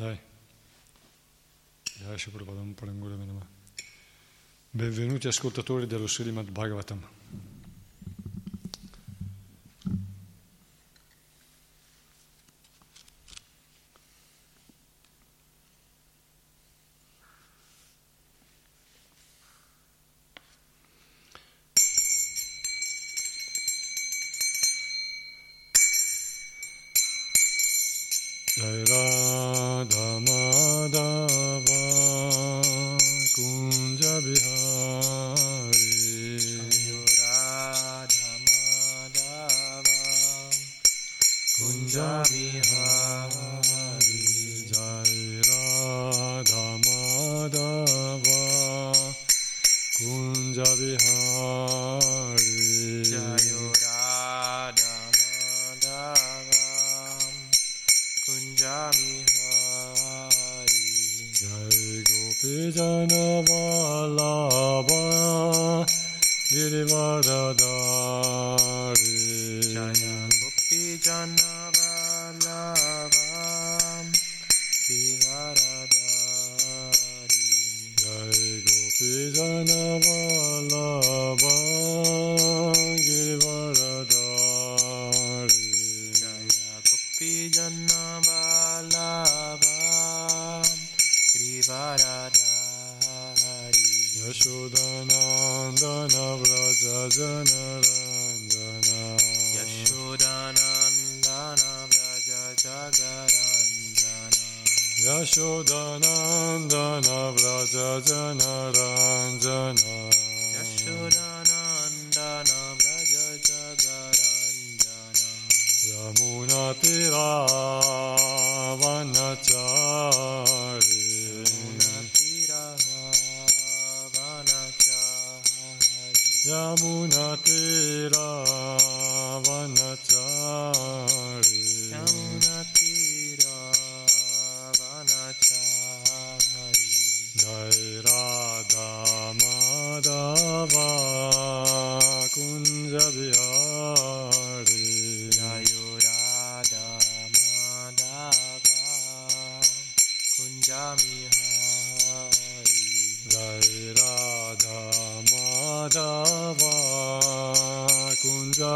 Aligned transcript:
Dai, 0.00 0.18
lascia 2.06 2.30
provato 2.30 2.58
un 2.58 2.72
po' 2.72 2.86
in 2.86 2.96
meno 2.96 3.32
male. 3.34 3.48
Benvenuti 4.70 5.28
ascoltatori 5.28 5.86
dello 5.86 6.08
Srimad 6.08 6.48
Bhagavatam. 6.48 7.06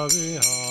Hare 0.04 0.38
Hare 0.38 0.63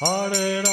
Hare 0.00 0.67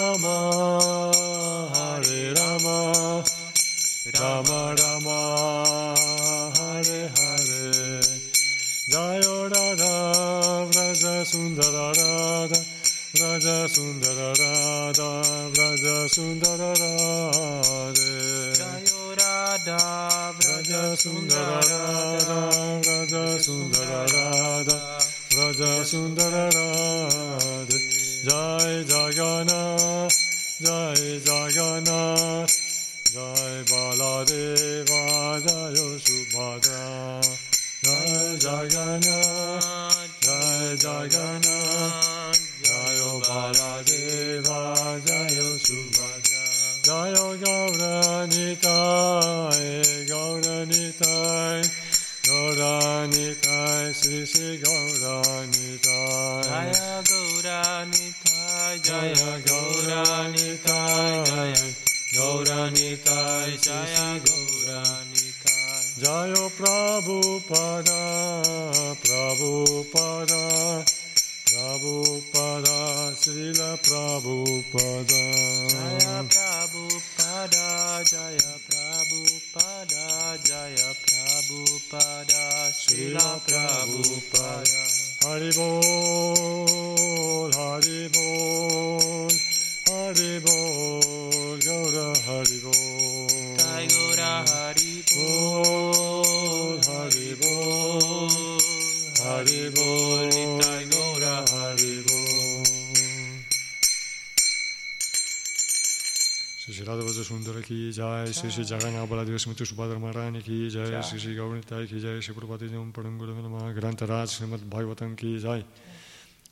Baladev 109.08 109.38
Smriti 109.40 109.66
Subhadra 109.66 109.98
Maharani 110.00 110.42
ki 110.42 110.70
jai, 110.70 110.90
Jai. 110.92 111.02
Shri 111.02 111.20
Shri 111.20 111.36
Gauranitai 111.36 111.88
ki 111.88 112.00
jai, 112.00 112.22
Shri 112.22 112.34
Prabhupada 112.34 112.70
Jam 112.70 112.92
Parangura 112.92 113.34
Nama, 113.34 113.72
Grantaraj 113.72 114.28
Srimad 114.28 114.62
Bhagavatam 114.62 115.16
ki 115.16 115.38
jai. 115.40 115.66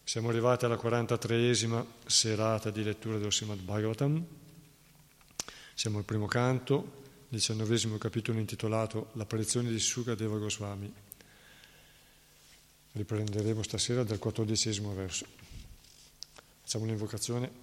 Siamo 0.03 0.29
arrivati 0.29 0.65
alla 0.65 0.75
43esima 0.75 1.85
serata 2.05 2.69
di 2.69 2.83
lettura 2.83 3.17
dello 3.17 3.31
Srimad 3.31 3.59
Bhagavatam. 3.59 4.25
Siamo 5.73 5.97
al 5.97 6.03
primo 6.05 6.25
canto, 6.25 7.01
diciannovesimo 7.27 7.97
capitolo 7.97 8.39
intitolato 8.39 9.09
L'apparizione 9.13 9.69
di 9.69 9.79
Sukadeva 9.79 10.37
Goswami. 10.37 10.93
Riprenderemo 12.93 13.63
stasera 13.63 14.03
dal 14.03 14.19
quattordicesimo 14.19 14.93
verso. 14.93 15.25
Facciamo 16.61 16.83
un'invocazione. 16.85 17.62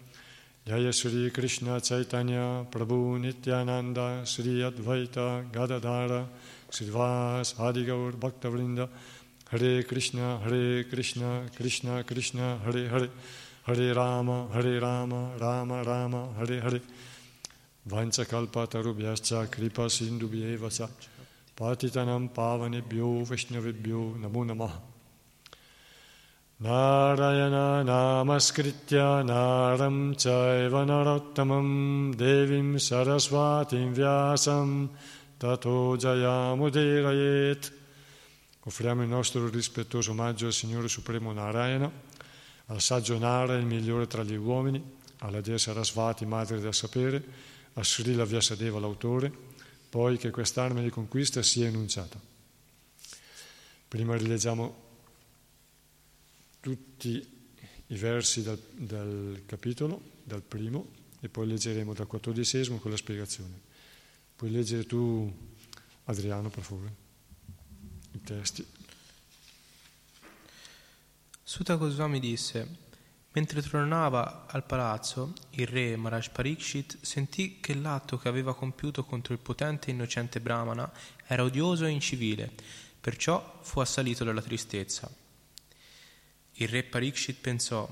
Jaya 0.63 0.93
Sri 0.93 1.31
Krishna 1.31 1.81
Chaitanya 1.81 2.63
Prabhu 2.69 3.19
Nityananda 3.19 4.23
Sri 4.27 4.61
Advaita 4.61 5.51
Gadadhara 5.51 6.27
Srivas 6.69 7.55
Adigaur 7.55 8.11
Bhaktavrinda 8.11 8.87
Hare 9.49 9.81
Krishna 9.81 10.37
Hare 10.37 10.83
Krishna 10.83 11.47
Krishna 11.55 12.03
Krishna 12.03 12.59
Hare 12.63 12.87
Hare 12.89 13.09
Hare 13.65 13.95
Rama 13.95 14.49
Hare 14.53 14.79
Rama 14.79 15.31
Rama 15.39 15.83
Rama 15.83 16.27
Hare 16.37 16.61
Hare. 16.61 16.81
Vanchakalpatarubhyascha 17.89 19.49
Kripa 19.49 19.89
Sindubhyeva 19.89 20.69
cha 20.69 20.87
Patitanam 21.57 22.29
Pavanebhyo 22.29 23.25
Vaishnavebhyo 23.25 24.19
Namo 24.21 24.45
Namaha 24.45 24.90
Namaskritya 27.83 29.23
Naram 29.25 30.13
Chaiva 30.15 30.85
Narottamam 30.85 32.13
Devim 32.13 32.75
Saraswatim 32.77 33.93
Vyasam 33.95 34.89
Tato 35.39 35.97
Jayamudirayet 35.97 37.71
Offriamo 38.63 39.01
il 39.01 39.07
nostro 39.07 39.49
rispettoso 39.49 40.11
omaggio 40.11 40.45
al 40.45 40.53
Signore 40.53 40.87
Supremo 40.87 41.33
Narayana, 41.33 41.91
al 42.67 42.79
saggio 42.79 43.17
Nara, 43.17 43.55
il 43.55 43.65
migliore 43.65 44.05
tra 44.05 44.21
gli 44.21 44.35
uomini, 44.35 44.79
alla 45.19 45.41
Dea 45.41 45.57
Sarasvati, 45.57 46.27
madre 46.27 46.59
del 46.59 46.75
sapere, 46.75 47.23
a 47.73 47.83
Srila 47.83 48.23
Vyasadeva, 48.23 48.79
l'autore, 48.79 49.31
poi 49.89 50.17
che 50.17 50.29
quest'arma 50.29 50.79
di 50.81 50.91
conquista 50.91 51.41
sia 51.41 51.65
enunciata. 51.65 52.19
Prima 53.87 54.15
rileggiamo 54.15 54.90
tutti 56.61 57.39
i 57.87 57.95
versi 57.95 58.41
dal, 58.41 58.57
dal 58.71 59.43
capitolo, 59.45 60.01
dal 60.23 60.41
primo, 60.41 60.99
e 61.19 61.27
poi 61.27 61.47
leggeremo 61.47 61.93
dal 61.93 62.07
quattordicesimo 62.07 62.77
con 62.77 62.91
la 62.91 62.97
spiegazione. 62.97 63.59
Puoi 64.35 64.49
leggere 64.49 64.85
tu, 64.85 65.31
Adriano, 66.05 66.49
per 66.49 66.63
favore, 66.63 66.95
i 68.13 68.21
testi. 68.21 68.65
Sutta 71.43 71.75
Goswami 71.75 72.19
disse, 72.19 72.89
Mentre 73.33 73.61
tornava 73.61 74.45
al 74.47 74.65
palazzo, 74.65 75.33
il 75.51 75.65
re 75.65 75.95
Maharaj 75.95 76.31
Parikshit 76.31 76.97
sentì 77.01 77.59
che 77.61 77.73
l'atto 77.73 78.17
che 78.17 78.27
aveva 78.27 78.53
compiuto 78.53 79.05
contro 79.05 79.33
il 79.33 79.39
potente 79.39 79.89
e 79.89 79.93
innocente 79.93 80.41
Brahmana 80.41 80.91
era 81.25 81.43
odioso 81.43 81.85
e 81.85 81.91
incivile, 81.91 82.51
perciò 82.99 83.59
fu 83.61 83.79
assalito 83.79 84.25
dalla 84.25 84.41
tristezza. 84.41 85.20
Il 86.61 86.67
re 86.67 86.83
Parikshit 86.83 87.39
pensò, 87.41 87.89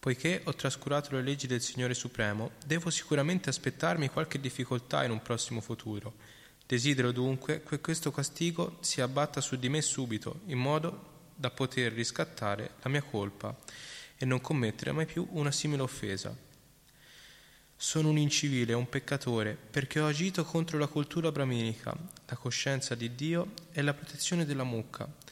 poiché 0.00 0.40
ho 0.42 0.54
trascurato 0.56 1.14
le 1.14 1.22
leggi 1.22 1.46
del 1.46 1.60
Signore 1.60 1.94
Supremo, 1.94 2.50
devo 2.66 2.90
sicuramente 2.90 3.50
aspettarmi 3.50 4.08
qualche 4.08 4.40
difficoltà 4.40 5.04
in 5.04 5.12
un 5.12 5.22
prossimo 5.22 5.60
futuro. 5.60 6.14
Desidero 6.66 7.12
dunque 7.12 7.62
che 7.62 7.78
questo 7.78 8.10
castigo 8.10 8.78
si 8.80 9.00
abbatta 9.00 9.40
su 9.40 9.56
di 9.60 9.68
me 9.68 9.80
subito, 9.80 10.40
in 10.46 10.58
modo 10.58 11.30
da 11.36 11.50
poter 11.50 11.92
riscattare 11.92 12.72
la 12.82 12.90
mia 12.90 13.02
colpa 13.02 13.56
e 14.16 14.24
non 14.24 14.40
commettere 14.40 14.90
mai 14.90 15.06
più 15.06 15.28
una 15.30 15.52
simile 15.52 15.82
offesa. 15.82 16.36
Sono 17.76 18.08
un 18.08 18.18
incivile, 18.18 18.72
un 18.72 18.88
peccatore, 18.88 19.54
perché 19.54 20.00
ho 20.00 20.08
agito 20.08 20.44
contro 20.44 20.78
la 20.78 20.88
cultura 20.88 21.30
brahminica, 21.30 21.96
la 22.26 22.36
coscienza 22.36 22.96
di 22.96 23.14
Dio 23.14 23.52
e 23.70 23.82
la 23.82 23.94
protezione 23.94 24.44
della 24.44 24.64
mucca. 24.64 25.22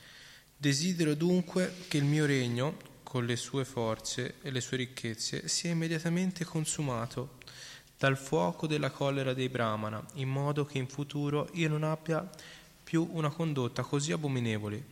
Desidero 0.62 1.14
dunque 1.14 1.74
che 1.88 1.96
il 1.96 2.04
mio 2.04 2.24
regno, 2.24 2.76
con 3.02 3.26
le 3.26 3.34
sue 3.34 3.64
forze 3.64 4.36
e 4.42 4.52
le 4.52 4.60
sue 4.60 4.76
ricchezze, 4.76 5.48
sia 5.48 5.72
immediatamente 5.72 6.44
consumato 6.44 7.38
dal 7.98 8.16
fuoco 8.16 8.68
della 8.68 8.92
collera 8.92 9.34
dei 9.34 9.48
Brahmana, 9.48 10.00
in 10.14 10.28
modo 10.28 10.64
che 10.64 10.78
in 10.78 10.86
futuro 10.86 11.50
io 11.54 11.68
non 11.68 11.82
abbia 11.82 12.30
più 12.84 13.08
una 13.10 13.30
condotta 13.30 13.82
così 13.82 14.12
abominevole. 14.12 14.84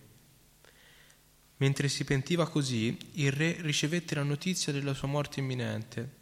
Mentre 1.58 1.88
si 1.88 2.02
pentiva 2.02 2.48
così, 2.48 2.98
il 3.12 3.30
re 3.30 3.54
ricevette 3.60 4.16
la 4.16 4.24
notizia 4.24 4.72
della 4.72 4.92
sua 4.92 5.06
morte 5.06 5.38
imminente. 5.38 6.16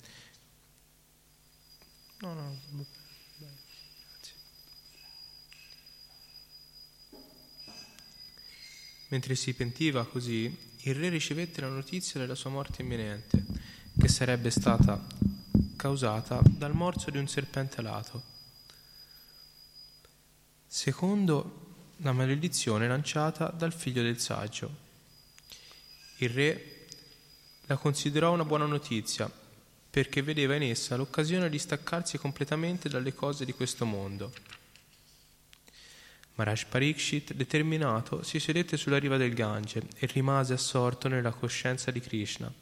No, 2.18 2.34
no, 2.34 2.58
Mentre 9.08 9.34
si 9.34 9.54
pentiva 9.54 10.04
così, 10.06 10.54
il 10.82 10.94
re 10.94 11.08
ricevette 11.08 11.60
la 11.60 11.68
notizia 11.68 12.20
della 12.20 12.34
sua 12.34 12.50
morte 12.50 12.82
imminente, 12.82 13.44
che 13.98 14.08
sarebbe 14.08 14.50
stata 14.50 15.04
causata 15.76 16.40
dal 16.44 16.74
morso 16.74 17.10
di 17.10 17.18
un 17.18 17.26
serpente 17.26 17.80
alato. 17.80 18.22
Secondo 20.66 21.66
la 21.98 22.12
maledizione 22.12 22.86
lanciata 22.86 23.48
dal 23.48 23.72
figlio 23.72 24.02
del 24.02 24.20
saggio. 24.20 24.86
Il 26.18 26.30
re 26.30 26.86
la 27.66 27.76
considerò 27.76 28.32
una 28.32 28.44
buona 28.44 28.66
notizia 28.66 29.30
perché 29.90 30.22
vedeva 30.22 30.54
in 30.54 30.62
essa 30.62 30.96
l'occasione 30.96 31.48
di 31.48 31.58
staccarsi 31.58 32.18
completamente 32.18 32.88
dalle 32.88 33.14
cose 33.14 33.44
di 33.44 33.52
questo 33.52 33.84
mondo. 33.84 34.32
Maharaj 36.38 36.66
Parikshit, 36.66 37.34
determinato, 37.34 38.22
si 38.22 38.38
sedette 38.38 38.76
sulla 38.76 38.98
riva 38.98 39.16
del 39.16 39.34
Gange 39.34 39.82
e 39.96 40.06
rimase 40.06 40.54
assorto 40.54 41.08
nella 41.08 41.32
coscienza 41.32 41.90
di 41.90 42.00
Krishna 42.00 42.52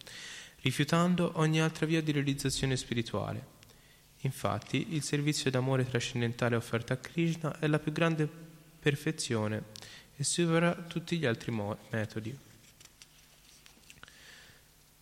rifiutando 0.66 1.30
ogni 1.34 1.60
altra 1.60 1.86
via 1.86 2.02
di 2.02 2.10
realizzazione 2.10 2.76
spirituale. 2.76 3.54
Infatti, 4.22 4.94
il 4.94 5.02
servizio 5.02 5.48
d'amore 5.48 5.88
trascendentale 5.88 6.56
offerto 6.56 6.92
a 6.92 6.96
Krishna 6.96 7.60
è 7.60 7.68
la 7.68 7.78
più 7.78 7.92
grande 7.92 8.28
perfezione 8.80 9.62
e 10.16 10.24
supera 10.24 10.74
tutti 10.74 11.18
gli 11.18 11.24
altri 11.24 11.52
mo- 11.52 11.78
metodi. 11.90 12.36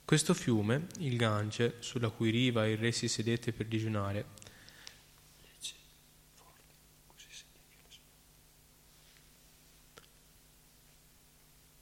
Questo 0.05 0.35
fiume, 0.35 0.89
il 0.99 1.17
Gange, 1.17 1.77
sulla 1.79 2.11
cui 2.11 2.29
riva 2.29 2.67
il 2.67 2.77
re 2.77 2.93
si 2.93 3.09
sedette 3.09 3.53
per 3.53 3.65
digiunare, 3.65 4.27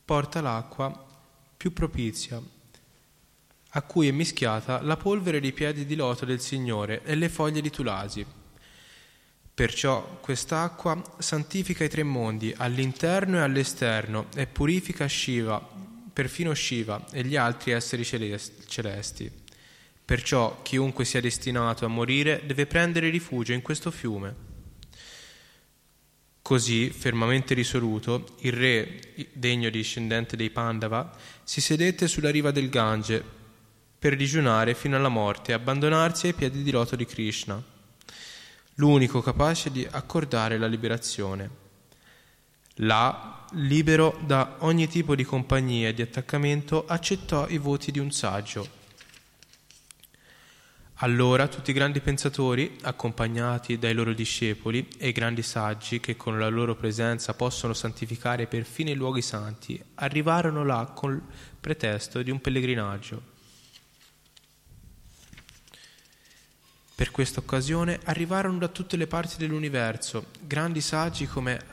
porta 0.04 0.40
l'acqua 0.40 1.06
più 1.56 1.72
propizia 1.72 2.42
a 3.74 3.82
cui 3.82 4.08
è 4.08 4.10
mischiata 4.10 4.82
la 4.82 4.96
polvere 4.96 5.40
dei 5.40 5.52
piedi 5.52 5.86
di 5.86 5.94
loto 5.94 6.24
del 6.24 6.40
Signore 6.40 7.02
e 7.04 7.14
le 7.14 7.28
foglie 7.28 7.60
di 7.60 7.70
tulasi. 7.70 8.24
Perciò 9.54 10.18
quest'acqua 10.20 11.00
santifica 11.18 11.84
i 11.84 11.88
tre 11.88 12.02
mondi, 12.02 12.54
all'interno 12.56 13.36
e 13.36 13.40
all'esterno, 13.40 14.26
e 14.34 14.46
purifica 14.46 15.08
Shiva, 15.08 15.66
perfino 16.12 16.52
Shiva 16.52 17.06
e 17.12 17.24
gli 17.24 17.36
altri 17.36 17.72
esseri 17.72 18.04
celesti. 18.04 19.30
Perciò 20.04 20.60
chiunque 20.62 21.04
sia 21.04 21.20
destinato 21.20 21.84
a 21.84 21.88
morire 21.88 22.42
deve 22.44 22.66
prendere 22.66 23.08
rifugio 23.08 23.52
in 23.52 23.62
questo 23.62 23.90
fiume. 23.90 24.51
Così, 26.52 26.90
fermamente 26.90 27.54
risoluto, 27.54 28.36
il 28.40 28.52
re, 28.52 29.00
degno 29.32 29.70
discendente 29.70 30.36
dei 30.36 30.50
Pandava, 30.50 31.10
si 31.42 31.62
sedette 31.62 32.06
sulla 32.06 32.28
riva 32.28 32.50
del 32.50 32.68
Gange 32.68 33.24
per 33.98 34.16
digiunare 34.16 34.74
fino 34.74 34.94
alla 34.94 35.08
morte 35.08 35.52
e 35.52 35.54
abbandonarsi 35.54 36.26
ai 36.26 36.34
piedi 36.34 36.62
di 36.62 36.70
loto 36.70 36.94
di 36.94 37.06
Krishna, 37.06 37.58
l'unico 38.74 39.22
capace 39.22 39.70
di 39.70 39.88
accordare 39.90 40.58
la 40.58 40.66
liberazione. 40.66 41.48
Là, 42.74 43.46
libero 43.52 44.20
da 44.22 44.56
ogni 44.58 44.88
tipo 44.88 45.14
di 45.14 45.24
compagnia 45.24 45.88
e 45.88 45.94
di 45.94 46.02
attaccamento, 46.02 46.84
accettò 46.86 47.48
i 47.48 47.56
voti 47.56 47.90
di 47.90 47.98
un 47.98 48.10
saggio. 48.10 48.81
Allora 51.02 51.48
tutti 51.48 51.72
i 51.72 51.74
grandi 51.74 52.00
pensatori, 52.00 52.78
accompagnati 52.82 53.76
dai 53.76 53.92
loro 53.92 54.12
discepoli, 54.12 54.88
e 54.98 55.08
i 55.08 55.12
grandi 55.12 55.42
saggi 55.42 55.98
che 55.98 56.14
con 56.14 56.38
la 56.38 56.48
loro 56.48 56.76
presenza 56.76 57.34
possono 57.34 57.72
santificare 57.72 58.46
perfino 58.46 58.90
i 58.90 58.94
luoghi 58.94 59.20
santi, 59.20 59.82
arrivarono 59.94 60.64
là 60.64 60.92
col 60.94 61.20
pretesto 61.58 62.22
di 62.22 62.30
un 62.30 62.40
pellegrinaggio. 62.40 63.20
Per 66.94 67.10
questa 67.10 67.40
occasione 67.40 67.98
arrivarono 68.04 68.58
da 68.58 68.68
tutte 68.68 68.96
le 68.96 69.08
parti 69.08 69.38
dell'universo 69.38 70.26
grandi 70.38 70.80
saggi 70.80 71.26
come 71.26 71.64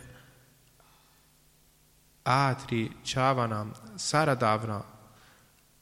Atri, 2.24 2.98
Chavana, 3.04 3.70
Saradavna, 3.94 4.84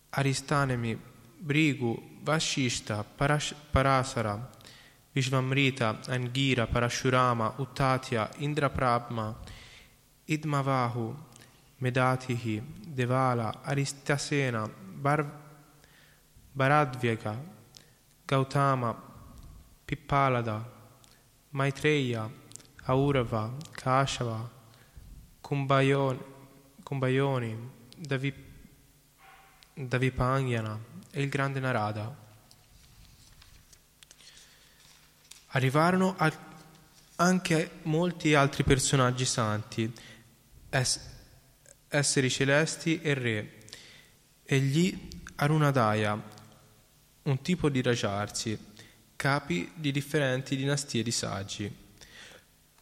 Aristanemi, 0.10 1.00
Brigu, 1.38 2.17
Vashishta, 2.28 3.06
Parash- 3.18 3.54
Parasara, 3.72 4.38
Vishvamrita, 5.16 5.96
Angira, 6.10 6.68
Parashurama, 6.68 7.54
Uttatya, 7.58 8.30
Indraprabma, 8.42 9.34
Idmavahu, 10.28 11.16
Medatihi, 11.82 12.62
Devala, 12.94 13.64
Aristasena, 13.64 14.70
Bar- 15.02 15.32
Baradvyaka, 16.54 17.34
Gautama, 18.28 18.94
Pippalada, 19.88 20.62
Maitreya, 21.54 22.30
Aurava, 22.90 23.52
Kashava, 23.72 24.50
Kumbhayoni, 25.42 26.20
Davi, 28.02 28.34
Davipangyana 29.78 30.78
e 31.18 31.24
il 31.24 31.30
grande 31.30 31.60
Narada. 31.60 32.16
Arrivarono 35.48 36.16
anche 37.16 37.72
molti 37.84 38.36
altri 38.36 38.64
personaggi 38.64 39.26
santi, 39.26 39.92
es, 40.70 41.00
esseri 41.88 42.30
celesti 42.30 43.02
e 43.02 43.14
re, 43.16 43.58
e 44.44 44.60
gli 44.60 45.10
Arunadaya, 45.38 46.22
un 47.24 47.42
tipo 47.42 47.70
di 47.70 47.82
rajarsi, 47.82 48.56
capi 49.16 49.72
di 49.74 49.92
differenti 49.92 50.56
dinastie 50.56 51.02
di 51.02 51.12
saggi. 51.12 51.87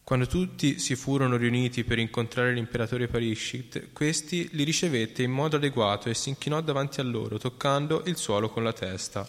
Quando 0.06 0.28
tutti 0.28 0.78
si 0.78 0.94
furono 0.94 1.36
riuniti 1.36 1.82
per 1.82 1.98
incontrare 1.98 2.54
l'imperatore 2.54 3.08
Parishit, 3.08 3.88
questi 3.92 4.48
li 4.52 4.62
ricevette 4.62 5.24
in 5.24 5.32
modo 5.32 5.56
adeguato 5.56 6.08
e 6.08 6.14
si 6.14 6.28
inchinò 6.28 6.60
davanti 6.60 7.00
a 7.00 7.02
loro, 7.02 7.38
toccando 7.38 8.04
il 8.06 8.16
suolo 8.16 8.48
con 8.48 8.62
la 8.62 8.72
testa. 8.72 9.26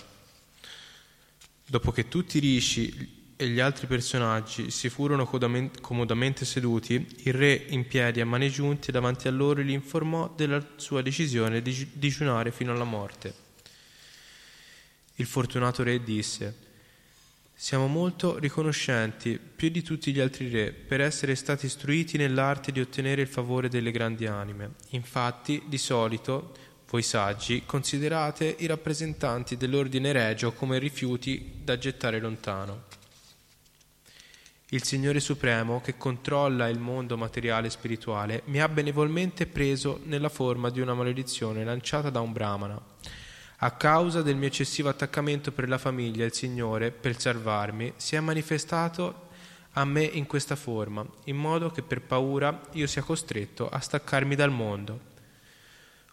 Dopo 1.65 1.91
che 1.91 2.07
tutti 2.07 2.37
i 2.37 2.41
rishi 2.41 3.33
e 3.35 3.47
gli 3.47 3.59
altri 3.59 3.87
personaggi 3.87 4.69
si 4.69 4.89
furono 4.89 5.25
comodamente 5.25 6.45
seduti, 6.45 6.93
il 7.23 7.33
re 7.33 7.53
in 7.69 7.87
piedi 7.87 8.21
a 8.21 8.27
mani 8.27 8.51
giunte 8.51 8.91
davanti 8.91 9.27
a 9.27 9.31
loro 9.31 9.63
li 9.63 9.73
informò 9.73 10.31
della 10.35 10.63
sua 10.75 11.01
decisione 11.01 11.63
di 11.63 11.89
digiunare 11.93 12.51
fino 12.51 12.71
alla 12.71 12.83
morte. 12.83 13.33
Il 15.15 15.25
fortunato 15.25 15.81
re 15.81 16.03
disse 16.03 16.66
siamo 17.59 17.87
molto 17.87 18.37
riconoscenti, 18.37 19.39
più 19.39 19.69
di 19.69 19.81
tutti 19.81 20.13
gli 20.13 20.19
altri 20.19 20.47
re, 20.47 20.71
per 20.71 21.01
essere 21.01 21.33
stati 21.33 21.65
istruiti 21.65 22.15
nell'arte 22.15 22.71
di 22.71 22.79
ottenere 22.79 23.23
il 23.23 23.27
favore 23.27 23.67
delle 23.67 23.89
grandi 23.89 24.27
anime. 24.27 24.75
Infatti, 24.89 25.63
di 25.65 25.79
solito, 25.79 26.53
Voi 26.89 27.01
saggi, 27.01 27.63
considerate 27.65 28.55
i 28.59 28.65
rappresentanti 28.65 29.57
dell'ordine 29.57 30.13
regio 30.13 30.53
come 30.53 30.79
rifiuti 30.79 31.59
da 31.61 31.77
gettare 31.77 32.21
lontano. 32.21 32.83
Il 34.69 34.85
Signore 34.85 35.19
Supremo, 35.19 35.81
che 35.81 35.97
controlla 35.97 36.69
il 36.69 36.79
mondo 36.79 37.17
materiale 37.17 37.67
e 37.67 37.71
spirituale, 37.71 38.43
mi 38.45 38.61
ha 38.61 38.69
benevolmente 38.69 39.47
preso 39.47 39.99
nella 40.05 40.29
forma 40.29 40.69
di 40.69 40.79
una 40.79 40.93
maledizione 40.93 41.65
lanciata 41.65 42.09
da 42.09 42.21
un 42.21 42.31
brahmana. 42.31 42.81
A 43.61 43.71
causa 43.71 44.21
del 44.21 44.35
mio 44.35 44.49
eccessivo 44.49 44.87
attaccamento 44.87 45.51
per 45.51 45.67
la 45.67 45.79
famiglia, 45.79 46.23
il 46.23 46.33
Signore, 46.33 46.91
per 46.91 47.19
salvarmi, 47.19 47.93
si 47.95 48.15
è 48.15 48.19
manifestato 48.19 49.29
a 49.71 49.83
me 49.83 50.03
in 50.03 50.27
questa 50.27 50.55
forma, 50.55 51.03
in 51.23 51.37
modo 51.37 51.71
che 51.71 51.81
per 51.81 52.01
paura 52.01 52.61
io 52.73 52.85
sia 52.85 53.01
costretto 53.01 53.67
a 53.67 53.79
staccarmi 53.79 54.35
dal 54.35 54.51
mondo. 54.51 55.15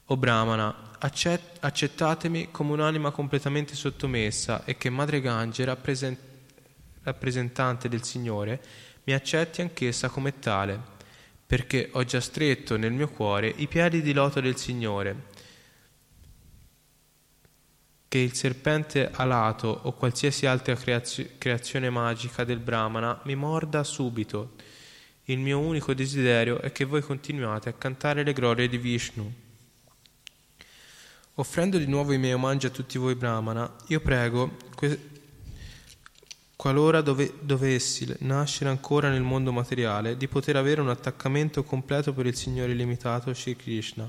O 0.06 0.16
Brahmana, 0.16 0.92
accettatemi 0.98 2.50
come 2.50 2.72
un'anima 2.72 3.10
completamente 3.10 3.74
sottomessa 3.74 4.64
e 4.64 4.78
che 4.78 4.88
Madre 4.88 5.20
Gange, 5.20 5.66
rappresentante 7.02 7.90
del 7.90 8.04
Signore, 8.04 8.62
mi 9.04 9.12
accetti 9.12 9.60
anch'essa 9.60 10.08
come 10.08 10.38
tale, 10.38 10.80
perché 11.46 11.90
ho 11.92 12.04
già 12.04 12.20
stretto 12.20 12.78
nel 12.78 12.92
mio 12.92 13.08
cuore 13.08 13.52
i 13.54 13.66
piedi 13.66 14.00
di 14.00 14.14
loto 14.14 14.40
del 14.40 14.56
Signore 14.56 15.32
che 18.14 18.20
il 18.20 18.34
serpente 18.36 19.10
alato 19.10 19.80
o 19.82 19.92
qualsiasi 19.92 20.46
altra 20.46 20.76
creazione 20.76 21.90
magica 21.90 22.44
del 22.44 22.60
Brahmana 22.60 23.20
mi 23.24 23.34
morda 23.34 23.82
subito. 23.82 24.52
Il 25.24 25.40
mio 25.40 25.58
unico 25.58 25.94
desiderio 25.94 26.60
è 26.60 26.70
che 26.70 26.84
voi 26.84 27.00
continuate 27.00 27.70
a 27.70 27.72
cantare 27.72 28.22
le 28.22 28.32
glorie 28.32 28.68
di 28.68 28.78
Vishnu. 28.78 29.32
Offrendo 31.34 31.76
di 31.76 31.88
nuovo 31.88 32.12
i 32.12 32.18
miei 32.18 32.34
omaggi 32.34 32.66
a 32.66 32.70
tutti 32.70 32.98
voi 32.98 33.16
Brahmana, 33.16 33.68
io 33.88 33.98
prego, 33.98 34.58
que- 34.76 35.00
qualora 36.54 37.00
dove- 37.00 37.34
dovessi 37.40 38.14
nascere 38.20 38.70
ancora 38.70 39.10
nel 39.10 39.22
mondo 39.22 39.50
materiale, 39.50 40.16
di 40.16 40.28
poter 40.28 40.54
avere 40.54 40.80
un 40.80 40.88
attaccamento 40.88 41.64
completo 41.64 42.12
per 42.12 42.26
il 42.26 42.36
Signore 42.36 42.70
illimitato 42.70 43.34
Sri 43.34 43.56
Krishna 43.56 44.08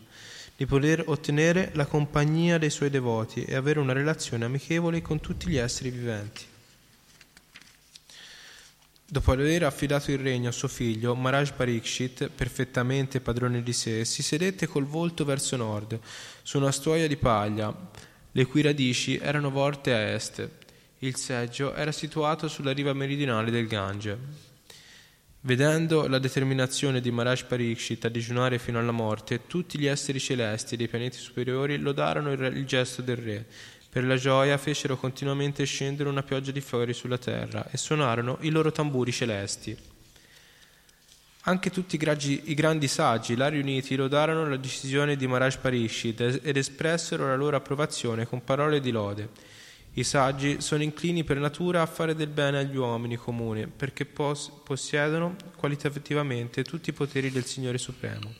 di 0.58 0.66
poter 0.66 1.04
ottenere 1.08 1.72
la 1.74 1.86
compagnia 1.86 2.58
dei 2.58 2.70
suoi 2.70 2.90
devoti 2.90 3.44
e 3.44 3.56
avere 3.56 3.80
una 3.80 3.94
relazione 3.94 4.46
amichevole 4.46 5.02
con 5.02 5.20
tutti 5.20 5.50
gli 5.50 5.58
esseri 5.58 5.90
viventi. 5.90 6.54
Dopo 9.08 9.32
aver 9.32 9.64
affidato 9.64 10.12
il 10.12 10.18
regno 10.18 10.50
a 10.50 10.52
suo 10.52 10.68
figlio, 10.68 11.14
Maharaj 11.14 11.52
Parikshit, 11.52 12.30
perfettamente 12.30 13.22
padrone 13.22 13.62
di 13.62 13.74
sé, 13.74 14.04
si 14.04 14.24
sedette 14.24 14.66
col 14.66 14.86
volto 14.86 15.26
verso 15.26 15.56
nord, 15.58 16.00
su 16.42 16.58
una 16.58 16.72
stuoia 16.72 17.08
di 17.08 17.16
paglia, 17.16 17.74
le 18.32 18.46
cui 18.46 18.62
radici 18.62 19.18
erano 19.18 19.52
volte 19.52 19.94
a 19.94 20.00
est. 20.00 20.50
Il 21.00 21.18
seggio 21.18 21.76
era 21.76 21.92
situato 21.92 22.48
sulla 22.48 22.72
riva 22.72 22.94
meridionale 22.94 23.52
del 23.52 23.68
Gange. 23.68 24.45
Vedendo 25.46 26.08
la 26.08 26.18
determinazione 26.18 27.00
di 27.00 27.12
Maharaj 27.12 27.44
Parikshit 27.44 28.04
a 28.06 28.10
digiunare 28.10 28.58
fino 28.58 28.80
alla 28.80 28.90
morte, 28.90 29.46
tutti 29.46 29.78
gli 29.78 29.86
esseri 29.86 30.20
celesti 30.20 30.76
dei 30.76 30.88
pianeti 30.88 31.20
superiori 31.20 31.78
lodarono 31.78 32.32
il, 32.32 32.42
il 32.42 32.66
gesto 32.66 33.04
del 33.04 33.18
re. 33.18 33.46
Per 33.88 34.04
la 34.06 34.16
gioia 34.16 34.58
fecero 34.58 34.98
continuamente 34.98 35.64
scendere 35.66 36.10
una 36.10 36.24
pioggia 36.24 36.50
di 36.50 36.62
fiori 36.62 36.94
sulla 36.94 37.20
terra 37.20 37.64
e 37.70 37.78
suonarono 37.78 38.40
i 38.42 38.50
loro 38.50 38.72
tamburi 38.72 39.12
celesti. 39.12 39.78
Anche 41.42 41.70
tutti 41.70 41.94
i, 41.94 42.00
gragi, 42.00 42.42
i 42.46 42.56
grandi 42.56 42.88
saggi 42.88 43.36
là 43.36 43.48
riuniti 43.48 43.96
lodarono 43.96 44.50
la 44.50 44.58
decisione 44.58 45.16
di 45.16 45.28
Maharaj 45.28 45.58
Parikshit 45.58 46.40
ed 46.42 46.58
espressero 46.58 47.28
la 47.28 47.36
loro 47.36 47.56
approvazione 47.56 48.26
con 48.26 48.44
parole 48.44 48.80
di 48.80 48.90
lode. 48.90 49.30
I 49.98 50.04
saggi 50.04 50.60
sono 50.60 50.84
inclini 50.84 51.24
per 51.24 51.40
natura 51.40 51.82
a 51.82 51.86
fare 51.86 52.16
del 52.16 52.28
bene 52.28 52.58
agli 52.58 52.76
uomini 52.76 53.16
comuni 53.16 53.66
perché 53.68 54.06
pos- 54.06 54.52
possiedono 54.62 55.38
qualitativamente 55.56 56.66
tutti 56.66 56.90
i 56.90 56.94
poteri 56.94 57.32
del 57.32 57.46
Signore 57.46 57.78
Supremo. 57.78 58.34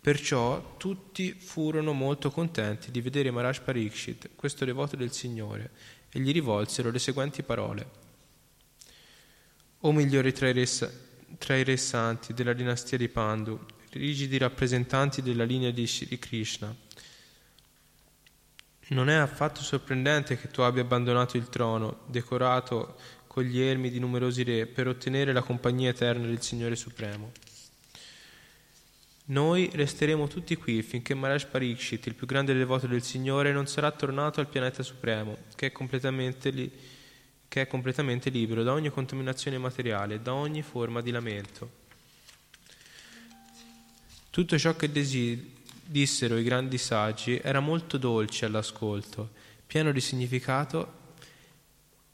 Perciò 0.00 0.76
tutti 0.78 1.34
furono 1.38 1.92
molto 1.92 2.30
contenti 2.30 2.90
di 2.90 3.02
vedere 3.02 3.30
Maharaj 3.30 3.60
Parikshit, 3.60 4.30
questo 4.34 4.64
devoto 4.64 4.96
del 4.96 5.12
Signore, 5.12 5.70
e 6.08 6.18
gli 6.18 6.32
rivolsero 6.32 6.90
le 6.90 6.98
seguenti 6.98 7.42
parole. 7.42 7.86
O 9.80 9.92
migliori 9.92 10.32
tra 10.32 10.48
i, 10.48 10.54
re, 10.54 10.66
tra 11.36 11.56
i 11.56 11.62
re 11.62 11.76
santi 11.76 12.32
della 12.32 12.54
dinastia 12.54 12.96
di 12.96 13.08
Pandu, 13.08 13.60
rigidi 13.90 14.38
rappresentanti 14.38 15.20
della 15.20 15.44
linea 15.44 15.72
di 15.72 15.86
Shri 15.86 16.18
Krishna, 16.18 16.74
non 18.90 19.08
è 19.08 19.14
affatto 19.14 19.62
sorprendente 19.62 20.38
che 20.38 20.48
tu 20.48 20.62
abbia 20.62 20.82
abbandonato 20.82 21.36
il 21.36 21.48
trono, 21.48 22.00
decorato 22.06 22.96
con 23.26 23.44
gli 23.44 23.60
ermi 23.60 23.90
di 23.90 24.00
numerosi 24.00 24.42
re, 24.42 24.66
per 24.66 24.88
ottenere 24.88 25.32
la 25.32 25.42
compagnia 25.42 25.90
eterna 25.90 26.26
del 26.26 26.42
Signore 26.42 26.74
Supremo. 26.74 27.30
Noi 29.26 29.70
resteremo 29.72 30.26
tutti 30.26 30.56
qui 30.56 30.82
finché 30.82 31.14
Maharaj 31.14 31.46
Parikshit, 31.46 32.06
il 32.06 32.16
più 32.16 32.26
grande 32.26 32.52
devoto 32.52 32.88
del 32.88 33.02
Signore, 33.02 33.52
non 33.52 33.68
sarà 33.68 33.92
tornato 33.92 34.40
al 34.40 34.48
pianeta 34.48 34.82
supremo, 34.82 35.36
che 35.54 35.66
è 35.66 35.72
completamente, 35.72 36.50
li- 36.50 36.72
che 37.46 37.60
è 37.60 37.66
completamente 37.68 38.28
libero 38.28 38.64
da 38.64 38.72
ogni 38.72 38.88
contaminazione 38.88 39.58
materiale, 39.58 40.20
da 40.20 40.34
ogni 40.34 40.62
forma 40.62 41.00
di 41.00 41.12
lamento. 41.12 41.78
Tutto 44.30 44.58
ciò 44.58 44.74
che 44.74 44.90
desideri 44.90 45.59
dissero 45.90 46.36
i 46.36 46.44
grandi 46.44 46.78
saggi, 46.78 47.40
era 47.42 47.58
molto 47.58 47.98
dolce 47.98 48.44
all'ascolto, 48.44 49.30
pieno 49.66 49.90
di 49.90 50.00
significato 50.00 50.98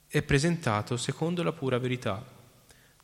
e 0.09 0.23
presentato 0.23 0.97
secondo 0.97 1.43
la 1.43 1.53
pura 1.53 1.77
verità. 1.77 2.25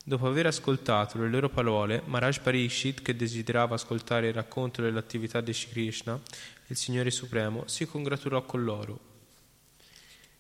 Dopo 0.03 0.27
aver 0.27 0.47
ascoltato 0.47 1.19
le 1.19 1.29
loro 1.29 1.51
parole, 1.51 2.01
Maharaj 2.07 2.39
Parishit, 2.41 3.03
che 3.03 3.15
desiderava 3.15 3.75
ascoltare 3.75 4.29
il 4.29 4.33
racconto 4.33 4.81
dell'attività 4.81 5.43
di 5.43 5.53
Shri 5.53 5.73
Krishna, 5.73 6.19
il 6.69 6.77
Signore 6.77 7.11
Supremo, 7.11 7.65
si 7.67 7.85
congratulò 7.85 8.43
con 8.47 8.65
loro. 8.65 8.99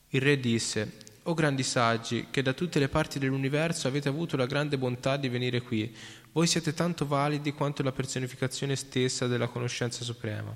Il 0.08 0.22
re 0.22 0.40
disse, 0.40 1.10
O 1.24 1.34
grandi 1.34 1.62
saggi, 1.62 2.28
che 2.30 2.40
da 2.42 2.54
tutte 2.54 2.78
le 2.78 2.88
parti 2.88 3.18
dell'universo 3.18 3.86
avete 3.86 4.08
avuto 4.08 4.36
la 4.36 4.46
grande 4.46 4.78
bontà 4.78 5.16
di 5.18 5.28
venire 5.28 5.60
qui, 5.60 5.94
voi 6.32 6.46
siete 6.46 6.72
tanto 6.72 7.06
validi 7.06 7.52
quanto 7.52 7.82
la 7.82 7.92
personificazione 7.92 8.74
stessa 8.74 9.26
della 9.26 9.48
conoscenza 9.48 10.02
suprema, 10.02 10.54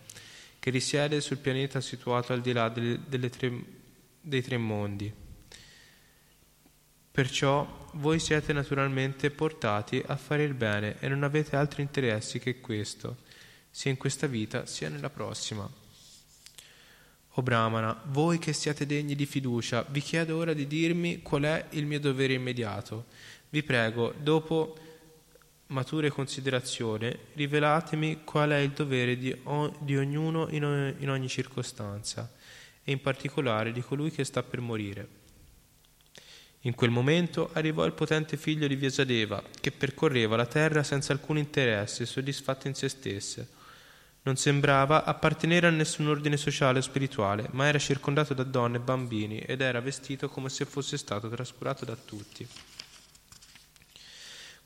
che 0.59 0.71
risiede 0.71 1.21
sul 1.21 1.39
pianeta 1.39 1.81
situato 1.81 2.33
al 2.33 2.41
di 2.41 2.53
là 2.53 2.69
delle, 2.69 3.31
tre, 3.31 3.53
dei 4.21 4.43
tre 4.43 4.57
mondi. 4.57 5.12
Perciò 7.11 7.89
voi 7.95 8.19
siete 8.19 8.53
naturalmente 8.53 9.31
portati 9.31 10.03
a 10.05 10.17
fare 10.17 10.45
il 10.45 10.55
bene 10.55 10.97
e 10.99 11.09
non 11.09 11.23
avete 11.23 11.57
altri 11.57 11.83
interessi 11.83 12.39
che 12.39 12.61
questo, 12.61 13.19
sia 13.71 13.91
in 13.91 13.97
questa 13.97 14.27
vita 14.27 14.67
sia 14.67 14.89
nella 14.89 15.11
prossima. 15.11 15.71
O 17.39 17.43
Brahmana, 17.43 18.01
voi 18.07 18.39
che 18.39 18.55
siate 18.55 18.87
degni 18.87 19.15
di 19.15 19.27
fiducia, 19.27 19.85
vi 19.91 20.01
chiedo 20.01 20.39
ora 20.39 20.55
di 20.55 20.67
dirmi 20.67 21.21
qual 21.21 21.43
è 21.43 21.67
il 21.71 21.85
mio 21.85 22.01
dovere 22.01 22.33
immediato. 22.33 23.07
Vi 23.51 23.62
prego, 23.62 24.15
dopo 24.19 24.79
mature 25.68 26.11
considerazioni, 26.11 27.16
rivelatemi 27.35 28.22
qual 28.24 28.50
è 28.50 28.59
il 28.59 28.70
dovere 28.70 29.16
di, 29.16 29.37
o, 29.44 29.74
di 29.81 29.96
ognuno 29.96 30.48
in, 30.50 30.94
in 30.98 31.11
ogni 31.11 31.29
circostanza, 31.29 32.31
e 32.85 32.92
in 32.92 33.00
particolare 33.00 33.72
di 33.72 33.81
colui 33.81 34.11
che 34.11 34.24
sta 34.24 34.42
per 34.42 34.61
morire. 34.61 35.24
In 36.61 36.74
quel 36.74 36.90
momento 36.90 37.50
arrivò 37.52 37.85
il 37.85 37.92
potente 37.92 38.37
figlio 38.37 38.66
di 38.66 38.74
Vyasadeva, 38.74 39.42
che 39.61 39.70
percorreva 39.70 40.37
la 40.37 40.46
terra 40.46 40.83
senza 40.83 41.12
alcun 41.12 41.38
interesse, 41.38 42.07
soddisfatto 42.07 42.66
in 42.66 42.74
se 42.74 42.88
stesso. 42.88 43.46
Non 44.22 44.37
sembrava 44.37 45.05
appartenere 45.05 45.68
a 45.68 45.70
nessun 45.70 46.09
ordine 46.09 46.37
sociale 46.37 46.79
o 46.79 46.83
spirituale, 46.83 47.48
ma 47.52 47.66
era 47.66 47.79
circondato 47.79 48.35
da 48.35 48.42
donne 48.42 48.79
e 48.79 48.81
bambini 48.81 49.38
ed 49.38 49.61
era 49.61 49.81
vestito 49.81 50.29
come 50.29 50.48
se 50.48 50.64
fosse 50.64 50.96
stato 50.96 51.29
trascurato 51.29 51.85
da 51.85 51.94
tutti. 51.94 52.46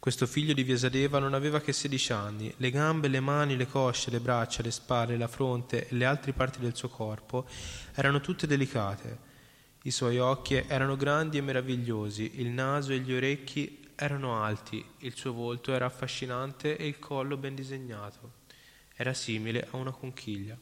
Questo 0.01 0.27
figlio 0.27 0.55
di 0.55 0.63
Vyasadeva 0.63 1.19
non 1.19 1.35
aveva 1.35 1.61
che 1.61 1.75
16 1.75 2.13
anni. 2.15 2.55
Le 2.57 2.71
gambe, 2.71 3.07
le 3.07 3.21
mani, 3.21 3.55
le 3.55 3.67
cosce, 3.67 4.11
le 4.11 4.19
braccia, 4.19 4.63
le 4.63 4.71
spalle, 4.71 5.19
la 5.19 5.29
fronte 5.29 5.89
e 5.89 5.95
le 5.95 6.07
altre 6.07 6.33
parti 6.33 6.59
del 6.59 6.75
suo 6.75 6.89
corpo 6.89 7.47
erano 7.93 8.23
tutte 8.23 8.47
delicate. 8.47 9.19
I 9.83 9.91
suoi 9.91 10.17
occhi 10.19 10.55
erano 10.55 10.97
grandi 10.97 11.37
e 11.37 11.43
meravigliosi, 11.43 12.41
il 12.41 12.49
naso 12.49 12.95
e 12.95 13.01
gli 13.01 13.13
orecchi 13.13 13.89
erano 13.95 14.43
alti, 14.43 14.83
il 15.01 15.15
suo 15.15 15.35
volto 15.35 15.75
era 15.75 15.85
affascinante 15.85 16.79
e 16.79 16.87
il 16.87 16.99
collo 16.99 17.37
ben 17.37 17.55
disegnato. 17.55 18.33
Era 18.97 19.13
simile 19.13 19.69
a 19.71 19.77
una 19.77 19.93
conchiglia. 19.93 20.57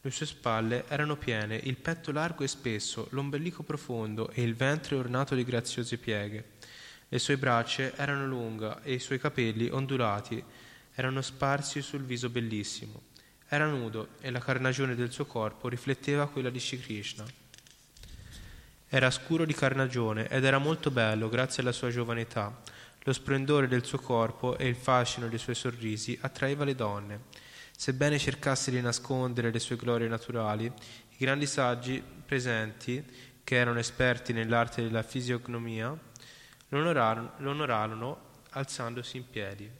Le 0.00 0.10
sue 0.10 0.24
spalle 0.24 0.86
erano 0.88 1.16
piene, 1.16 1.60
il 1.62 1.76
petto 1.76 2.10
largo 2.10 2.42
e 2.42 2.48
spesso, 2.48 3.08
l'ombelico 3.10 3.62
profondo 3.62 4.30
e 4.30 4.42
il 4.42 4.54
ventre 4.54 4.96
ornato 4.96 5.34
di 5.34 5.44
graziose 5.44 5.98
pieghe. 5.98 6.54
Le 7.08 7.18
sue 7.18 7.36
braccia 7.36 7.94
erano 7.94 8.26
lunghe 8.26 8.78
e 8.82 8.94
i 8.94 8.98
suoi 8.98 9.20
capelli 9.20 9.68
ondulati 9.68 10.42
erano 10.94 11.22
sparsi 11.22 11.82
sul 11.82 12.02
viso 12.02 12.28
bellissimo. 12.30 13.02
Era 13.48 13.66
nudo 13.66 14.08
e 14.20 14.30
la 14.30 14.40
carnagione 14.40 14.96
del 14.96 15.12
suo 15.12 15.24
corpo 15.24 15.68
rifletteva 15.68 16.26
quella 16.26 16.50
di 16.50 16.58
Shri 16.58 16.80
Krishna. 16.80 17.24
Era 18.88 19.10
scuro 19.10 19.44
di 19.44 19.54
carnagione 19.54 20.28
ed 20.28 20.44
era 20.44 20.58
molto 20.58 20.90
bello 20.90 21.28
grazie 21.28 21.62
alla 21.62 21.72
sua 21.72 21.90
giovane 21.90 22.22
età. 22.22 22.60
Lo 23.04 23.12
splendore 23.12 23.68
del 23.68 23.84
suo 23.84 23.98
corpo 23.98 24.58
e 24.58 24.66
il 24.66 24.74
fascino 24.74 25.28
dei 25.28 25.38
suoi 25.38 25.54
sorrisi 25.54 26.18
attraeva 26.22 26.64
le 26.64 26.74
donne. 26.74 27.20
Sebbene 27.76 28.18
cercasse 28.18 28.72
di 28.72 28.80
nascondere 28.80 29.52
le 29.52 29.60
sue 29.60 29.76
glorie 29.76 30.08
naturali, 30.08 30.64
i 30.64 31.16
grandi 31.16 31.46
saggi 31.46 32.02
presenti, 32.24 33.04
che 33.44 33.54
erano 33.54 33.78
esperti 33.78 34.32
nell'arte 34.32 34.82
della 34.82 35.04
fisiognomia, 35.04 35.96
lo 36.68 36.78
onorarono, 36.78 37.32
lo 37.38 37.50
onorarono 37.50 38.20
alzandosi 38.50 39.16
in 39.18 39.30
piedi. 39.30 39.70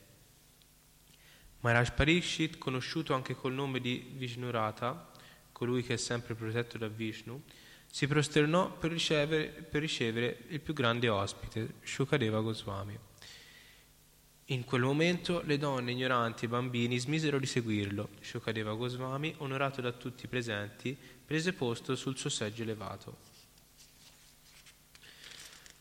Maharaj 1.61 1.93
Parikshit, 1.95 2.59
conosciuto 2.59 3.15
anche 3.15 3.35
col 3.35 3.53
nome 3.53 3.81
di 3.81 4.13
Vishnurata, 4.15 5.11
colui 5.51 5.83
che 5.83 5.95
è 5.95 5.97
sempre 5.97 6.35
protetto 6.35 6.79
da 6.79 6.87
Vishnu, 6.87 7.43
si 7.91 8.07
prosternò 8.07 8.71
per 8.71 8.91
ricevere, 8.91 9.47
per 9.49 9.81
ricevere 9.81 10.43
il 10.49 10.61
più 10.61 10.75
grande 10.75 11.09
ospite, 11.09 11.75
Shukadeva 11.83 12.41
Goswami. 12.41 12.99
In 14.51 14.65
quel 14.65 14.83
momento 14.83 15.43
le 15.45 15.59
donne 15.59 15.91
ignoranti 15.91 16.45
e 16.45 16.47
i 16.47 16.51
bambini 16.51 16.99
smisero 16.99 17.39
di 17.41 17.47
seguirlo. 17.47 18.11
Shukadeva 18.21 18.75
Goswami, 18.75 19.35
onorato 19.39 19.81
da 19.81 19.91
tutti 19.91 20.27
i 20.27 20.29
presenti, 20.29 20.97
prese 21.25 21.53
posto 21.53 21.97
sul 21.97 22.17
suo 22.17 22.31
seggio 22.31 22.63
elevato. 22.63 23.17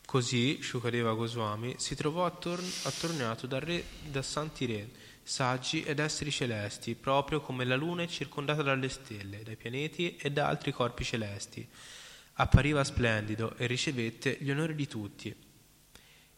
Così 0.06 0.62
Shukadeva 0.62 1.12
Goswami 1.12 1.74
si 1.76 1.94
trovò 1.94 2.24
attorn- 2.24 2.64
attorniato 2.84 3.46
da, 3.46 3.58
re, 3.58 3.84
da 4.08 4.22
santi 4.22 4.64
re, 4.64 4.88
saggi 5.22 5.82
ed 5.82 5.98
esseri 5.98 6.30
celesti, 6.30 6.94
proprio 6.94 7.42
come 7.42 7.66
la 7.66 7.76
luna 7.76 8.04
è 8.04 8.06
circondata 8.06 8.62
dalle 8.62 8.88
stelle, 8.88 9.42
dai 9.42 9.56
pianeti 9.56 10.16
e 10.16 10.30
da 10.30 10.48
altri 10.48 10.72
corpi 10.72 11.04
celesti. 11.04 11.68
Appariva 12.38 12.82
splendido 12.84 13.54
e 13.56 13.66
ricevette 13.66 14.38
gli 14.40 14.50
onori 14.50 14.74
di 14.74 14.86
tutti 14.86 15.44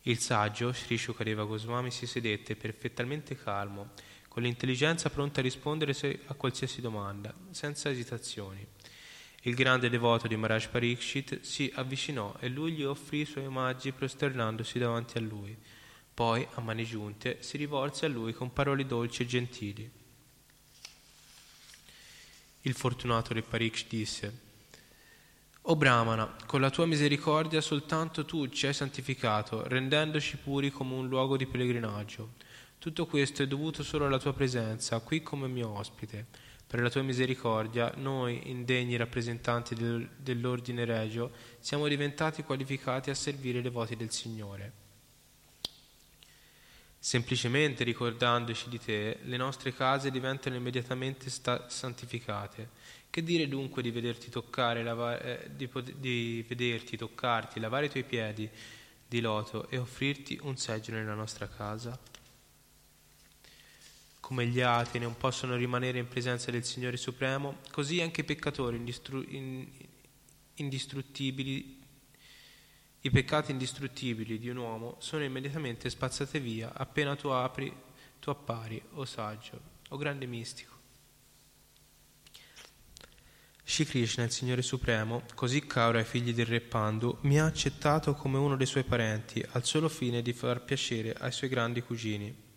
il 0.08 0.18
saggio, 0.18 0.72
Sri 0.72 0.96
Shukadeva 0.96 1.44
Goswami, 1.44 1.90
si 1.90 2.06
sedette 2.06 2.56
perfettamente 2.56 3.36
calmo, 3.36 3.90
con 4.26 4.42
l'intelligenza 4.42 5.10
pronta 5.10 5.40
a 5.40 5.42
rispondere 5.42 5.92
a 6.26 6.34
qualsiasi 6.34 6.80
domanda, 6.80 7.34
senza 7.50 7.90
esitazioni. 7.90 8.66
Il 9.42 9.54
grande 9.54 9.88
devoto 9.88 10.26
di 10.26 10.36
Maharaj 10.36 10.68
Parikshit 10.68 11.40
si 11.40 11.70
avvicinò 11.74 12.34
e 12.40 12.48
lui 12.48 12.72
gli 12.72 12.82
offrì 12.82 13.20
i 13.20 13.24
suoi 13.24 13.46
omaggi 13.46 13.92
prosternandosi 13.92 14.78
davanti 14.78 15.18
a 15.18 15.20
lui. 15.20 15.56
Poi, 16.12 16.46
a 16.54 16.60
mani 16.60 16.84
giunte, 16.84 17.38
si 17.40 17.56
rivolse 17.56 18.06
a 18.06 18.08
lui 18.08 18.32
con 18.32 18.52
parole 18.52 18.84
dolci 18.84 19.22
e 19.22 19.26
gentili. 19.26 19.90
Il 22.62 22.74
fortunato 22.74 23.32
re 23.32 23.42
Parikshit 23.42 23.88
disse 23.88 24.46
o 25.70 25.76
Brahmana, 25.76 26.34
con 26.46 26.62
la 26.62 26.70
tua 26.70 26.86
misericordia 26.86 27.60
soltanto 27.60 28.24
tu 28.24 28.48
ci 28.48 28.66
hai 28.66 28.72
santificato, 28.72 29.68
rendendoci 29.68 30.38
puri 30.38 30.70
come 30.70 30.94
un 30.94 31.08
luogo 31.08 31.36
di 31.36 31.44
pellegrinaggio. 31.44 32.36
Tutto 32.78 33.04
questo 33.04 33.42
è 33.42 33.46
dovuto 33.46 33.82
solo 33.82 34.06
alla 34.06 34.18
tua 34.18 34.32
presenza, 34.32 34.98
qui 35.00 35.22
come 35.22 35.46
mio 35.46 35.68
ospite. 35.68 36.26
Per 36.68 36.80
la 36.82 36.90
tua 36.90 37.00
misericordia, 37.00 37.90
noi, 37.96 38.50
indegni 38.50 38.96
rappresentanti 38.96 39.74
del, 39.74 40.06
dell'ordine 40.18 40.84
regio, 40.84 41.32
siamo 41.60 41.88
diventati 41.88 42.42
qualificati 42.42 43.08
a 43.08 43.14
servire 43.14 43.60
i 43.60 43.62
devoti 43.62 43.96
del 43.96 44.12
Signore. 44.12 44.72
Semplicemente 46.98 47.84
ricordandoci 47.84 48.68
di 48.68 48.78
te, 48.78 49.18
le 49.22 49.36
nostre 49.38 49.72
case 49.72 50.10
diventano 50.10 50.56
immediatamente 50.56 51.30
sta- 51.30 51.70
santificate 51.70 52.68
che 53.10 53.22
dire 53.22 53.48
dunque 53.48 53.82
di 53.82 53.90
vederti 53.90 54.28
toccare, 54.28 54.82
lavare, 54.82 55.44
eh, 55.44 55.56
di, 55.56 55.70
di 55.96 56.44
vederti, 56.46 56.96
toccarti, 56.96 57.60
lavare 57.60 57.86
i 57.86 57.90
tuoi 57.90 58.04
piedi 58.04 58.48
di 59.06 59.20
loto 59.20 59.68
e 59.70 59.78
offrirti 59.78 60.38
un 60.42 60.56
seggio 60.58 60.92
nella 60.92 61.14
nostra 61.14 61.48
casa? 61.48 61.98
Come 64.28 64.46
gli 64.46 64.60
atei 64.60 65.00
non 65.00 65.16
possono 65.16 65.56
rimanere 65.56 65.98
in 65.98 66.06
presenza 66.06 66.50
del 66.50 66.62
Signore 66.62 66.98
Supremo, 66.98 67.60
così 67.70 68.02
anche 68.02 68.20
i 68.20 68.24
peccatori 68.24 68.76
indistru- 68.76 69.26
in, 69.26 69.66
indistruttibili, 70.56 71.82
i 73.00 73.10
peccati 73.10 73.52
indistruttibili 73.52 74.38
di 74.38 74.50
un 74.50 74.58
uomo 74.58 74.96
sono 74.98 75.24
immediatamente 75.24 75.88
spazzati 75.88 76.40
via 76.40 76.74
appena 76.74 77.16
tu 77.16 77.28
apri, 77.28 77.74
tu 78.20 78.28
appari, 78.28 78.82
o 78.96 79.06
saggio, 79.06 79.60
o 79.88 79.96
grande 79.96 80.26
mistico. 80.26 80.76
Shri 83.64 83.86
Krishna, 83.86 84.24
il 84.24 84.30
Signore 84.30 84.60
Supremo, 84.60 85.22
così 85.34 85.66
caro 85.66 85.96
ai 85.96 86.04
figli 86.04 86.34
del 86.34 86.44
Re 86.44 86.60
Pandu, 86.60 87.16
mi 87.22 87.40
ha 87.40 87.46
accettato 87.46 88.12
come 88.12 88.36
uno 88.36 88.56
dei 88.56 88.66
suoi 88.66 88.84
parenti, 88.84 89.42
al 89.52 89.64
solo 89.64 89.88
fine 89.88 90.20
di 90.20 90.34
far 90.34 90.62
piacere 90.64 91.14
ai 91.14 91.32
suoi 91.32 91.48
grandi 91.48 91.80
cugini. 91.80 92.47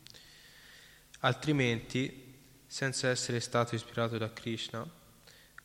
Altrimenti, 1.24 2.34
senza 2.66 3.10
essere 3.10 3.40
stato 3.42 3.76
ispirato 3.76 4.18
da 4.18 4.34
Krishna, 4.34 4.84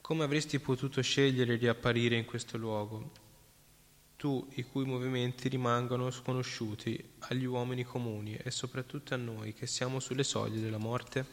come 0.03 0.23
avresti 0.23 0.59
potuto 0.59 1.01
scegliere 1.01 1.57
di 1.57 1.67
apparire 1.67 2.15
in 2.15 2.27
questo 2.27 2.59
luogo? 2.59 3.11
Tu, 4.17 4.47
i 4.57 4.65
cui 4.65 4.85
movimenti 4.85 5.49
rimangono 5.49 6.11
sconosciuti 6.11 7.13
agli 7.21 7.47
uomini 7.47 7.85
comuni 7.85 8.37
e 8.37 8.51
soprattutto 8.51 9.15
a 9.15 9.17
noi 9.17 9.55
che 9.55 9.67
siamo 9.67 9.99
sulle 9.99 10.25
soglie 10.25 10.61
della 10.61 10.77
morte? 10.77 11.25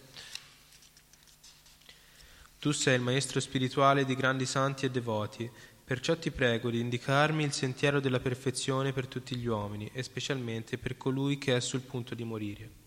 Tu 2.60 2.72
sei 2.72 2.96
il 2.96 3.02
maestro 3.02 3.42
spirituale 3.42 4.06
di 4.06 4.16
grandi 4.16 4.46
santi 4.46 4.86
e 4.86 4.90
devoti, 4.90 5.52
perciò 5.84 6.16
ti 6.16 6.32
prego 6.32 6.70
di 6.70 6.80
indicarmi 6.80 7.44
il 7.44 7.52
sentiero 7.52 8.00
della 8.00 8.22
perfezione 8.22 8.94
per 8.94 9.08
tutti 9.08 9.36
gli 9.36 9.48
uomini 9.48 9.90
e 9.92 10.02
specialmente 10.02 10.78
per 10.78 10.96
colui 10.96 11.38
che 11.38 11.58
è 11.58 11.60
sul 11.60 11.82
punto 11.82 12.16
di 12.16 12.24
morire. 12.24 12.83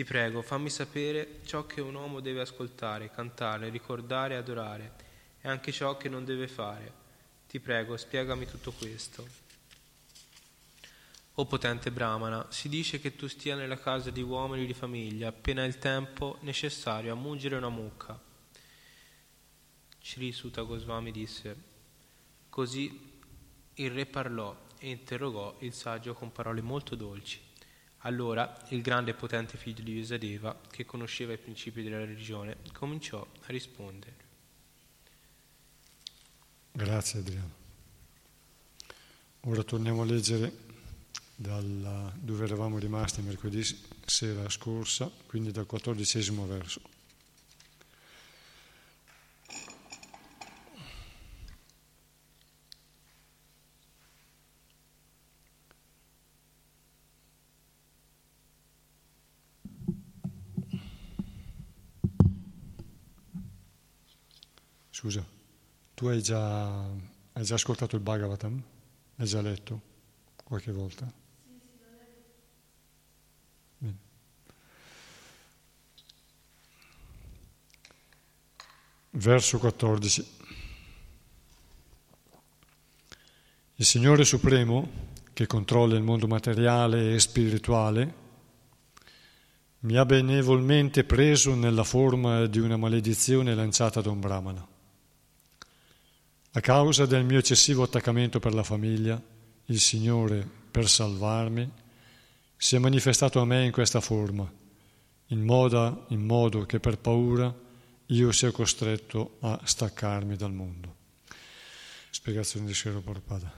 Ti 0.00 0.06
prego, 0.06 0.40
fammi 0.40 0.70
sapere 0.70 1.40
ciò 1.44 1.66
che 1.66 1.82
un 1.82 1.94
uomo 1.94 2.20
deve 2.20 2.40
ascoltare, 2.40 3.10
cantare, 3.10 3.68
ricordare 3.68 4.34
adorare, 4.34 4.94
e 5.42 5.46
anche 5.46 5.72
ciò 5.72 5.98
che 5.98 6.08
non 6.08 6.24
deve 6.24 6.48
fare. 6.48 6.90
Ti 7.46 7.60
prego, 7.60 7.98
spiegami 7.98 8.46
tutto 8.46 8.72
questo. 8.72 9.28
O 11.34 11.44
potente 11.44 11.90
Brahmana, 11.90 12.46
si 12.48 12.70
dice 12.70 12.98
che 12.98 13.14
tu 13.14 13.26
stia 13.26 13.54
nella 13.54 13.78
casa 13.78 14.08
di 14.08 14.22
uomini 14.22 14.64
di 14.64 14.72
famiglia 14.72 15.28
appena 15.28 15.66
il 15.66 15.76
tempo 15.76 16.38
necessario 16.40 17.12
a 17.12 17.16
mungere 17.16 17.56
una 17.56 17.68
mucca 17.68 18.18
Sri 20.02 20.32
Sutta 20.32 20.62
Goswami 20.62 21.12
disse, 21.12 21.56
così 22.48 23.18
il 23.74 23.90
re 23.90 24.06
parlò 24.06 24.56
e 24.78 24.88
interrogò 24.88 25.56
il 25.58 25.74
saggio 25.74 26.14
con 26.14 26.32
parole 26.32 26.62
molto 26.62 26.94
dolci. 26.94 27.48
Allora 28.04 28.58
il 28.68 28.80
grande 28.80 29.10
e 29.10 29.14
potente 29.14 29.58
figlio 29.58 29.82
di 29.82 29.92
Yusadeva, 29.92 30.58
che 30.70 30.86
conosceva 30.86 31.32
i 31.32 31.38
principi 31.38 31.82
della 31.82 31.98
religione, 31.98 32.56
cominciò 32.72 33.20
a 33.20 33.46
rispondere. 33.46 34.28
Grazie 36.72 37.18
Adriano. 37.20 37.58
Ora 39.40 39.62
torniamo 39.62 40.02
a 40.02 40.04
leggere 40.04 40.52
dalla, 41.34 42.12
dove 42.18 42.44
eravamo 42.44 42.78
rimasti 42.78 43.22
mercoledì 43.22 43.64
sera 44.04 44.48
scorsa, 44.48 45.10
quindi 45.26 45.50
dal 45.50 45.66
quattordicesimo 45.66 46.46
verso. 46.46 46.80
Scusa, 65.00 65.24
tu 65.94 66.08
hai 66.08 66.20
già, 66.20 66.82
hai 66.82 67.42
già 67.42 67.54
ascoltato 67.54 67.96
il 67.96 68.02
Bhagavatam? 68.02 68.62
Hai 69.16 69.26
già 69.26 69.40
letto 69.40 69.80
qualche 70.44 70.72
volta? 70.72 71.10
Bene. 73.78 73.96
Verso 79.12 79.58
14. 79.58 80.28
Il 83.76 83.86
Signore 83.86 84.26
Supremo, 84.26 84.86
che 85.32 85.46
controlla 85.46 85.96
il 85.96 86.02
mondo 86.02 86.26
materiale 86.26 87.14
e 87.14 87.20
spirituale, 87.20 88.14
mi 89.78 89.96
ha 89.96 90.04
benevolmente 90.04 91.04
preso 91.04 91.54
nella 91.54 91.84
forma 91.84 92.44
di 92.44 92.58
una 92.58 92.76
maledizione 92.76 93.54
lanciata 93.54 94.02
da 94.02 94.10
un 94.10 94.20
brahmana. 94.20 94.69
A 96.52 96.60
causa 96.60 97.06
del 97.06 97.24
mio 97.24 97.38
eccessivo 97.38 97.84
attaccamento 97.84 98.40
per 98.40 98.54
la 98.54 98.64
famiglia, 98.64 99.22
il 99.66 99.78
Signore, 99.78 100.44
per 100.68 100.88
salvarmi, 100.88 101.70
si 102.56 102.74
è 102.74 102.78
manifestato 102.80 103.38
a 103.38 103.44
me 103.44 103.64
in 103.64 103.70
questa 103.70 104.00
forma, 104.00 104.50
in 105.28 105.44
modo, 105.44 106.06
in 106.08 106.24
modo 106.24 106.66
che 106.66 106.80
per 106.80 106.98
paura 106.98 107.54
io 108.06 108.32
sia 108.32 108.50
costretto 108.50 109.36
a 109.42 109.60
staccarmi 109.62 110.34
dal 110.34 110.52
mondo. 110.52 110.96
Spiegazione 112.10 112.66
di 112.66 112.74
Sri 112.74 112.90
Prabhupada. 112.90 113.52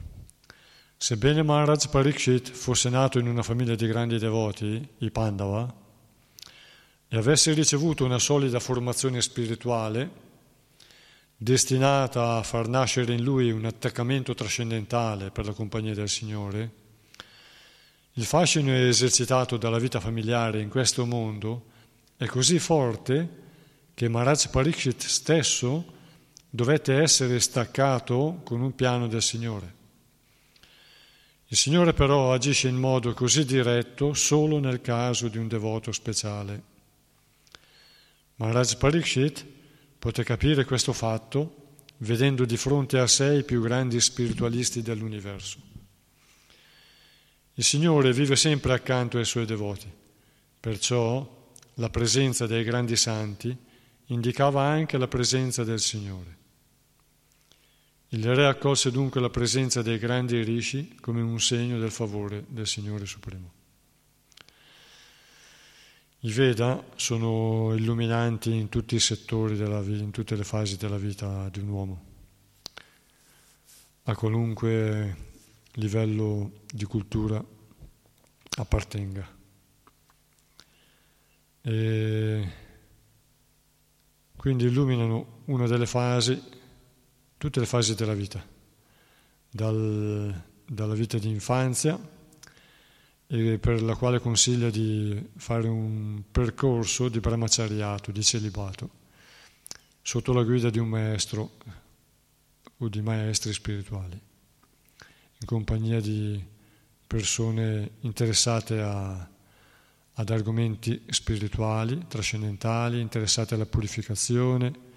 Sebbene 0.95 1.43
Maharaj 1.43 1.89
Parikshit 1.89 2.51
fosse 2.51 2.91
nato 2.91 3.19
in 3.19 3.27
una 3.27 3.43
famiglia 3.43 3.75
di 3.75 3.87
grandi 3.87 4.19
devoti, 4.19 4.87
i 4.99 5.11
Pandava, 5.11 5.75
e 7.09 7.17
avesse 7.17 7.55
ricevuto 7.55 8.05
una 8.05 8.19
solida 8.19 8.61
formazione 8.61 9.23
spirituale, 9.23 10.31
destinata 11.43 12.37
a 12.37 12.43
far 12.45 12.69
nascere 12.69 13.15
in 13.15 13.25
lui 13.25 13.51
un 13.51 13.65
attaccamento 13.65 14.33
trascendentale 14.33 15.31
per 15.31 15.45
la 15.45 15.53
compagnia 15.53 15.93
del 15.93 16.09
Signore, 16.09 16.71
il 18.13 18.25
fascino 18.25 18.73
esercitato 18.73 19.57
dalla 19.57 19.79
vita 19.79 19.99
familiare 19.99 20.61
in 20.61 20.69
questo 20.69 21.05
mondo 21.05 21.71
è 22.17 22.27
così 22.27 22.61
forte 22.61 23.41
che 23.95 24.09
Maharaj 24.09 24.51
Parikshit 24.51 25.03
stesso 25.03 25.85
dovette 26.49 26.95
essere 26.95 27.41
staccato 27.41 28.41
con 28.45 28.61
un 28.61 28.75
piano 28.75 29.09
del 29.09 29.23
Signore. 29.23 29.81
Il 31.49 31.57
Signore 31.57 31.93
però 31.93 32.33
agisce 32.33 32.69
in 32.69 32.77
modo 32.77 33.13
così 33.15 33.45
diretto 33.45 34.15
solo 34.15 34.59
nel 34.59 34.81
caso 34.81 35.29
di 35.29 35.39
un 35.39 35.49
devoto 35.49 35.91
speciale. 35.91 36.63
Maharaj 38.37 38.77
Parikshit 38.77 39.52
poté 40.03 40.25
capire 40.25 40.65
questo 40.65 40.93
fatto 40.93 41.77
vedendo 41.99 42.45
di 42.45 42.57
fronte 42.57 42.99
a 42.99 43.07
sé 43.07 43.37
i 43.37 43.45
più 43.45 43.63
grandi 43.63 44.01
spiritualisti 44.01 44.83
dell'universo. 44.83 45.61
Il 47.55 47.63
Signore 47.63 48.13
vive 48.13 48.35
sempre 48.35 48.73
accanto 48.73 49.19
ai 49.19 49.25
suoi 49.25 49.47
devoti, 49.47 49.89
perciò 50.59 51.55
la 51.75 51.89
presenza 51.89 52.49
dei 52.49 52.65
grandi 52.65 52.97
santi 52.97 53.57
indicava 54.07 54.65
anche 54.65 54.99
la 54.99 55.07
presenza 55.07 55.63
del 55.63 55.79
Signore. 55.79 56.37
Il 58.09 58.35
re 58.35 58.47
accolse 58.49 58.91
dunque 58.91 59.21
la 59.21 59.31
presenza 59.31 59.83
dei 59.83 59.99
grandi 59.99 60.43
rishi 60.43 60.97
come 61.01 61.21
un 61.21 61.41
segno 61.41 61.79
del 61.79 61.93
favore 61.93 62.45
del 62.49 62.67
Signore 62.67 63.07
Supremo. 63.07 63.62
I 66.25 66.31
Veda 66.31 66.85
sono 66.95 67.75
illuminanti 67.75 68.55
in 68.55 68.69
tutti 68.69 68.95
i 68.95 69.01
settori 69.01 69.57
della 69.57 69.81
vita, 69.81 70.05
in 70.05 70.13
tutte 70.13 70.37
le 70.37 70.45
fasi 70.45 70.77
della 70.77 70.97
vita 70.97 71.49
di 71.49 71.59
un 71.59 71.69
uomo, 71.69 72.05
a 74.05 74.15
qualunque 74.15 75.17
livello 75.73 76.61
di 76.73 76.85
cultura 76.85 77.45
appartenga. 78.57 79.37
E 81.61 82.53
quindi 84.37 84.67
illuminano 84.67 85.43
una 85.47 85.67
delle 85.67 85.87
fasi, 85.87 86.41
tutte 87.37 87.59
le 87.59 87.67
fasi 87.67 87.97
della 87.97 88.15
vita, 88.15 88.47
dal, 89.51 90.41
dalla 90.67 90.95
vita 90.95 91.19
di 91.19 91.31
infanzia, 91.31 91.99
per 93.59 93.83
la 93.83 93.95
quale 93.95 94.21
consiglia 94.21 94.69
di 94.71 95.31
fare 95.37 95.67
un 95.69 96.23
percorso 96.31 97.09
di 97.09 97.21
brahmacariato, 97.21 98.11
di 98.11 98.23
celibato, 98.23 98.91
sotto 100.03 100.33
la 100.33 100.43
guida 100.43 100.69
di 100.69 100.79
un 100.79 100.89
maestro 100.89 101.53
o 102.77 102.89
di 102.89 103.01
maestri 103.01 103.53
spirituali, 103.53 104.21
in 105.39 105.47
compagnia 105.47 106.01
di 106.01 106.43
persone 107.07 107.93
interessate 108.01 108.81
a 108.81 109.31
ad 110.15 110.31
argomenti 110.31 111.03
spirituali, 111.09 112.07
trascendentali, 112.07 113.01
interessati 113.01 113.55
alla 113.55 113.67
purificazione 113.67 114.91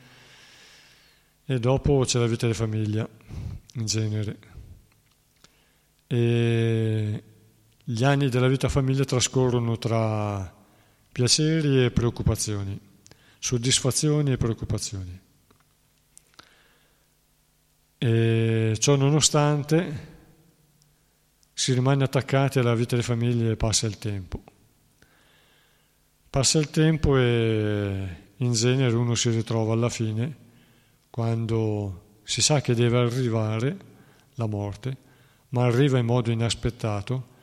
e 1.45 1.59
dopo 1.59 2.03
c'è 2.05 2.19
la 2.19 2.27
vita 2.27 2.47
di 2.47 2.53
famiglia 2.53 3.07
in 3.73 3.85
genere. 3.85 4.37
E 6.07 7.23
gli 7.87 8.03
anni 8.03 8.29
della 8.29 8.47
vita 8.47 8.67
famiglia 8.67 9.03
trascorrono 9.03 9.77
tra 9.77 10.51
piaceri 11.11 11.85
e 11.85 11.91
preoccupazioni, 11.91 12.79
soddisfazioni 13.37 14.31
e 14.31 14.37
preoccupazioni. 14.37 15.21
E 17.99 18.75
ciò 18.79 18.95
nonostante 18.95 20.13
si 21.53 21.73
rimane 21.73 22.03
attaccati 22.03 22.57
alla 22.57 22.73
vita 22.73 22.95
di 22.95 23.03
famiglia 23.03 23.51
e 23.51 23.55
passa 23.55 23.85
il 23.85 23.99
tempo. 23.99 24.41
Passa 26.27 26.57
il 26.57 26.71
tempo 26.71 27.17
e 27.19 28.15
in 28.37 28.53
genere 28.53 28.95
uno 28.95 29.13
si 29.13 29.29
ritrova 29.29 29.73
alla 29.73 29.89
fine, 29.89 30.35
quando 31.11 32.19
si 32.23 32.41
sa 32.41 32.61
che 32.61 32.73
deve 32.73 32.97
arrivare 32.97 33.77
la 34.33 34.47
morte, 34.47 34.97
ma 35.49 35.65
arriva 35.65 35.99
in 35.99 36.07
modo 36.07 36.31
inaspettato 36.31 37.33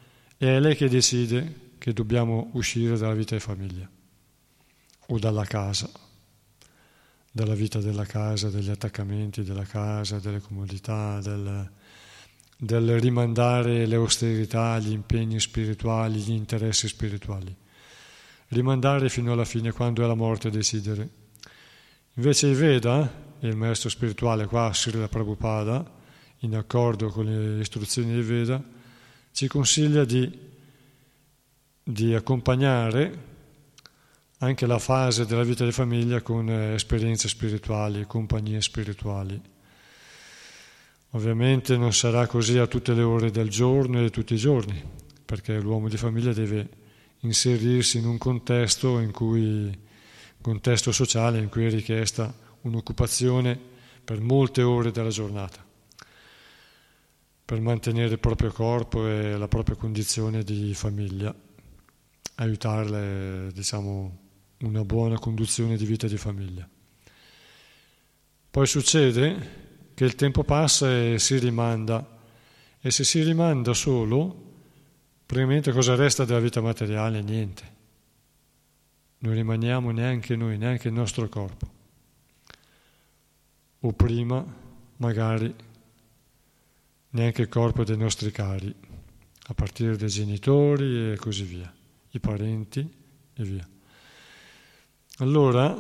e 0.43 0.57
è 0.57 0.59
lei 0.59 0.75
che 0.75 0.89
decide 0.89 1.71
che 1.79 1.93
dobbiamo 1.93 2.51
uscire 2.55 2.99
dalla 2.99 3.15
vita 3.15 3.37
di 3.37 3.41
famiglia 3.41 3.89
o 5.07 5.19
dalla 5.21 5.45
casa, 5.45 5.89
dalla 7.31 7.55
vita 7.55 7.79
della 7.79 8.05
casa, 8.05 8.51
degli 8.51 8.69
attaccamenti 8.69 9.45
della 9.45 9.63
casa, 9.63 10.19
delle 10.19 10.41
comodità, 10.41 11.21
del, 11.21 11.71
del 12.57 12.99
rimandare 12.99 13.87
le 13.87 13.95
austerità, 13.95 14.81
gli 14.81 14.91
impegni 14.91 15.39
spirituali, 15.39 16.19
gli 16.19 16.33
interessi 16.33 16.89
spirituali 16.89 17.57
rimandare 18.49 19.09
fino 19.09 19.31
alla 19.31 19.45
fine 19.45 19.71
quando 19.71 20.03
è 20.03 20.09
la 20.09 20.15
morte 20.15 20.51
decidere. 20.51 21.09
Invece 22.15 22.49
i 22.49 22.55
Veda, 22.55 23.37
il 23.39 23.55
maestro 23.55 23.89
spirituale 23.89 24.47
qua, 24.47 24.73
Srila 24.75 25.07
Prabhupada, 25.07 25.89
in 26.39 26.57
accordo 26.57 27.11
con 27.11 27.27
le 27.27 27.61
istruzioni 27.61 28.13
dei 28.13 28.23
Veda, 28.23 28.81
ci 29.33 29.49
consiglia 29.49 30.05
di, 30.05 30.31
di 31.83 32.15
accompagnare 32.15 33.31
anche 34.39 34.67
la 34.67 34.79
fase 34.79 35.25
della 35.25 35.45
vita 35.45 35.65
di 35.65 35.73
famiglia 35.73 36.21
con 36.21 36.49
eh, 36.49 36.75
esperienze 36.75 37.29
spirituali, 37.29 38.07
compagnie 38.07 38.61
spirituali. 38.61 39.41
Ovviamente 41.11 41.77
non 41.77 41.93
sarà 41.93 42.27
così 42.27 42.59
a 42.59 42.67
tutte 42.67 42.95
le 42.95 43.03
ore 43.03 43.31
del 43.31 43.49
giorno 43.51 44.05
e 44.05 44.11
tutti 44.11 44.35
i 44.35 44.39
giorni, 44.39 44.83
perché 45.25 45.61
l'uomo 45.61 45.89
di 45.89 45.97
famiglia 45.97 46.33
deve 46.33 46.69
inserirsi 47.21 47.99
in 47.99 48.07
un 48.07 48.19
contesto, 48.19 48.99
in 48.99 49.13
cui, 49.13 49.79
contesto 50.41 50.91
sociale 50.91 51.39
in 51.39 51.49
cui 51.49 51.67
è 51.67 51.71
richiesta 51.71 52.35
un'occupazione 52.63 53.59
per 54.05 54.21
molte 54.21 54.63
ore 54.63 54.91
della 54.91 55.11
giornata, 55.11 55.65
per 57.45 57.61
mantenere 57.61 58.13
il 58.13 58.19
proprio 58.19 58.51
corpo 58.53 59.07
e 59.07 59.37
la 59.37 59.49
propria 59.49 59.77
condizione 59.77 60.43
di 60.43 60.75
famiglia, 60.75 61.35
aiutarle, 62.37 63.51
diciamo, 63.53 64.19
una 64.59 64.85
buona 64.85 65.19
conduzione 65.19 65.77
di 65.77 65.85
vita 65.85 66.07
di 66.07 66.17
famiglia. 66.17 66.69
Poi 68.51 68.67
succede 68.67 69.91
che 69.95 70.05
il 70.05 70.15
tempo 70.15 70.45
passa 70.45 70.91
e 70.91 71.19
si 71.19 71.39
rimanda, 71.39 72.19
e 72.81 72.91
se 72.91 73.05
si 73.05 73.23
rimanda 73.23 73.75
solo, 73.75 74.51
Praticamente 75.33 75.73
cosa 75.73 75.95
resta 75.95 76.27
della 76.27 76.41
vita 76.41 76.61
materiale? 76.61 77.23
Niente. 77.23 77.63
Non 79.21 79.33
rimaniamo 79.33 79.91
neanche 79.91 80.37
noi, 80.37 80.59
neanche 80.59 80.89
il 80.89 80.93
nostro 80.93 81.27
corpo. 81.31 81.67
O 83.81 83.93
prima, 83.95 84.45
magari, 84.99 85.55
neanche 87.13 87.43
il 87.43 87.49
corpo 87.49 87.85
dei 87.85 87.97
nostri 87.97 88.31
cari, 88.31 88.75
a 89.47 89.55
partire 89.55 89.97
dai 89.97 90.09
genitori 90.09 91.13
e 91.13 91.17
così 91.17 91.45
via, 91.45 91.73
i 92.11 92.21
parenti 92.21 92.81
e 93.35 93.43
via. 93.43 93.67
Allora, 95.19 95.77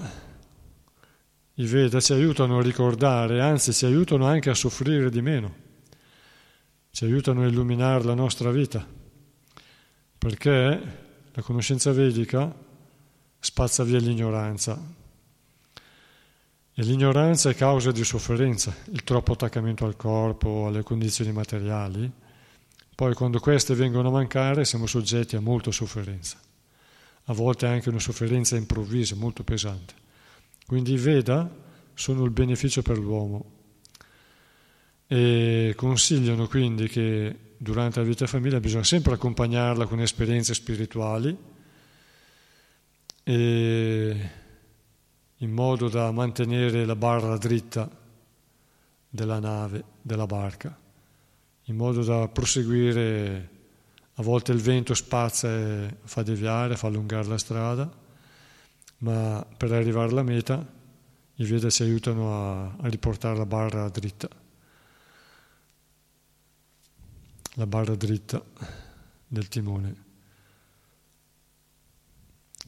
i 1.54 1.66
Veda 1.66 2.00
ci 2.00 2.12
aiutano 2.12 2.58
a 2.58 2.62
ricordare, 2.62 3.40
anzi 3.40 3.72
ci 3.72 3.84
aiutano 3.84 4.26
anche 4.26 4.50
a 4.50 4.54
soffrire 4.54 5.10
di 5.10 5.20
meno, 5.20 5.54
ci 6.90 7.04
aiutano 7.04 7.42
a 7.42 7.46
illuminare 7.46 8.04
la 8.04 8.14
nostra 8.14 8.50
vita 8.50 9.00
perché 10.22 10.80
la 11.32 11.42
conoscenza 11.42 11.90
vedica 11.90 12.54
spazza 13.40 13.82
via 13.82 13.98
l'ignoranza 13.98 14.80
e 16.74 16.82
l'ignoranza 16.82 17.50
è 17.50 17.54
causa 17.54 17.92
di 17.92 18.02
sofferenza, 18.02 18.74
il 18.90 19.04
troppo 19.04 19.32
attaccamento 19.32 19.84
al 19.84 19.96
corpo, 19.96 20.66
alle 20.68 20.82
condizioni 20.82 21.30
materiali. 21.30 22.10
Poi 22.94 23.14
quando 23.14 23.40
queste 23.40 23.74
vengono 23.74 24.08
a 24.08 24.12
mancare 24.12 24.64
siamo 24.64 24.86
soggetti 24.86 25.36
a 25.36 25.40
molta 25.40 25.70
sofferenza, 25.70 26.38
a 27.24 27.32
volte 27.34 27.66
anche 27.66 27.90
una 27.90 27.98
sofferenza 27.98 28.56
improvvisa, 28.56 29.16
molto 29.16 29.42
pesante. 29.42 29.94
Quindi 30.66 30.92
i 30.92 30.96
Veda 30.96 31.50
sono 31.94 32.24
il 32.24 32.30
beneficio 32.30 32.80
per 32.80 32.98
l'uomo 32.98 33.60
e 35.06 35.74
consigliano 35.76 36.46
quindi 36.48 36.88
che 36.88 37.36
durante 37.58 38.00
la 38.00 38.06
vita 38.06 38.24
di 38.24 38.30
famiglia 38.30 38.60
bisogna 38.60 38.84
sempre 38.84 39.12
accompagnarla 39.12 39.86
con 39.86 40.00
esperienze 40.00 40.54
spirituali 40.54 41.36
e 43.24 44.30
in 45.42 45.50
modo 45.50 45.88
da 45.88 46.10
mantenere 46.12 46.84
la 46.84 46.94
barra 46.94 47.36
dritta 47.36 47.90
della 49.08 49.40
nave, 49.40 49.84
della 50.00 50.26
barca, 50.26 50.76
in 51.64 51.76
modo 51.76 52.02
da 52.02 52.28
proseguire. 52.28 53.50
A 54.16 54.22
volte 54.22 54.52
il 54.52 54.60
vento 54.60 54.94
spazza 54.94 55.48
e 55.48 55.96
fa 56.04 56.22
deviare, 56.22 56.76
fa 56.76 56.86
allungare 56.86 57.26
la 57.26 57.38
strada, 57.38 57.90
ma 58.98 59.44
per 59.56 59.72
arrivare 59.72 60.10
alla 60.10 60.22
meta 60.22 60.80
i 61.36 61.44
Veda 61.44 61.70
ci 61.70 61.82
aiutano 61.82 62.34
a, 62.34 62.76
a 62.78 62.88
riportare 62.88 63.36
la 63.36 63.46
barra 63.46 63.88
dritta. 63.88 64.28
La 67.54 67.66
barra 67.66 67.96
dritta 67.96 68.44
del 69.26 69.48
timone. 69.48 70.04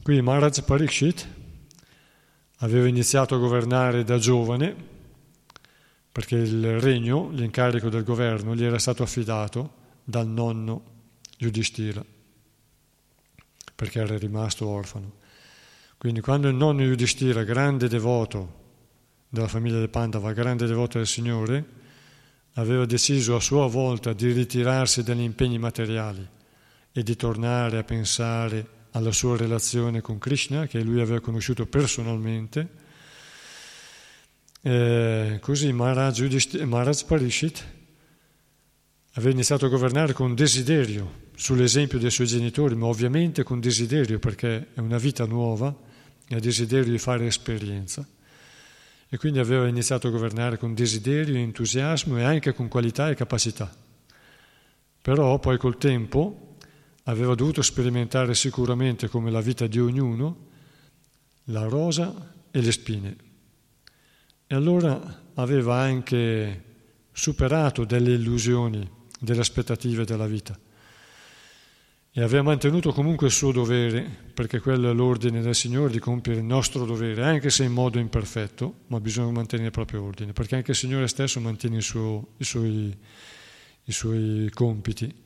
Qui 0.01 0.21
Maharaj 0.21 0.61
Parikshit 0.61 1.44
aveva 2.57 2.87
iniziato 2.87 3.35
a 3.35 3.39
governare 3.39 4.03
da 4.03 4.17
giovane 4.17 4.93
perché 6.11 6.35
il 6.35 6.79
regno, 6.79 7.29
l'incarico 7.31 7.89
del 7.89 8.03
governo, 8.03 8.55
gli 8.55 8.63
era 8.63 8.79
stato 8.79 9.03
affidato 9.03 9.83
dal 10.03 10.27
nonno 10.27 10.83
Yudhishthira 11.37 12.03
perché 13.75 13.99
era 13.99 14.17
rimasto 14.17 14.65
orfano. 14.67 15.23
Quindi 15.97 16.21
quando 16.21 16.47
il 16.47 16.55
nonno 16.55 16.83
Yudhishthira, 16.83 17.43
grande 17.43 17.89
devoto 17.89 18.63
della 19.27 19.47
famiglia 19.47 19.79
del 19.79 19.89
Pandava, 19.89 20.31
grande 20.31 20.65
devoto 20.65 20.97
del 20.97 21.07
Signore, 21.07 21.65
aveva 22.53 22.85
deciso 22.85 23.35
a 23.35 23.41
sua 23.41 23.67
volta 23.67 24.13
di 24.13 24.31
ritirarsi 24.31 25.03
dagli 25.03 25.21
impegni 25.21 25.57
materiali 25.57 26.25
e 26.93 27.03
di 27.03 27.15
tornare 27.17 27.79
a 27.79 27.83
pensare 27.83 28.67
alla 28.95 29.11
sua 29.11 29.35
relazione 29.35 30.01
con 30.01 30.17
Krishna, 30.17 30.67
che 30.67 30.81
lui 30.81 31.01
aveva 31.01 31.19
conosciuto 31.19 31.65
personalmente. 31.65 32.83
Eh, 34.61 35.37
così 35.41 35.71
Maharaj, 35.73 36.63
Maharaj 36.63 37.03
Parishit 37.03 37.65
aveva 39.13 39.31
iniziato 39.31 39.65
a 39.65 39.69
governare 39.69 40.13
con 40.13 40.33
desiderio, 40.33 41.23
sull'esempio 41.35 41.99
dei 41.99 42.09
suoi 42.09 42.27
genitori, 42.27 42.75
ma 42.75 42.85
ovviamente 42.85 43.43
con 43.43 43.59
desiderio, 43.59 44.17
perché 44.17 44.67
è 44.73 44.79
una 44.79 44.97
vita 44.97 45.25
nuova 45.25 45.75
e 46.27 46.35
ha 46.35 46.39
desiderio 46.39 46.89
di 46.89 46.97
fare 46.97 47.27
esperienza. 47.27 48.07
E 49.09 49.17
quindi 49.17 49.39
aveva 49.39 49.67
iniziato 49.67 50.07
a 50.07 50.11
governare 50.11 50.57
con 50.57 50.73
desiderio, 50.73 51.35
entusiasmo 51.35 52.17
e 52.17 52.23
anche 52.23 52.53
con 52.53 52.69
qualità 52.69 53.09
e 53.09 53.15
capacità. 53.15 53.73
Però 55.01 55.37
poi 55.37 55.57
col 55.57 55.77
tempo 55.77 56.44
aveva 57.07 57.35
dovuto 57.35 57.61
sperimentare 57.61 58.33
sicuramente 58.33 59.07
come 59.07 59.31
la 59.31 59.41
vita 59.41 59.67
di 59.67 59.79
ognuno 59.79 60.53
la 61.45 61.65
rosa 61.65 62.33
e 62.51 62.61
le 62.61 62.71
spine. 62.71 63.15
E 64.47 64.55
allora 64.55 65.23
aveva 65.35 65.77
anche 65.77 66.63
superato 67.11 67.85
delle 67.85 68.13
illusioni, 68.13 68.89
delle 69.19 69.39
aspettative 69.41 70.05
della 70.05 70.27
vita. 70.27 70.57
E 72.17 72.21
aveva 72.21 72.43
mantenuto 72.43 72.93
comunque 72.93 73.27
il 73.27 73.33
suo 73.33 73.51
dovere, 73.51 74.09
perché 74.33 74.59
quello 74.59 74.89
è 74.89 74.93
l'ordine 74.93 75.41
del 75.41 75.53
Signore 75.53 75.91
di 75.91 75.99
compiere 75.99 76.39
il 76.39 76.45
nostro 76.45 76.85
dovere, 76.85 77.23
anche 77.23 77.49
se 77.49 77.65
in 77.65 77.73
modo 77.73 77.99
imperfetto, 77.99 78.83
ma 78.87 79.01
bisogna 79.01 79.31
mantenere 79.31 79.67
il 79.67 79.73
proprio 79.73 80.01
ordine, 80.01 80.31
perché 80.31 80.55
anche 80.55 80.71
il 80.71 80.77
Signore 80.77 81.07
stesso 81.07 81.41
mantiene 81.41 81.75
il 81.75 81.83
suo, 81.83 82.29
i, 82.37 82.43
suoi, 82.45 82.97
i 83.83 83.91
suoi 83.91 84.49
compiti. 84.53 85.23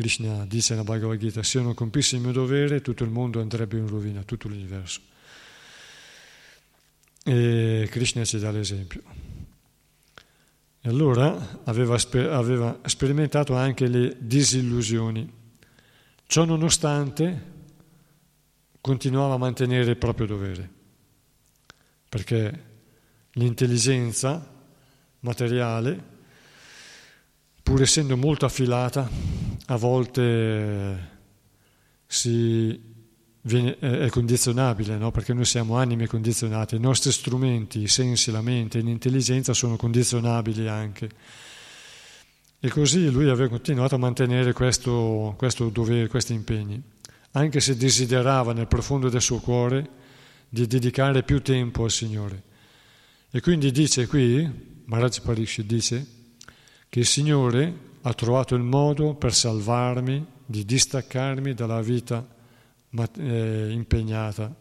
Krishna 0.00 0.46
dice 0.46 0.72
nella 0.72 0.84
Bhagavad 0.84 1.18
Gita, 1.18 1.42
se 1.42 1.58
io 1.58 1.64
non 1.64 1.74
compissi 1.74 2.14
il 2.14 2.22
mio 2.22 2.32
dovere 2.32 2.80
tutto 2.80 3.04
il 3.04 3.10
mondo 3.10 3.38
andrebbe 3.38 3.76
in 3.76 3.86
rovina, 3.86 4.22
tutto 4.22 4.48
l'universo. 4.48 5.02
E 7.22 7.86
Krishna 7.90 8.24
ci 8.24 8.38
dà 8.38 8.50
l'esempio. 8.50 9.02
E 10.80 10.88
allora 10.88 11.60
aveva, 11.64 11.98
aveva 12.30 12.80
sperimentato 12.86 13.54
anche 13.54 13.88
le 13.88 14.16
disillusioni. 14.18 15.30
Ciò 16.24 16.46
nonostante 16.46 17.52
continuava 18.80 19.34
a 19.34 19.38
mantenere 19.38 19.90
il 19.90 19.98
proprio 19.98 20.26
dovere, 20.26 20.70
perché 22.08 22.64
l'intelligenza 23.32 24.50
materiale 25.20 26.19
pur 27.70 27.82
essendo 27.82 28.16
molto 28.16 28.46
affilata, 28.46 29.08
a 29.66 29.76
volte 29.76 31.08
si 32.04 32.82
viene, 33.42 33.78
è 33.78 34.08
condizionabile, 34.08 34.96
no? 34.96 35.12
perché 35.12 35.32
noi 35.32 35.44
siamo 35.44 35.76
anime 35.76 36.08
condizionate, 36.08 36.74
i 36.74 36.80
nostri 36.80 37.12
strumenti, 37.12 37.80
i 37.80 37.86
sensi, 37.86 38.32
la 38.32 38.42
mente, 38.42 38.80
l'intelligenza 38.80 39.52
sono 39.52 39.76
condizionabili 39.76 40.66
anche. 40.66 41.10
E 42.58 42.68
così 42.70 43.08
lui 43.08 43.28
aveva 43.28 43.48
continuato 43.48 43.94
a 43.94 43.98
mantenere 43.98 44.52
questo, 44.52 45.36
questo 45.38 45.68
dovere, 45.68 46.08
questi 46.08 46.32
impegni, 46.32 46.82
anche 47.32 47.60
se 47.60 47.76
desiderava 47.76 48.52
nel 48.52 48.66
profondo 48.66 49.08
del 49.08 49.22
suo 49.22 49.38
cuore 49.38 49.88
di 50.48 50.66
dedicare 50.66 51.22
più 51.22 51.40
tempo 51.40 51.84
al 51.84 51.92
Signore. 51.92 52.42
E 53.30 53.40
quindi 53.40 53.70
dice 53.70 54.08
qui, 54.08 54.82
Maharaj 54.86 55.20
Parikshit 55.20 55.66
dice, 55.66 56.18
che 56.90 56.98
il 56.98 57.06
Signore 57.06 57.88
ha 58.02 58.12
trovato 58.14 58.56
il 58.56 58.62
modo 58.62 59.14
per 59.14 59.32
salvarmi, 59.32 60.26
di 60.44 60.64
distaccarmi 60.64 61.54
dalla 61.54 61.80
vita 61.80 62.26
eh, 63.16 63.68
impegnata 63.70 64.52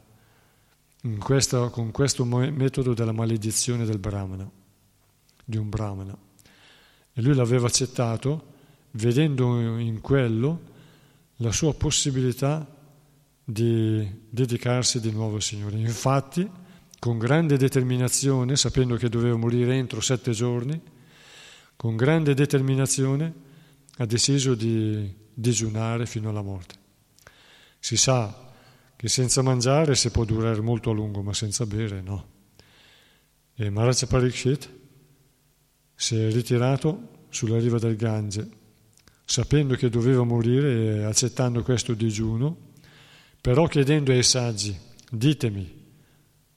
questa, 1.17 1.69
con 1.69 1.89
questo 1.89 2.23
metodo 2.25 2.93
della 2.93 3.13
maledizione 3.13 3.83
del 3.83 3.97
Brahmana, 3.97 4.47
di 5.43 5.57
un 5.57 5.69
Brahmana. 5.69 6.15
E 7.13 7.21
lui 7.21 7.33
l'aveva 7.33 7.65
accettato 7.65 8.45
vedendo 8.91 9.79
in 9.79 9.99
quello 9.99 10.61
la 11.37 11.51
sua 11.51 11.73
possibilità 11.73 12.63
di 13.43 14.07
dedicarsi 14.29 14.99
di 14.99 15.11
nuovo 15.11 15.37
al 15.37 15.41
Signore. 15.41 15.79
Infatti, 15.79 16.47
con 16.99 17.17
grande 17.17 17.57
determinazione, 17.57 18.55
sapendo 18.55 18.97
che 18.97 19.09
doveva 19.09 19.35
morire 19.35 19.73
entro 19.73 19.99
sette 19.99 20.31
giorni, 20.31 20.79
con 21.79 21.95
grande 21.95 22.33
determinazione 22.33 23.33
ha 23.99 24.05
deciso 24.05 24.53
di 24.53 25.15
digiunare 25.33 26.05
fino 26.05 26.27
alla 26.27 26.41
morte. 26.41 26.75
Si 27.79 27.95
sa 27.95 28.51
che 28.97 29.07
senza 29.07 29.41
mangiare 29.41 29.95
si 29.95 30.09
può 30.09 30.25
durare 30.25 30.59
molto 30.59 30.89
a 30.89 30.93
lungo, 30.93 31.21
ma 31.21 31.33
senza 31.33 31.65
bere 31.65 32.01
no. 32.01 32.27
E 33.55 33.69
Maharaj 33.69 34.07
Parikshit 34.07 34.69
si 35.95 36.17
è 36.17 36.29
ritirato 36.29 37.27
sulla 37.29 37.59
riva 37.59 37.79
del 37.79 37.95
Gange, 37.95 38.49
sapendo 39.23 39.75
che 39.75 39.87
doveva 39.87 40.25
morire 40.25 40.97
e 40.97 41.03
accettando 41.03 41.63
questo 41.63 41.93
digiuno, 41.93 42.57
però 43.39 43.67
chiedendo 43.67 44.11
ai 44.11 44.23
saggi, 44.23 44.77
ditemi, 45.09 45.91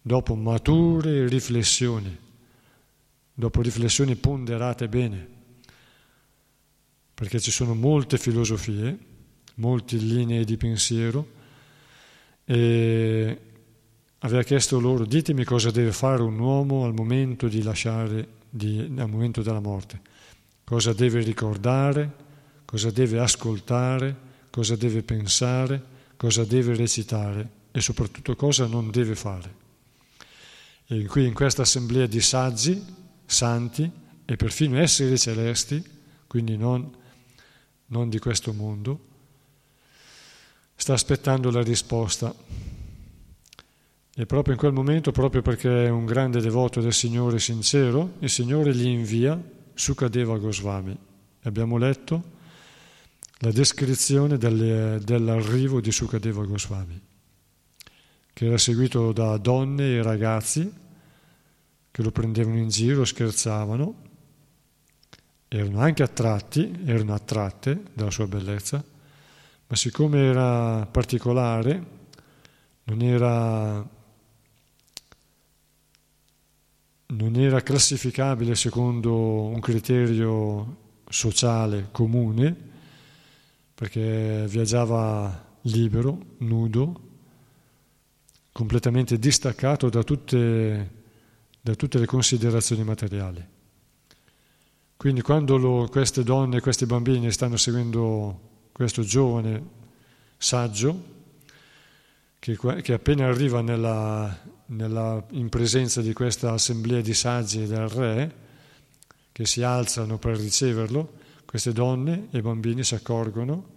dopo 0.02 0.34
mature 0.34 1.28
riflessioni, 1.28 2.18
dopo 3.34 3.62
riflessioni 3.62 4.16
ponderate 4.16 4.88
bene, 4.88 5.28
perché 7.14 7.40
ci 7.40 7.50
sono 7.50 7.74
molte 7.74 8.18
filosofie, 8.18 8.98
molte 9.56 9.96
linee 9.96 10.44
di 10.44 10.56
pensiero, 10.56 11.40
e 12.44 13.38
aveva 14.18 14.42
chiesto 14.42 14.80
loro, 14.80 15.04
ditemi 15.04 15.44
cosa 15.44 15.70
deve 15.70 15.92
fare 15.92 16.22
un 16.22 16.38
uomo 16.38 16.84
al 16.84 16.94
momento 16.94 17.48
di 17.48 17.62
lasciare, 17.62 18.28
di, 18.48 18.78
al 18.96 19.08
momento 19.08 19.42
della 19.42 19.60
morte, 19.60 20.00
cosa 20.64 20.92
deve 20.92 21.22
ricordare, 21.22 22.10
cosa 22.64 22.90
deve 22.90 23.18
ascoltare, 23.18 24.30
cosa 24.50 24.76
deve 24.76 25.02
pensare, 25.02 25.82
cosa 26.16 26.44
deve 26.44 26.74
recitare 26.74 27.48
e 27.72 27.80
soprattutto 27.80 28.36
cosa 28.36 28.66
non 28.66 28.90
deve 28.90 29.14
fare. 29.14 29.60
E 30.86 31.06
qui 31.06 31.26
in 31.26 31.32
questa 31.32 31.62
assemblea 31.62 32.06
di 32.06 32.20
saggi 32.20 33.00
santi 33.32 33.90
e 34.24 34.36
perfino 34.36 34.78
esseri 34.78 35.18
celesti, 35.18 35.82
quindi 36.26 36.56
non, 36.56 36.90
non 37.86 38.08
di 38.08 38.18
questo 38.18 38.52
mondo, 38.52 39.06
sta 40.74 40.92
aspettando 40.92 41.50
la 41.50 41.62
risposta. 41.62 42.34
E 44.14 44.26
proprio 44.26 44.54
in 44.54 44.60
quel 44.60 44.72
momento, 44.72 45.10
proprio 45.10 45.40
perché 45.40 45.86
è 45.86 45.88
un 45.88 46.04
grande 46.04 46.40
devoto 46.40 46.80
del 46.80 46.92
Signore 46.92 47.38
sincero, 47.38 48.14
il 48.18 48.28
Signore 48.28 48.74
gli 48.74 48.86
invia 48.86 49.40
Sukadeva 49.74 50.36
Goswami. 50.36 50.96
Abbiamo 51.44 51.78
letto 51.78 52.40
la 53.38 53.50
descrizione 53.50 54.36
delle, 54.36 55.00
dell'arrivo 55.02 55.80
di 55.80 55.90
Sukadeva 55.90 56.44
Goswami, 56.44 57.00
che 58.32 58.46
era 58.46 58.58
seguito 58.58 59.12
da 59.12 59.36
donne 59.38 59.94
e 59.96 60.02
ragazzi 60.02 60.80
che 61.92 62.02
lo 62.02 62.10
prendevano 62.10 62.56
in 62.58 62.68
giro, 62.68 63.04
scherzavano, 63.04 63.94
erano 65.46 65.78
anche 65.78 66.02
attratti, 66.02 66.80
erano 66.84 67.14
attratte 67.14 67.84
dalla 67.92 68.10
sua 68.10 68.26
bellezza, 68.26 68.82
ma 69.66 69.76
siccome 69.76 70.18
era 70.18 70.84
particolare, 70.86 71.86
non 72.84 73.02
era 73.02 74.00
non 77.12 77.36
era 77.36 77.60
classificabile 77.60 78.54
secondo 78.54 79.42
un 79.42 79.60
criterio 79.60 80.76
sociale 81.08 81.88
comune, 81.92 82.56
perché 83.74 84.46
viaggiava 84.48 85.50
libero, 85.62 86.18
nudo, 86.38 87.00
completamente 88.50 89.18
distaccato 89.18 89.90
da 89.90 90.02
tutte, 90.02 90.90
da 91.64 91.76
tutte 91.76 91.98
le 91.98 92.06
considerazioni 92.06 92.82
materiali. 92.82 93.46
Quindi 94.96 95.22
quando 95.22 95.56
lo, 95.56 95.88
queste 95.88 96.24
donne, 96.24 96.60
questi 96.60 96.86
bambini 96.86 97.30
stanno 97.30 97.56
seguendo 97.56 98.66
questo 98.72 99.02
giovane 99.02 99.80
saggio, 100.36 101.10
che, 102.40 102.58
che 102.82 102.92
appena 102.92 103.28
arriva 103.28 103.60
nella, 103.60 104.36
nella, 104.66 105.24
in 105.30 105.48
presenza 105.48 106.00
di 106.00 106.12
questa 106.12 106.52
assemblea 106.52 107.00
di 107.00 107.14
saggi 107.14 107.66
del 107.66 107.88
re, 107.88 108.34
che 109.30 109.46
si 109.46 109.62
alzano 109.62 110.18
per 110.18 110.36
riceverlo, 110.36 111.20
queste 111.44 111.72
donne 111.72 112.26
e 112.32 112.42
bambini 112.42 112.82
si 112.82 112.94
accorgono 112.94 113.70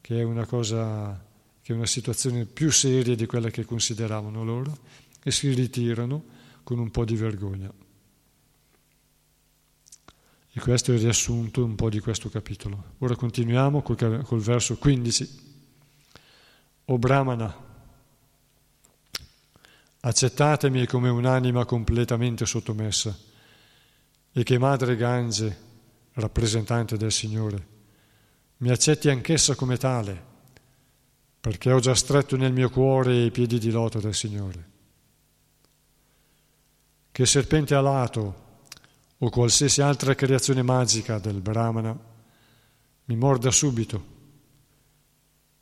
che 0.00 0.20
è 0.20 0.22
una 0.22 0.46
cosa, 0.46 1.20
che 1.62 1.72
è 1.72 1.76
una 1.76 1.86
situazione 1.86 2.44
più 2.44 2.70
seria 2.70 3.16
di 3.16 3.26
quella 3.26 3.50
che 3.50 3.64
consideravano 3.64 4.44
loro 4.44 4.78
e 5.22 5.30
si 5.30 5.52
ritirano 5.52 6.40
con 6.62 6.78
un 6.78 6.90
po' 6.90 7.04
di 7.04 7.16
vergogna. 7.16 7.72
E 10.54 10.60
questo 10.60 10.92
è 10.92 10.94
il 10.94 11.00
riassunto 11.00 11.64
un 11.64 11.74
po' 11.74 11.88
di 11.88 11.98
questo 12.00 12.28
capitolo. 12.28 12.96
Ora 12.98 13.16
continuiamo 13.16 13.80
col, 13.80 14.22
col 14.22 14.40
verso 14.40 14.76
15. 14.76 15.50
O 16.86 16.98
Brahmana, 16.98 17.56
accettatemi 20.00 20.86
come 20.86 21.08
un'anima 21.08 21.64
completamente 21.64 22.44
sottomessa 22.44 23.16
e 24.32 24.42
che 24.42 24.58
Madre 24.58 24.96
Gange, 24.96 25.58
rappresentante 26.12 26.98
del 26.98 27.12
Signore, 27.12 27.66
mi 28.58 28.70
accetti 28.70 29.08
anch'essa 29.08 29.54
come 29.54 29.78
tale, 29.78 30.30
perché 31.40 31.72
ho 31.72 31.80
già 31.80 31.94
stretto 31.94 32.36
nel 32.36 32.52
mio 32.52 32.68
cuore 32.68 33.24
i 33.24 33.30
piedi 33.30 33.58
di 33.58 33.70
loto 33.70 34.00
del 34.00 34.14
Signore. 34.14 34.71
Che 37.12 37.26
serpente 37.26 37.74
alato 37.74 38.34
o 39.18 39.28
qualsiasi 39.28 39.82
altra 39.82 40.14
creazione 40.14 40.62
magica 40.62 41.18
del 41.18 41.42
Brahmana 41.42 41.94
mi 43.04 43.16
morda 43.16 43.50
subito. 43.50 44.02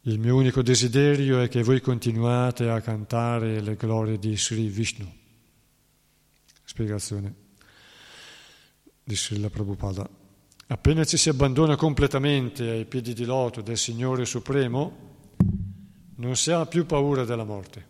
Il 0.02 0.20
mio 0.20 0.36
unico 0.36 0.62
desiderio 0.62 1.40
è 1.40 1.48
che 1.48 1.64
voi 1.64 1.80
continuate 1.80 2.68
a 2.68 2.80
cantare 2.80 3.60
le 3.60 3.74
glorie 3.74 4.16
di 4.16 4.36
Sri 4.36 4.68
Vishnu. 4.68 5.12
Spiegazione 6.62 7.34
di 9.02 9.16
Srila 9.16 9.50
Prabhupada. 9.50 10.08
Appena 10.68 11.02
ci 11.02 11.16
si 11.16 11.30
abbandona 11.30 11.74
completamente 11.74 12.70
ai 12.70 12.84
piedi 12.84 13.12
di 13.12 13.24
loto 13.24 13.60
del 13.60 13.76
Signore 13.76 14.24
Supremo, 14.24 15.26
non 16.14 16.36
si 16.36 16.52
ha 16.52 16.64
più 16.64 16.86
paura 16.86 17.24
della 17.24 17.42
morte. 17.42 17.89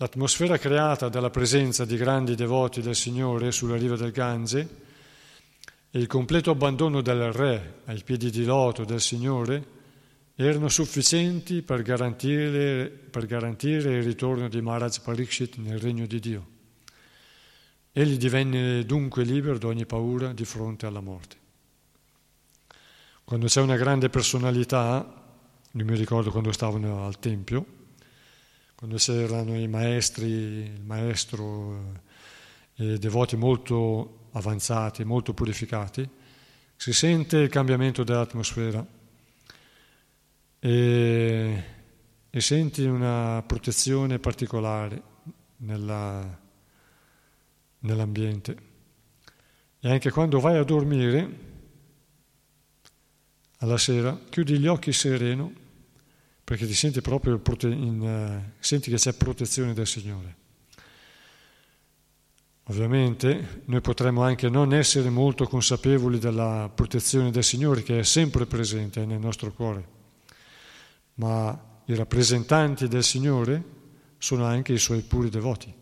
L'atmosfera 0.00 0.56
creata 0.56 1.10
dalla 1.10 1.28
presenza 1.28 1.84
di 1.84 1.98
grandi 1.98 2.34
devoti 2.34 2.80
del 2.80 2.96
Signore 2.96 3.52
sulla 3.52 3.76
riva 3.76 3.96
del 3.96 4.12
Gange 4.12 4.68
e 5.90 5.98
il 5.98 6.06
completo 6.06 6.52
abbandono 6.52 7.02
del 7.02 7.30
Re 7.32 7.82
ai 7.84 8.02
piedi 8.02 8.30
di 8.30 8.44
loto 8.44 8.86
del 8.86 9.02
Signore 9.02 9.62
erano 10.36 10.70
sufficienti 10.70 11.60
per 11.60 11.82
garantire, 11.82 12.88
per 12.88 13.26
garantire 13.26 13.98
il 13.98 14.02
ritorno 14.02 14.48
di 14.48 14.62
Maharaj 14.62 15.00
Parikshit 15.00 15.58
nel 15.58 15.78
regno 15.78 16.06
di 16.06 16.18
Dio. 16.18 16.46
Egli 17.92 18.16
divenne 18.16 18.86
dunque 18.86 19.22
libero 19.22 19.58
da 19.58 19.66
ogni 19.66 19.84
paura 19.84 20.32
di 20.32 20.46
fronte 20.46 20.86
alla 20.86 21.00
morte. 21.00 21.36
Quando 23.22 23.48
c'è 23.48 23.60
una 23.60 23.76
grande 23.76 24.08
personalità, 24.08 25.24
io 25.70 25.84
mi 25.84 25.94
ricordo 25.94 26.30
quando 26.30 26.52
stavano 26.52 27.04
al 27.04 27.18
Tempio, 27.18 27.79
quando 28.80 28.96
c'erano 28.96 29.58
i 29.58 29.68
maestri, 29.68 30.26
il 30.26 30.80
maestro 30.82 32.00
e 32.76 32.96
devoti 32.96 33.36
molto 33.36 34.28
avanzati, 34.32 35.04
molto 35.04 35.34
purificati, 35.34 36.08
si 36.76 36.94
sente 36.94 37.36
il 37.36 37.50
cambiamento 37.50 38.04
dell'atmosfera 38.04 38.82
e, 40.58 41.64
e 42.30 42.40
senti 42.40 42.84
una 42.84 43.44
protezione 43.46 44.18
particolare 44.18 45.02
nella, 45.58 46.40
nell'ambiente. 47.80 48.56
E 49.78 49.90
anche 49.90 50.10
quando 50.10 50.40
vai 50.40 50.56
a 50.56 50.64
dormire, 50.64 51.38
alla 53.58 53.76
sera, 53.76 54.18
chiudi 54.30 54.58
gli 54.58 54.66
occhi 54.66 54.94
sereno, 54.94 55.59
perché 56.50 56.66
ti 56.66 56.74
senti 56.74 57.00
proprio 57.00 57.40
in, 57.68 58.00
uh, 58.00 58.52
senti 58.58 58.90
che 58.90 58.96
c'è 58.96 59.12
protezione 59.12 59.72
del 59.72 59.86
Signore. 59.86 60.34
Ovviamente 62.64 63.62
noi 63.66 63.80
potremmo 63.80 64.24
anche 64.24 64.48
non 64.48 64.74
essere 64.74 65.10
molto 65.10 65.46
consapevoli 65.46 66.18
della 66.18 66.68
protezione 66.74 67.30
del 67.30 67.44
Signore 67.44 67.84
che 67.84 68.00
è 68.00 68.02
sempre 68.02 68.46
presente 68.46 69.06
nel 69.06 69.20
nostro 69.20 69.52
cuore, 69.52 69.86
ma 71.14 71.56
i 71.84 71.94
rappresentanti 71.94 72.88
del 72.88 73.04
Signore 73.04 73.62
sono 74.18 74.44
anche 74.44 74.72
i 74.72 74.78
suoi 74.78 75.02
puri 75.02 75.28
devoti, 75.28 75.68
i 75.68 75.74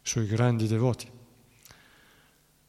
suoi 0.00 0.24
grandi 0.24 0.66
devoti. 0.66 1.06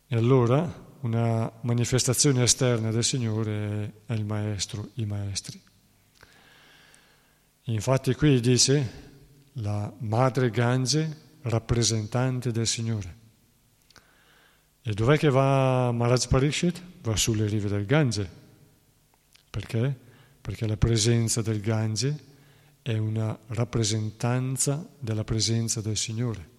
E 0.05 0.15
allora 0.17 0.89
una 0.99 1.49
manifestazione 1.61 2.43
esterna 2.43 2.91
del 2.91 3.05
Signore 3.05 4.01
è 4.05 4.11
il 4.11 4.25
Maestro, 4.25 4.89
i 4.95 5.05
Maestri. 5.05 5.69
Infatti 7.71 8.13
qui 8.15 8.41
dice 8.41 9.49
la 9.53 9.91
Madre 9.99 10.49
Gange, 10.49 11.37
rappresentante 11.43 12.51
del 12.51 12.67
Signore. 12.67 13.19
E 14.81 14.93
dov'è 14.93 15.17
che 15.17 15.29
va 15.29 15.89
Maharaj 15.93 16.27
Parishit? 16.27 16.81
Va 17.01 17.15
sulle 17.15 17.47
rive 17.47 17.69
del 17.69 17.85
Gange. 17.85 18.29
Perché? 19.49 19.97
Perché 20.41 20.67
la 20.67 20.75
presenza 20.75 21.41
del 21.41 21.61
Gange 21.61 22.29
è 22.81 22.97
una 22.97 23.37
rappresentanza 23.47 24.85
della 24.99 25.23
presenza 25.23 25.79
del 25.79 25.97
Signore. 25.97 26.49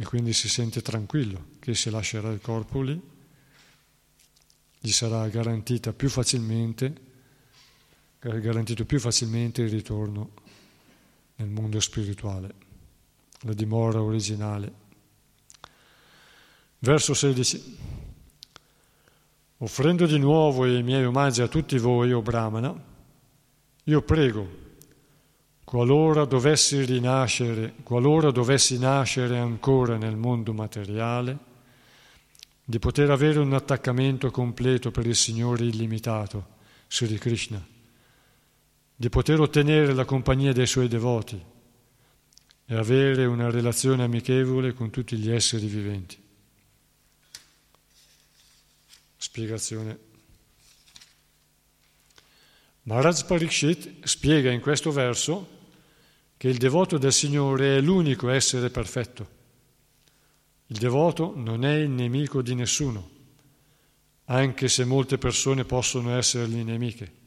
e 0.00 0.04
quindi 0.04 0.32
si 0.32 0.48
sente 0.48 0.80
tranquillo 0.80 1.56
che 1.58 1.74
se 1.74 1.90
lascerà 1.90 2.30
il 2.30 2.40
corpo 2.40 2.82
lì 2.82 3.02
gli 4.78 4.90
sarà 4.90 5.26
garantita 5.26 5.92
più 5.92 6.08
facilmente 6.08 7.07
garantito 8.20 8.84
più 8.84 8.98
facilmente 8.98 9.62
il 9.62 9.70
ritorno 9.70 10.30
nel 11.36 11.48
mondo 11.48 11.80
spirituale, 11.80 12.54
la 13.40 13.52
dimora 13.52 14.02
originale. 14.02 14.72
Verso 16.80 17.14
16. 17.14 17.78
Offrendo 19.58 20.06
di 20.06 20.18
nuovo 20.18 20.66
i 20.66 20.82
miei 20.82 21.04
omaggi 21.04 21.42
a 21.42 21.48
tutti 21.48 21.78
voi, 21.78 22.12
o 22.12 22.22
Brahmana, 22.22 22.74
io 23.84 24.02
prego 24.02 24.66
Qualora 25.68 26.24
dovessi 26.24 26.82
rinascere, 26.82 27.74
qualora 27.82 28.30
dovessi 28.30 28.78
nascere 28.78 29.36
ancora 29.36 29.98
nel 29.98 30.16
mondo 30.16 30.54
materiale, 30.54 31.36
di 32.64 32.78
poter 32.78 33.10
avere 33.10 33.38
un 33.38 33.52
attaccamento 33.52 34.30
completo 34.30 34.90
per 34.90 35.06
il 35.06 35.14
Signore 35.14 35.66
illimitato, 35.66 36.46
Sri 36.88 37.18
Krishna, 37.18 37.62
di 39.00 39.08
poter 39.10 39.38
ottenere 39.38 39.94
la 39.94 40.04
compagnia 40.04 40.52
dei 40.52 40.66
suoi 40.66 40.88
devoti 40.88 41.40
e 42.66 42.74
avere 42.74 43.26
una 43.26 43.48
relazione 43.48 44.02
amichevole 44.02 44.74
con 44.74 44.90
tutti 44.90 45.16
gli 45.16 45.30
esseri 45.30 45.68
viventi. 45.68 46.20
Spiegazione. 49.16 49.98
Maharaj 52.82 53.22
Parikshit 53.22 54.04
spiega 54.04 54.50
in 54.50 54.60
questo 54.60 54.90
verso 54.90 55.48
che 56.36 56.48
il 56.48 56.56
devoto 56.56 56.98
del 56.98 57.12
Signore 57.12 57.76
è 57.76 57.80
l'unico 57.80 58.30
essere 58.30 58.68
perfetto. 58.68 59.28
Il 60.66 60.78
devoto 60.78 61.34
non 61.36 61.64
è 61.64 61.76
il 61.76 61.90
nemico 61.90 62.42
di 62.42 62.56
nessuno, 62.56 63.10
anche 64.24 64.66
se 64.66 64.84
molte 64.84 65.18
persone 65.18 65.64
possono 65.64 66.16
essergli 66.16 66.64
nemiche. 66.64 67.17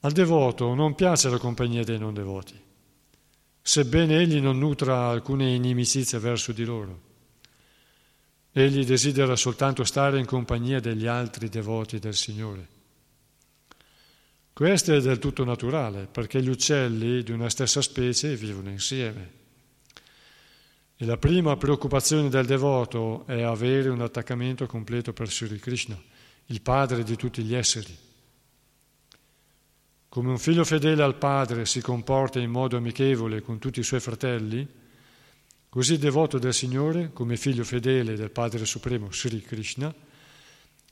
Al 0.00 0.12
devoto 0.12 0.74
non 0.74 0.94
piace 0.94 1.28
la 1.28 1.38
compagnia 1.38 1.82
dei 1.82 1.98
non 1.98 2.14
devoti, 2.14 2.54
sebbene 3.60 4.20
egli 4.20 4.40
non 4.40 4.56
nutra 4.56 5.08
alcune 5.08 5.52
inimicizie 5.54 6.20
verso 6.20 6.52
di 6.52 6.64
loro. 6.64 7.00
Egli 8.52 8.84
desidera 8.84 9.34
soltanto 9.34 9.82
stare 9.82 10.20
in 10.20 10.24
compagnia 10.24 10.78
degli 10.78 11.06
altri 11.06 11.48
devoti 11.48 11.98
del 11.98 12.14
Signore. 12.14 12.68
Questo 14.52 14.94
è 14.94 15.00
del 15.00 15.18
tutto 15.18 15.44
naturale, 15.44 16.06
perché 16.06 16.40
gli 16.42 16.48
uccelli 16.48 17.24
di 17.24 17.32
una 17.32 17.48
stessa 17.48 17.82
specie 17.82 18.36
vivono 18.36 18.70
insieme. 18.70 19.30
E 20.96 21.04
la 21.04 21.16
prima 21.16 21.56
preoccupazione 21.56 22.28
del 22.28 22.46
devoto 22.46 23.24
è 23.26 23.42
avere 23.42 23.88
un 23.88 24.00
attaccamento 24.00 24.66
completo 24.66 25.12
per 25.12 25.28
Sri 25.30 25.58
Krishna, 25.58 26.00
il 26.46 26.60
padre 26.60 27.02
di 27.02 27.16
tutti 27.16 27.42
gli 27.42 27.54
esseri. 27.54 28.06
Come 30.18 30.30
un 30.30 30.38
figlio 30.38 30.64
fedele 30.64 31.04
al 31.04 31.14
padre 31.14 31.64
si 31.64 31.80
comporta 31.80 32.40
in 32.40 32.50
modo 32.50 32.76
amichevole 32.76 33.40
con 33.40 33.60
tutti 33.60 33.78
i 33.78 33.84
suoi 33.84 34.00
fratelli, 34.00 34.66
così 35.68 35.96
devoto 35.96 36.40
del 36.40 36.52
Signore, 36.52 37.12
come 37.12 37.36
figlio 37.36 37.62
fedele 37.62 38.16
del 38.16 38.32
Padre 38.32 38.64
Supremo 38.64 39.12
Sri 39.12 39.40
Krishna, 39.40 39.94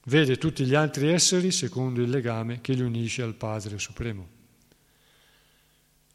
vede 0.04 0.38
tutti 0.38 0.64
gli 0.64 0.76
altri 0.76 1.08
esseri 1.08 1.50
secondo 1.50 2.02
il 2.02 2.08
legame 2.08 2.60
che 2.60 2.74
li 2.74 2.82
unisce 2.82 3.22
al 3.22 3.34
Padre 3.34 3.80
Supremo. 3.80 4.28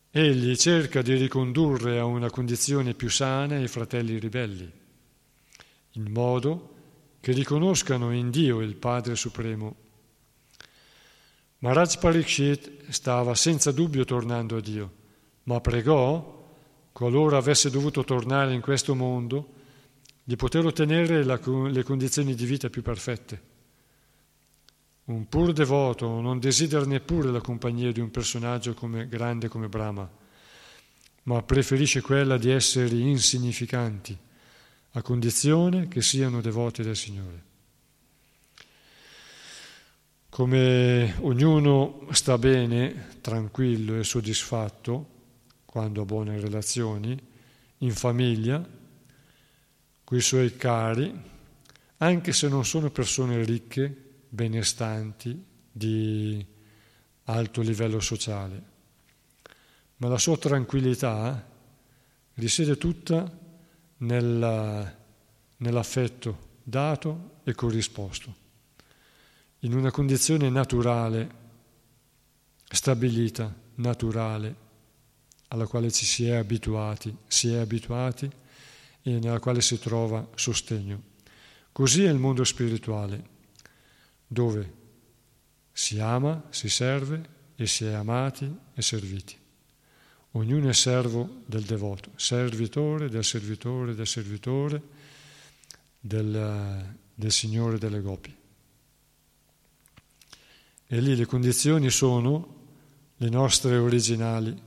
Egli 0.09 0.55
cerca 0.55 1.01
di 1.01 1.13
ricondurre 1.15 1.99
a 1.99 2.05
una 2.05 2.29
condizione 2.29 2.93
più 2.93 3.09
sana 3.09 3.59
i 3.59 3.67
fratelli 3.67 4.19
ribelli, 4.19 4.71
in 5.95 6.11
modo 6.13 6.75
che 7.19 7.33
riconoscano 7.33 8.13
in 8.13 8.29
Dio 8.29 8.61
il 8.61 8.75
Padre 8.77 9.17
Supremo. 9.17 9.80
Maharaj 11.61 11.97
Parikshit 11.97 12.89
stava 12.89 13.35
senza 13.35 13.71
dubbio 13.71 14.03
tornando 14.03 14.57
a 14.57 14.61
Dio, 14.61 14.91
ma 15.43 15.61
pregò, 15.61 16.49
qualora 16.91 17.37
avesse 17.37 17.69
dovuto 17.69 18.03
tornare 18.03 18.55
in 18.55 18.61
questo 18.61 18.95
mondo, 18.95 19.53
di 20.23 20.35
poter 20.35 20.65
ottenere 20.65 21.23
la, 21.23 21.39
le 21.69 21.83
condizioni 21.83 22.33
di 22.33 22.45
vita 22.45 22.71
più 22.71 22.81
perfette. 22.81 23.49
Un 25.05 25.29
pur 25.29 25.53
devoto 25.53 26.19
non 26.19 26.39
desidera 26.39 26.83
neppure 26.83 27.29
la 27.29 27.41
compagnia 27.41 27.91
di 27.91 27.99
un 27.99 28.09
personaggio 28.09 28.73
come, 28.73 29.07
grande 29.07 29.47
come 29.47 29.69
Brahma, 29.69 30.09
ma 31.23 31.43
preferisce 31.43 32.01
quella 32.01 32.37
di 32.37 32.49
esseri 32.49 33.07
insignificanti, 33.07 34.17
a 34.93 35.01
condizione 35.03 35.87
che 35.87 36.01
siano 36.01 36.41
devoti 36.41 36.81
del 36.81 36.95
Signore. 36.95 37.49
Come 40.31 41.13
ognuno 41.19 42.07
sta 42.11 42.37
bene, 42.37 43.17
tranquillo 43.19 43.99
e 43.99 44.05
soddisfatto 44.05 45.09
quando 45.65 46.03
ha 46.03 46.05
buone 46.05 46.39
relazioni, 46.39 47.21
in 47.79 47.91
famiglia, 47.91 48.65
con 50.05 50.17
i 50.17 50.21
suoi 50.21 50.55
cari, 50.55 51.13
anche 51.97 52.31
se 52.31 52.47
non 52.47 52.63
sono 52.63 52.89
persone 52.91 53.43
ricche, 53.43 53.93
benestanti, 54.29 55.43
di 55.69 56.45
alto 57.25 57.61
livello 57.61 57.99
sociale, 57.99 58.63
ma 59.97 60.07
la 60.07 60.17
sua 60.17 60.37
tranquillità 60.37 61.45
risiede 62.35 62.77
tutta 62.77 63.29
nella, 63.97 64.97
nell'affetto 65.57 66.51
dato 66.63 67.39
e 67.43 67.53
corrisposto, 67.53 68.40
in 69.63 69.73
una 69.73 69.91
condizione 69.91 70.49
naturale, 70.49 71.29
stabilita, 72.67 73.53
naturale, 73.75 74.55
alla 75.49 75.67
quale 75.67 75.91
ci 75.91 76.05
si 76.05 76.25
è 76.27 76.35
abituati, 76.35 77.15
si 77.27 77.51
è 77.51 77.57
abituati 77.57 78.29
e 79.03 79.19
nella 79.19 79.39
quale 79.39 79.61
si 79.61 79.77
trova 79.77 80.27
sostegno. 80.35 81.09
Così 81.71 82.03
è 82.03 82.09
il 82.09 82.17
mondo 82.17 82.43
spirituale 82.43 83.29
dove 84.25 84.73
si 85.71 85.99
ama, 85.99 86.43
si 86.49 86.69
serve 86.69 87.39
e 87.55 87.67
si 87.67 87.85
è 87.85 87.91
amati 87.91 88.51
e 88.73 88.81
serviti. 88.81 89.37
Ognuno 90.31 90.69
è 90.69 90.73
servo 90.73 91.43
del 91.45 91.63
devoto, 91.63 92.11
servitore 92.15 93.09
del 93.09 93.25
servitore 93.25 93.93
del 93.93 94.07
servitore 94.07 94.81
del, 95.99 96.95
del 97.13 97.31
Signore 97.31 97.77
delle 97.77 97.99
Gopi. 97.99 98.39
E 100.93 100.99
lì 100.99 101.15
le 101.15 101.25
condizioni 101.25 101.89
sono 101.89 102.55
le 103.15 103.29
nostre 103.29 103.77
originali 103.77 104.61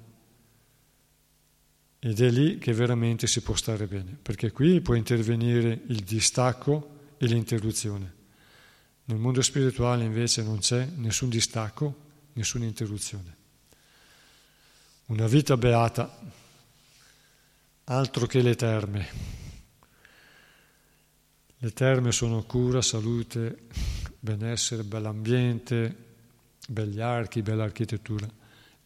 ed 1.98 2.18
è 2.18 2.30
lì 2.30 2.56
che 2.56 2.72
veramente 2.72 3.26
si 3.26 3.42
può 3.42 3.54
stare 3.54 3.86
bene, 3.86 4.16
perché 4.22 4.50
qui 4.50 4.80
può 4.80 4.94
intervenire 4.94 5.82
il 5.88 6.00
distacco 6.00 7.12
e 7.18 7.26
l'interruzione. 7.26 8.14
Nel 9.04 9.18
mondo 9.18 9.42
spirituale 9.42 10.04
invece 10.04 10.42
non 10.42 10.60
c'è 10.60 10.88
nessun 10.96 11.28
distacco, 11.28 11.94
nessuna 12.32 12.64
interruzione. 12.64 13.36
Una 15.08 15.26
vita 15.26 15.58
beata, 15.58 16.20
altro 17.84 18.24
che 18.24 18.40
le 18.40 18.54
terme. 18.54 19.08
Le 21.58 21.72
terme 21.74 22.12
sono 22.12 22.44
cura, 22.44 22.80
salute, 22.80 23.66
benessere, 24.18 24.84
bell'ambiente, 24.84 26.03
belli 26.68 27.00
archi, 27.00 27.42
bella 27.42 27.64
architettura. 27.64 28.26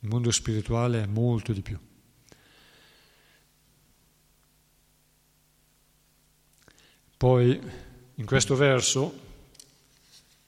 Il 0.01 0.09
mondo 0.09 0.31
spirituale 0.31 1.03
è 1.03 1.07
molto 1.07 1.53
di 1.53 1.63
più. 1.63 1.79
Poi 7.17 7.61
in 8.15 8.25
questo 8.27 8.55
verso 8.55 9.27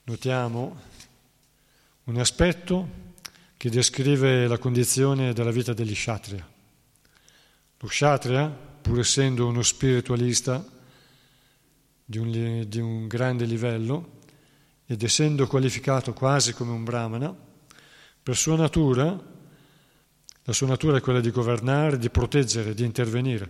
notiamo 0.03 0.79
un 2.05 2.17
aspetto 2.17 2.99
che 3.57 3.69
descrive 3.69 4.47
la 4.47 4.57
condizione 4.57 5.33
della 5.33 5.51
vita 5.51 5.73
degli 5.73 5.93
Kshatriya. 5.93 6.49
Lo 7.77 7.87
Kshatriya, 7.87 8.47
pur 8.47 8.99
essendo 8.99 9.47
uno 9.47 9.61
spiritualista 9.61 10.65
di 12.05 12.17
un, 12.17 12.65
di 12.67 12.79
un 12.79 13.07
grande 13.07 13.45
livello 13.45 14.19
ed 14.91 15.01
essendo 15.03 15.47
qualificato 15.47 16.11
quasi 16.11 16.51
come 16.51 16.71
un 16.71 16.83
brahmana, 16.83 17.33
per 18.21 18.35
sua 18.35 18.57
natura, 18.57 19.07
la 20.43 20.51
sua 20.51 20.67
natura 20.67 20.97
è 20.97 20.99
quella 20.99 21.21
di 21.21 21.31
governare, 21.31 21.97
di 21.97 22.09
proteggere, 22.09 22.73
di 22.73 22.83
intervenire. 22.83 23.49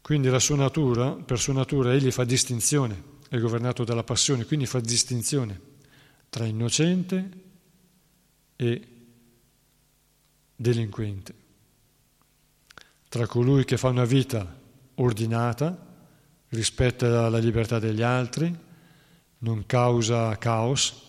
Quindi 0.00 0.28
la 0.28 0.38
sua 0.38 0.54
natura, 0.54 1.10
per 1.10 1.40
sua 1.40 1.54
natura, 1.54 1.92
egli 1.92 2.12
fa 2.12 2.22
distinzione 2.22 3.16
è 3.28 3.40
governato 3.40 3.82
dalla 3.82 4.04
passione, 4.04 4.44
quindi 4.44 4.66
fa 4.66 4.78
distinzione 4.78 5.60
tra 6.28 6.44
innocente 6.44 7.30
e 8.54 8.88
delinquente, 10.54 11.34
tra 13.08 13.26
colui 13.26 13.64
che 13.64 13.76
fa 13.76 13.88
una 13.88 14.04
vita 14.04 14.60
ordinata, 14.94 15.86
rispetta 16.50 17.28
la 17.28 17.38
libertà 17.38 17.80
degli 17.80 18.02
altri, 18.02 18.66
non 19.38 19.64
causa 19.66 20.36
caos, 20.38 21.06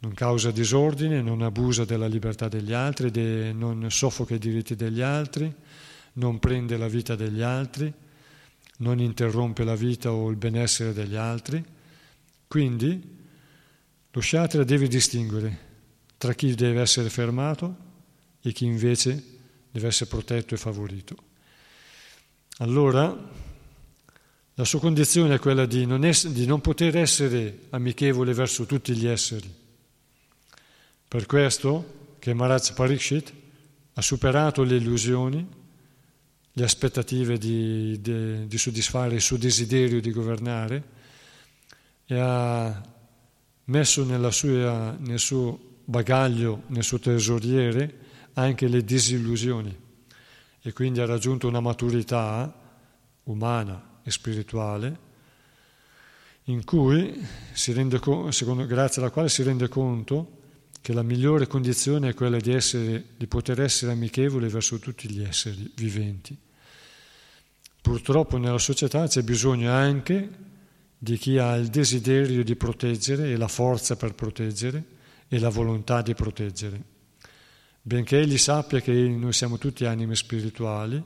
non 0.00 0.14
causa 0.14 0.50
disordine, 0.50 1.22
non 1.22 1.42
abusa 1.42 1.84
della 1.84 2.06
libertà 2.06 2.48
degli 2.48 2.72
altri, 2.72 3.52
non 3.52 3.90
soffoca 3.90 4.34
i 4.34 4.38
diritti 4.38 4.76
degli 4.76 5.00
altri, 5.00 5.52
non 6.14 6.38
prende 6.38 6.76
la 6.76 6.88
vita 6.88 7.14
degli 7.14 7.42
altri 7.42 7.92
non 8.78 9.00
interrompe 9.00 9.64
la 9.64 9.74
vita 9.76 10.12
o 10.12 10.28
il 10.28 10.36
benessere 10.36 10.92
degli 10.92 11.16
altri. 11.16 11.64
Quindi 12.46 13.14
lo 14.10 14.20
Shatra 14.20 14.64
deve 14.64 14.88
distinguere 14.88 15.64
tra 16.16 16.34
chi 16.34 16.54
deve 16.54 16.80
essere 16.80 17.08
fermato 17.10 17.84
e 18.40 18.52
chi 18.52 18.64
invece 18.64 19.22
deve 19.70 19.88
essere 19.88 20.10
protetto 20.10 20.54
e 20.54 20.58
favorito. 20.58 21.16
Allora, 22.58 23.14
la 24.58 24.64
sua 24.64 24.80
condizione 24.80 25.34
è 25.34 25.38
quella 25.38 25.66
di 25.66 25.84
non, 25.84 26.02
ess- 26.02 26.28
di 26.28 26.46
non 26.46 26.62
poter 26.62 26.96
essere 26.96 27.66
amichevole 27.70 28.32
verso 28.32 28.64
tutti 28.64 28.96
gli 28.96 29.06
esseri. 29.06 29.52
Per 31.06 31.26
questo 31.26 32.14
che 32.18 32.32
Maharaj 32.32 32.72
Parikshit 32.72 33.32
ha 33.92 34.00
superato 34.00 34.62
le 34.62 34.76
illusioni 34.76 35.46
le 36.52 36.64
aspettative 36.64 37.36
di, 37.36 38.00
di, 38.00 38.46
di 38.46 38.58
soddisfare 38.58 39.16
il 39.16 39.20
suo 39.20 39.36
desiderio 39.36 40.00
di 40.00 40.10
governare 40.10 40.84
e 42.06 42.18
ha 42.18 42.82
messo 43.64 44.30
sua, 44.30 44.96
nel 44.98 45.18
suo 45.18 45.60
bagaglio, 45.84 46.62
nel 46.68 46.82
suo 46.82 46.98
tesoriere, 46.98 47.98
anche 48.32 48.68
le 48.68 48.82
disillusioni 48.82 49.84
e 50.62 50.72
quindi 50.72 51.00
ha 51.00 51.04
raggiunto 51.04 51.46
una 51.46 51.60
maturità 51.60 52.58
umana 53.24 53.95
e 54.06 54.10
spirituale 54.10 55.04
in 56.44 56.64
cui 56.64 57.26
si 57.52 57.72
rende, 57.72 58.00
secondo, 58.30 58.64
grazie 58.66 59.02
alla 59.02 59.10
quale 59.10 59.28
si 59.28 59.42
rende 59.42 59.68
conto 59.68 60.44
che 60.80 60.92
la 60.92 61.02
migliore 61.02 61.48
condizione 61.48 62.10
è 62.10 62.14
quella 62.14 62.38
di, 62.38 62.52
essere, 62.52 63.04
di 63.16 63.26
poter 63.26 63.60
essere 63.60 63.90
amichevole 63.90 64.48
verso 64.48 64.78
tutti 64.78 65.10
gli 65.10 65.22
esseri 65.22 65.70
viventi 65.74 66.38
Purtroppo 67.86 68.36
nella 68.36 68.58
società 68.58 69.06
c'è 69.06 69.22
bisogno 69.22 69.70
anche 69.70 70.28
di 70.98 71.16
chi 71.16 71.38
ha 71.38 71.54
il 71.54 71.68
desiderio 71.68 72.42
di 72.42 72.56
proteggere 72.56 73.30
e 73.30 73.36
la 73.36 73.46
forza 73.46 73.94
per 73.94 74.12
proteggere 74.12 74.82
e 75.28 75.38
la 75.38 75.50
volontà 75.50 76.02
di 76.02 76.12
proteggere. 76.12 76.82
Benché 77.80 78.18
egli 78.18 78.38
sappia 78.38 78.80
che 78.80 78.90
noi 78.90 79.32
siamo 79.32 79.56
tutti 79.56 79.84
anime 79.84 80.16
spirituali, 80.16 81.00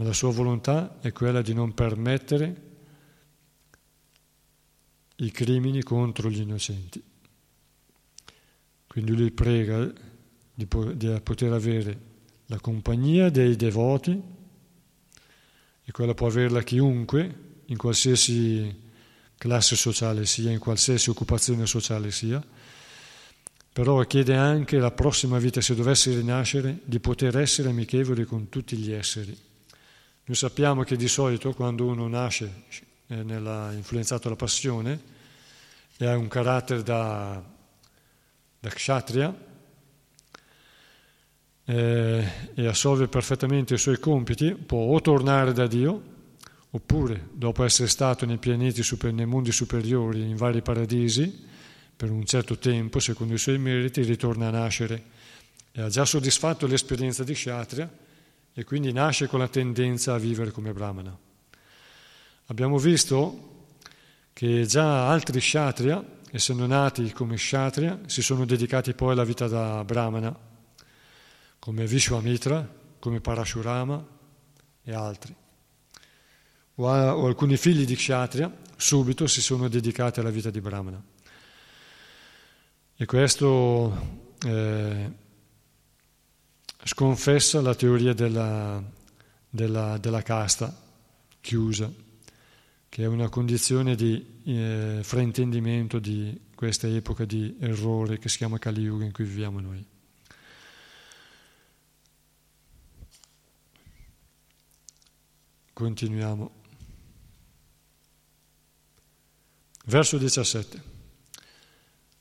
ma 0.00 0.06
la 0.06 0.12
sua 0.14 0.32
volontà 0.32 0.98
è 1.00 1.12
quella 1.12 1.42
di 1.42 1.52
non 1.52 1.74
permettere 1.74 2.68
i 5.16 5.30
crimini 5.30 5.82
contro 5.82 6.30
gli 6.30 6.40
innocenti. 6.40 7.02
Quindi 8.86 9.14
lui 9.14 9.30
prega 9.30 9.84
di, 9.84 10.66
di 10.94 11.20
poter 11.22 11.52
avere 11.52 12.00
la 12.46 12.58
compagnia 12.60 13.28
dei 13.28 13.56
devoti, 13.56 14.22
e 15.84 15.92
quella 15.92 16.14
può 16.14 16.28
averla 16.28 16.62
chiunque, 16.62 17.48
in 17.66 17.76
qualsiasi 17.76 18.74
classe 19.36 19.76
sociale 19.76 20.24
sia, 20.24 20.50
in 20.50 20.58
qualsiasi 20.58 21.10
occupazione 21.10 21.66
sociale 21.66 22.10
sia, 22.10 22.42
però 23.70 24.00
chiede 24.04 24.34
anche 24.34 24.78
la 24.78 24.92
prossima 24.92 25.38
vita, 25.38 25.60
se 25.60 25.74
dovesse 25.74 26.14
rinascere, 26.14 26.80
di 26.84 27.00
poter 27.00 27.36
essere 27.36 27.68
amichevole 27.68 28.24
con 28.24 28.48
tutti 28.48 28.78
gli 28.78 28.92
esseri. 28.92 29.48
Noi 30.24 30.36
sappiamo 30.36 30.82
che 30.84 30.96
di 30.96 31.08
solito 31.08 31.52
quando 31.52 31.86
uno 31.86 32.06
nasce 32.06 32.64
eh, 33.06 33.22
nella, 33.22 33.72
influenzato 33.72 34.24
dalla 34.24 34.36
passione 34.36 35.00
e 35.96 36.06
ha 36.06 36.16
un 36.16 36.28
carattere 36.28 36.82
da, 36.82 37.42
da 38.58 38.68
kshatriya 38.68 39.48
eh, 41.64 42.24
e 42.54 42.66
assolve 42.66 43.08
perfettamente 43.08 43.74
i 43.74 43.78
suoi 43.78 43.98
compiti, 43.98 44.54
può 44.54 44.78
o 44.78 45.00
tornare 45.00 45.52
da 45.52 45.66
Dio, 45.66 46.02
oppure 46.70 47.28
dopo 47.32 47.64
essere 47.64 47.88
stato 47.88 48.26
nei 48.26 48.38
pianeti, 48.38 48.82
super, 48.82 49.12
nei 49.12 49.26
mondi 49.26 49.52
superiori, 49.52 50.28
in 50.28 50.36
vari 50.36 50.62
paradisi, 50.62 51.48
per 51.96 52.10
un 52.10 52.24
certo 52.24 52.56
tempo, 52.58 52.98
secondo 52.98 53.34
i 53.34 53.38
suoi 53.38 53.58
meriti, 53.58 54.02
ritorna 54.02 54.48
a 54.48 54.50
nascere. 54.50 55.02
E 55.72 55.82
ha 55.82 55.88
già 55.88 56.04
soddisfatto 56.04 56.66
l'esperienza 56.66 57.24
di 57.24 57.34
Kshatriya 57.34 58.08
e 58.52 58.64
quindi 58.64 58.92
nasce 58.92 59.26
con 59.26 59.38
la 59.38 59.48
tendenza 59.48 60.14
a 60.14 60.18
vivere 60.18 60.50
come 60.50 60.72
Brahmana. 60.72 61.16
Abbiamo 62.46 62.78
visto 62.78 63.66
che 64.32 64.66
già 64.66 65.08
altri 65.08 65.38
Kshatriya, 65.38 66.04
essendo 66.30 66.66
nati 66.66 67.12
come 67.12 67.36
Kshatriya, 67.36 68.00
si 68.06 68.22
sono 68.22 68.44
dedicati 68.44 68.92
poi 68.94 69.12
alla 69.12 69.24
vita 69.24 69.46
da 69.46 69.84
Brahmana, 69.84 70.36
come 71.58 71.86
Vishwamitra, 71.86 72.78
come 72.98 73.20
Parashurama 73.20 74.06
e 74.82 74.92
altri. 74.92 75.34
O, 76.74 76.88
a, 76.88 77.16
o 77.16 77.26
alcuni 77.26 77.56
figli 77.56 77.84
di 77.84 77.94
Kshatriya 77.94 78.52
subito 78.76 79.26
si 79.26 79.42
sono 79.42 79.68
dedicati 79.68 80.20
alla 80.20 80.30
vita 80.30 80.50
di 80.50 80.60
Brahmana. 80.60 81.02
E 82.96 83.06
questo 83.06 84.26
eh, 84.44 85.10
sconfessa 86.84 87.60
la 87.60 87.74
teoria 87.74 88.12
della, 88.12 88.82
della, 89.48 89.98
della, 89.98 90.22
casta 90.22 90.74
chiusa, 91.40 91.90
che 92.88 93.02
è 93.02 93.06
una 93.06 93.28
condizione 93.28 93.94
di 93.94 94.40
eh, 94.44 95.00
fraintendimento 95.02 95.98
di 95.98 96.48
questa 96.54 96.86
epoca 96.86 97.24
di 97.24 97.56
errore 97.60 98.18
che 98.18 98.28
si 98.28 98.38
chiama 98.38 98.58
Kali 98.58 98.82
Yuga 98.82 99.04
in 99.04 99.12
cui 99.12 99.24
viviamo 99.24 99.60
noi. 99.60 99.84
Continuiamo. 105.72 106.58
Verso 109.86 110.18
17. 110.18 110.82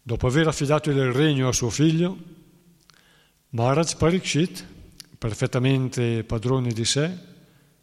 Dopo 0.02 0.28
aver 0.28 0.48
affidato 0.48 0.90
il 0.90 1.12
regno 1.12 1.50
a 1.50 1.54
suo 1.54 1.70
figlio, 1.70 2.18
Maharaj 3.52 3.96
Parikshit, 3.96 4.66
perfettamente 5.18 6.24
padrone 6.24 6.72
di 6.72 6.86
sé, 6.86 7.18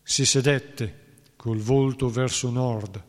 si 0.02 0.24
sedette 0.24 1.04
col 1.36 1.58
volto 1.58 2.08
verso 2.08 2.50
nord, 2.50 3.02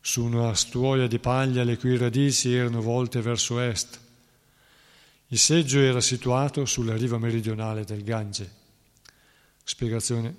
su 0.00 0.24
una 0.24 0.54
stuoia 0.54 1.06
di 1.06 1.18
paglia 1.18 1.64
le 1.64 1.76
cui 1.76 1.96
radici 1.96 2.54
erano 2.54 2.80
volte 2.80 3.20
verso 3.20 3.60
est. 3.60 4.00
Il 5.26 5.38
seggio 5.38 5.80
era 5.80 6.00
situato 6.00 6.64
sulla 6.64 6.96
riva 6.96 7.18
meridionale 7.18 7.84
del 7.84 8.02
Gange. 8.02 8.50
Spiegazione. 9.62 10.34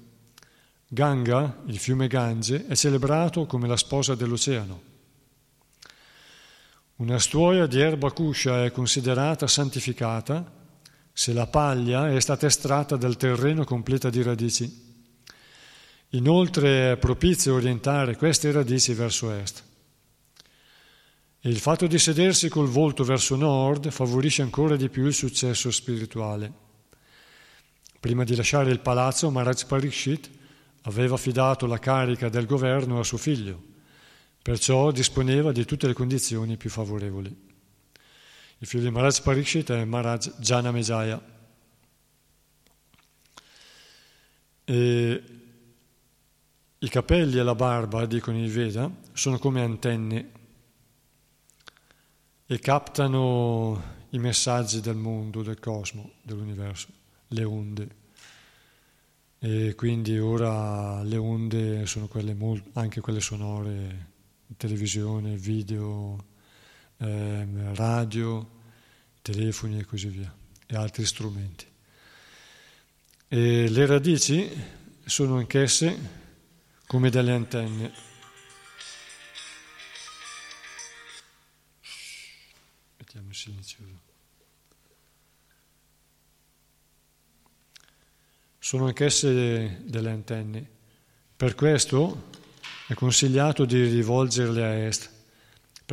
Ganga, 0.88 1.62
il 1.68 1.78
fiume 1.78 2.08
Gange, 2.08 2.66
è 2.68 2.76
celebrato 2.76 3.46
come 3.46 3.68
la 3.68 3.78
sposa 3.78 4.16
dell'oceano 4.16 4.92
una 6.96 7.18
stuoia 7.18 7.66
di 7.66 7.80
erba 7.82 8.12
cuscia 8.12 8.64
è 8.64 8.72
considerata 8.72 9.48
santificata 9.48 10.63
se 11.14 11.32
la 11.32 11.48
paglia 11.48 12.12
è 12.12 12.20
stata 12.20 12.48
estratta 12.48 12.98
dal 12.98 13.16
terreno 13.16 13.64
completa 13.64 14.10
di 14.10 14.22
radici. 14.24 14.82
Inoltre 16.10 16.92
è 16.92 16.98
propizio 16.98 17.54
orientare 17.54 18.18
queste 18.18 18.52
radici 18.52 18.94
verso 18.94 19.32
est. 19.32 19.64
E 21.40 21.50
il 21.50 21.60
fatto 21.60 21.88
di 21.88 22.00
sedersi 22.00 22.50
col 22.50 22.68
volto 22.68 23.04
verso 23.04 23.36
nord 23.36 23.90
favorisce 23.92 24.42
ancora 24.42 24.76
di 24.76 24.90
più 24.90 25.06
il 25.06 25.14
successo 25.14 25.72
spirituale. 25.72 26.52
Prima 28.00 28.24
di 28.24 28.36
lasciare 28.36 28.72
il 28.72 28.80
palazzo, 28.80 29.30
Maharaj 29.30 29.66
Parikshit 29.66 30.30
aveva 30.84 31.16
affidato 31.16 31.66
la 31.68 31.80
carica 31.80 32.28
del 32.28 32.46
governo 32.46 33.00
a 33.00 33.04
suo 33.04 33.18
figlio 33.18 33.72
Perciò 34.44 34.92
disponeva 34.92 35.54
di 35.54 35.64
tutte 35.64 35.88
le 35.88 35.94
condizioni 35.94 36.58
più 36.58 36.70
favorevoli. 36.70 37.34
Il 38.64 38.70
figlio 38.70 38.86
di 38.86 38.92
Maharaj 38.92 39.20
Parikshit 39.20 39.72
è 39.74 39.84
Maharaj 39.84 40.38
Janamejaya. 40.40 41.22
E 44.64 45.24
I 46.78 46.88
capelli 46.88 47.40
e 47.40 47.44
la 47.44 47.56
barba, 47.56 48.06
dicono 48.06 48.42
i 48.42 48.48
Veda, 48.48 48.90
sono 49.12 49.38
come 49.38 49.62
antenne 49.62 50.32
e 52.46 52.60
captano 52.60 53.84
i 54.12 54.20
messaggi 54.20 54.80
del 54.80 54.96
mondo, 54.96 55.44
del 55.44 55.60
cosmo, 55.60 56.14
dell'universo, 56.22 56.88
le 57.28 57.44
onde. 57.44 57.96
E 59.40 59.76
quindi 59.76 60.18
ora 60.18 61.04
le 61.04 61.18
onde 61.18 61.86
sono 61.86 62.08
quelle 62.08 62.34
anche 62.76 63.02
quelle 63.02 63.20
sonore 63.20 64.12
televisione, 64.56 65.36
video, 65.36 66.32
eh, 67.04 67.46
radio, 67.74 68.50
telefoni 69.22 69.80
e 69.80 69.86
così 69.86 70.08
via, 70.08 70.34
e 70.66 70.76
altri 70.76 71.06
strumenti. 71.06 71.66
E 73.28 73.70
le 73.70 73.86
radici 73.86 74.50
sono 75.06 75.38
anch'esse 75.38 76.22
come 76.88 77.10
delle 77.10 77.32
antenne. 77.32 77.92
Mettiamo 82.98 83.34
silenzioso. 83.34 84.02
Sono 88.60 88.86
anch'esse 88.86 89.82
delle 89.84 90.10
antenne. 90.10 90.70
Per 91.36 91.56
questo 91.56 92.30
è 92.88 92.94
consigliato 92.94 93.66
di 93.66 93.84
rivolgerle 93.84 94.64
a 94.64 94.74
est, 94.86 95.13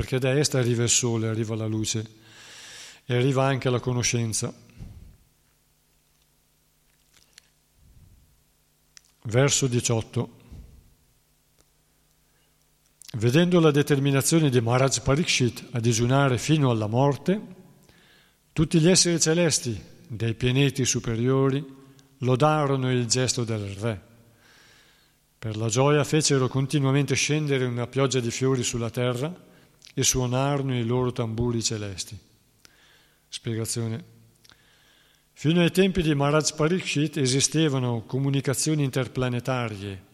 perché 0.01 0.19
da 0.19 0.33
est 0.35 0.55
arriva 0.55 0.83
il 0.83 0.89
sole, 0.89 1.29
arriva 1.29 1.55
la 1.55 1.67
luce 1.67 2.11
e 3.05 3.15
arriva 3.15 3.45
anche 3.45 3.69
la 3.69 3.81
conoscenza. 3.81 4.51
Verso 9.25 9.67
18. 9.67 10.39
Vedendo 13.19 13.61
la 13.61 13.71
determinazione 13.71 14.49
di 14.49 14.59
Maharaj 14.63 15.03
Parikshit 15.03 15.67
a 15.73 15.81
digiunare 15.81 16.39
fino 16.39 16.71
alla 16.71 16.87
morte, 16.87 17.39
tutti 18.55 18.81
gli 18.81 18.89
esseri 18.89 19.21
celesti 19.21 19.79
dei 20.07 20.33
pianeti 20.33 20.87
superiori 20.87 21.63
lodarono 22.21 22.91
il 22.91 23.05
gesto 23.05 23.45
del 23.45 23.69
re 23.75 24.09
per 25.39 25.59
la 25.59 25.69
gioia 25.69 26.05
fecero 26.05 26.49
continuamente 26.49 27.15
scendere 27.15 27.67
una 27.67 27.87
pioggia 27.87 28.21
di 28.21 28.31
fiori 28.31 28.63
sulla 28.63 28.91
terra 28.91 29.49
e 29.95 30.03
suonarono 30.03 30.77
i 30.77 30.85
loro 30.85 31.13
tamburi 31.13 31.63
celesti. 31.63 32.19
Spiegazione. 33.29 34.19
Fino 35.33 35.61
ai 35.61 35.71
tempi 35.71 36.03
di 36.03 36.15
Maharaj 36.15 36.53
Parikshit 36.55 37.17
esistevano 37.17 38.03
comunicazioni 38.03 38.85
interplanetarie 38.85 40.09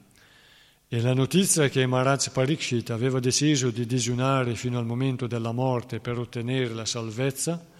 e 0.88 1.00
la 1.00 1.14
notizia 1.14 1.68
che 1.68 1.84
Maharaj 1.84 2.30
Parikshit 2.30 2.90
aveva 2.90 3.18
deciso 3.18 3.70
di 3.70 3.86
digiunare 3.86 4.54
fino 4.54 4.78
al 4.78 4.86
momento 4.86 5.26
della 5.26 5.50
morte 5.50 5.98
per 5.98 6.18
ottenere 6.18 6.72
la 6.72 6.84
salvezza 6.84 7.74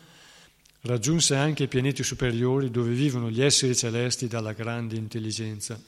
raggiunse 0.81 1.37
anche 1.37 1.65
i 1.65 1.69
pianeti 1.69 2.03
superiori 2.03 2.71
dove 2.71 2.93
vivono 2.93 3.31
gli 3.31 3.43
esseri 3.43 3.77
celesti 3.77 4.27
dalla 4.27 4.53
grande 4.53 4.97
intelligenza. 4.97 5.81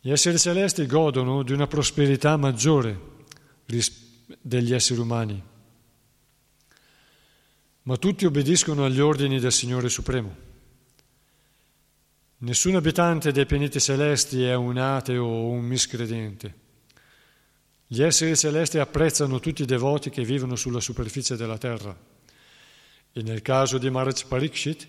Gli 0.00 0.10
esseri 0.10 0.38
celesti 0.38 0.86
godono 0.86 1.42
di 1.42 1.52
una 1.52 1.66
prosperità 1.66 2.36
maggiore 2.36 3.10
degli 3.64 4.72
esseri 4.72 5.00
umani. 5.00 5.50
ma 7.84 7.96
tutti 7.96 8.24
obbediscono 8.24 8.84
agli 8.84 9.00
ordini 9.00 9.40
del 9.40 9.50
Signore 9.50 9.88
Supremo. 9.88 10.36
Nessun 12.38 12.76
abitante 12.76 13.32
dei 13.32 13.46
pianeti 13.46 13.80
celesti 13.80 14.44
è 14.44 14.54
un 14.54 14.76
ateo 14.76 15.24
o 15.24 15.48
un 15.48 15.64
miscredente. 15.64 16.54
Gli 17.86 18.02
esseri 18.02 18.36
celesti 18.36 18.78
apprezzano 18.78 19.40
tutti 19.40 19.62
i 19.62 19.66
devoti 19.66 20.10
che 20.10 20.24
vivono 20.24 20.56
sulla 20.56 20.80
superficie 20.80 21.36
della 21.36 21.58
terra. 21.58 21.96
E 23.12 23.22
nel 23.22 23.42
caso 23.42 23.78
di 23.78 23.90
Maharaj 23.90 24.24
Parikshit 24.26 24.88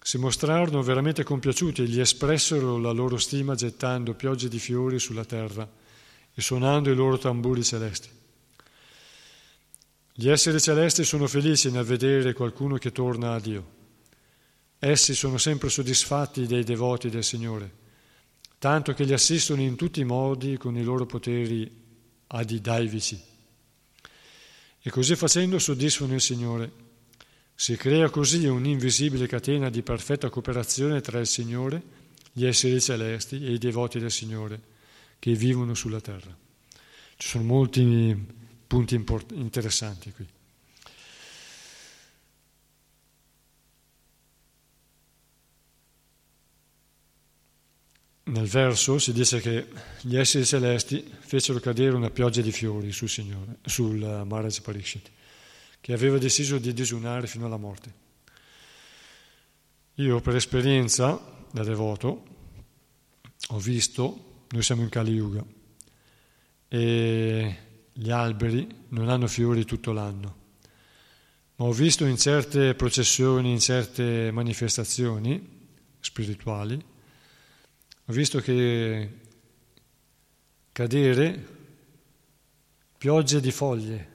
si 0.00 0.18
mostrarono 0.18 0.82
veramente 0.82 1.24
compiaciuti 1.24 1.82
e 1.82 1.86
gli 1.86 2.00
espressero 2.00 2.78
la 2.78 2.90
loro 2.92 3.18
stima 3.18 3.54
gettando 3.54 4.14
piogge 4.14 4.48
di 4.48 4.58
fiori 4.58 4.98
sulla 4.98 5.24
terra 5.24 5.68
e 6.34 6.40
suonando 6.40 6.90
i 6.90 6.94
loro 6.94 7.18
tamburi 7.18 7.62
celesti. 7.62 8.08
Gli 10.14 10.28
esseri 10.28 10.60
celesti 10.60 11.04
sono 11.04 11.26
felici 11.26 11.70
nel 11.70 11.84
vedere 11.84 12.32
qualcuno 12.32 12.76
che 12.76 12.92
torna 12.92 13.34
a 13.34 13.40
Dio. 13.40 13.80
Essi 14.78 15.14
sono 15.14 15.38
sempre 15.38 15.68
soddisfatti 15.68 16.46
dei 16.46 16.64
devoti 16.64 17.08
del 17.08 17.24
Signore, 17.24 17.70
tanto 18.58 18.92
che 18.94 19.04
li 19.04 19.12
assistono 19.12 19.62
in 19.62 19.76
tutti 19.76 20.00
i 20.00 20.04
modi 20.04 20.56
con 20.56 20.76
i 20.76 20.82
loro 20.82 21.06
poteri 21.06 21.70
adidaivici. 22.26 23.20
E 24.84 24.90
così 24.90 25.14
facendo 25.14 25.58
soddisfano 25.58 26.14
il 26.14 26.20
Signore. 26.20 26.72
Si 27.54 27.76
crea 27.76 28.10
così 28.10 28.46
un'invisibile 28.46 29.26
catena 29.26 29.70
di 29.70 29.82
perfetta 29.82 30.30
cooperazione 30.30 31.00
tra 31.00 31.20
il 31.20 31.26
Signore, 31.26 32.00
gli 32.32 32.44
esseri 32.44 32.80
celesti 32.80 33.44
e 33.44 33.52
i 33.52 33.58
devoti 33.58 33.98
del 33.98 34.10
Signore 34.10 34.70
che 35.22 35.34
vivono 35.34 35.72
sulla 35.74 36.00
terra. 36.00 36.36
Ci 37.16 37.28
sono 37.28 37.44
molti 37.44 38.26
punti 38.66 39.00
interessanti 39.34 40.10
qui. 40.10 40.26
Nel 48.24 48.48
verso 48.48 48.98
si 48.98 49.12
dice 49.12 49.38
che 49.38 49.68
gli 50.00 50.16
esseri 50.16 50.44
celesti 50.44 51.08
fecero 51.20 51.60
cadere 51.60 51.94
una 51.94 52.10
pioggia 52.10 52.40
di 52.40 52.50
fiori 52.50 52.90
sul, 52.90 53.08
Signore, 53.08 53.58
sul 53.64 54.24
Maharaj 54.26 54.60
Parikshit, 54.60 55.08
che 55.80 55.92
aveva 55.92 56.18
deciso 56.18 56.58
di 56.58 56.72
disunare 56.72 57.28
fino 57.28 57.46
alla 57.46 57.58
morte. 57.58 57.94
Io 59.94 60.20
per 60.20 60.34
esperienza 60.34 61.46
da 61.52 61.62
devoto 61.62 62.24
ho 63.50 63.58
visto, 63.60 64.30
noi 64.52 64.62
siamo 64.62 64.82
in 64.82 64.90
Kali 64.90 65.12
Yuga, 65.12 65.42
e 66.68 67.56
gli 67.90 68.10
alberi 68.10 68.66
non 68.88 69.08
hanno 69.08 69.26
fiori 69.26 69.64
tutto 69.64 69.92
l'anno, 69.92 70.36
ma 71.56 71.64
ho 71.64 71.72
visto 71.72 72.04
in 72.04 72.18
certe 72.18 72.74
processioni, 72.74 73.50
in 73.50 73.60
certe 73.60 74.30
manifestazioni 74.30 75.68
spirituali, 76.00 76.74
ho 78.04 78.12
visto 78.12 78.40
che 78.40 79.20
cadere 80.70 81.46
piogge 82.98 83.40
di 83.40 83.50
foglie 83.50 84.10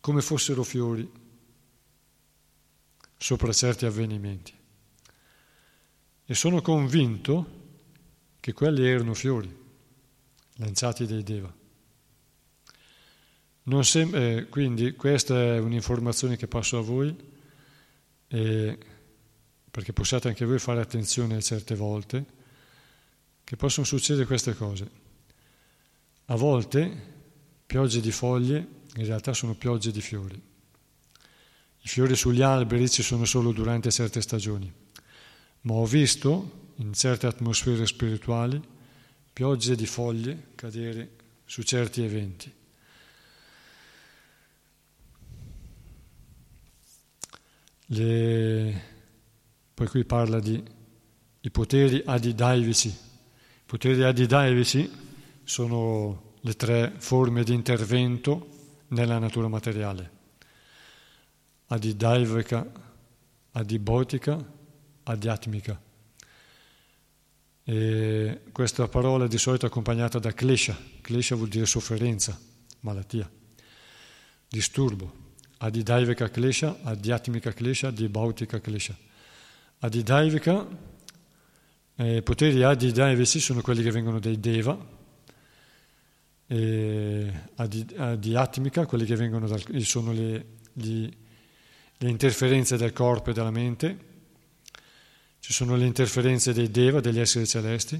come 0.00 0.22
fossero 0.22 0.62
fiori 0.62 1.10
sopra 3.14 3.52
certi 3.52 3.84
avvenimenti. 3.84 4.54
E 6.24 6.34
sono 6.34 6.62
convinto 6.62 7.56
che 8.48 8.54
quelli 8.54 8.88
erano 8.88 9.12
fiori 9.12 9.54
lanciati 10.54 11.04
dai 11.04 11.22
Deva. 11.22 11.54
Sem- 13.82 14.14
eh, 14.14 14.46
quindi 14.48 14.92
questa 14.92 15.38
è 15.38 15.58
un'informazione 15.58 16.38
che 16.38 16.48
passo 16.48 16.78
a 16.78 16.80
voi. 16.80 17.14
E 18.26 18.78
perché 19.70 19.92
possiate 19.92 20.28
anche 20.28 20.46
voi 20.46 20.58
fare 20.58 20.80
attenzione 20.80 21.42
certe 21.42 21.74
volte, 21.74 22.24
che 23.44 23.56
possono 23.56 23.84
succedere 23.84 24.24
queste 24.24 24.54
cose. 24.54 24.90
A 26.24 26.34
volte 26.34 26.90
piogge 27.66 28.00
di 28.00 28.10
foglie 28.10 28.66
in 28.94 29.04
realtà 29.04 29.34
sono 29.34 29.56
piogge 29.56 29.90
di 29.90 30.00
fiori. 30.00 30.36
I 31.82 31.86
fiori 31.86 32.16
sugli 32.16 32.40
alberi 32.40 32.88
ci 32.88 33.02
sono 33.02 33.26
solo 33.26 33.52
durante 33.52 33.90
certe 33.90 34.22
stagioni, 34.22 34.72
ma 35.60 35.74
ho 35.74 35.84
visto 35.84 36.57
in 36.80 36.92
certe 36.92 37.26
atmosfere 37.26 37.86
spirituali 37.86 38.60
piogge 39.32 39.76
di 39.76 39.86
foglie 39.86 40.48
cadere 40.54 41.10
su 41.44 41.62
certi 41.62 42.02
eventi. 42.02 42.52
Le 47.90 48.82
poi 49.74 49.86
qui 49.86 50.04
parla 50.04 50.40
di 50.40 50.60
i 51.40 51.50
poteri 51.50 52.02
adidaivici. 52.04 52.88
I 52.88 53.64
poteri 53.64 54.02
adidaivici 54.02 54.90
sono 55.44 56.34
le 56.40 56.54
tre 56.54 56.94
forme 56.98 57.44
di 57.44 57.54
intervento 57.54 58.48
nella 58.88 59.18
natura 59.18 59.48
materiale. 59.48 60.10
Adidaivika, 61.66 62.70
adibautica, 63.52 64.36
adiatmica. 65.04 65.87
E 67.70 68.44
questa 68.50 68.88
parola 68.88 69.26
è 69.26 69.28
di 69.28 69.36
solito 69.36 69.66
accompagnata 69.66 70.18
da 70.18 70.32
klesha. 70.32 70.74
Klesha 71.02 71.34
vuol 71.34 71.48
dire 71.48 71.66
sofferenza, 71.66 72.40
malattia, 72.80 73.30
disturbo. 74.48 75.26
Adidaivika 75.58 76.30
klesha, 76.30 76.78
adiatmica 76.82 77.52
klesha, 77.52 77.88
adibautica 77.88 78.58
klesha. 78.58 78.96
Adidaivika, 79.80 80.66
eh, 81.96 82.22
poteri 82.22 82.62
adidaivici 82.62 83.38
sono 83.38 83.60
quelli 83.60 83.82
che 83.82 83.90
vengono 83.90 84.18
dai 84.18 84.40
Deva, 84.40 84.96
e 86.46 87.32
adiatmica, 87.54 88.86
quelli 88.86 89.04
che 89.04 89.14
vengono 89.14 89.46
dal, 89.46 89.62
sono 89.82 90.12
le, 90.12 90.46
gli, 90.72 91.06
le 91.98 92.08
interferenze 92.08 92.78
del 92.78 92.94
corpo 92.94 93.28
e 93.28 93.34
della 93.34 93.50
mente, 93.50 94.07
ci 95.48 95.54
sono 95.54 95.76
le 95.76 95.86
interferenze 95.86 96.52
dei 96.52 96.70
Deva, 96.70 97.00
degli 97.00 97.18
esseri 97.18 97.46
celesti, 97.46 97.98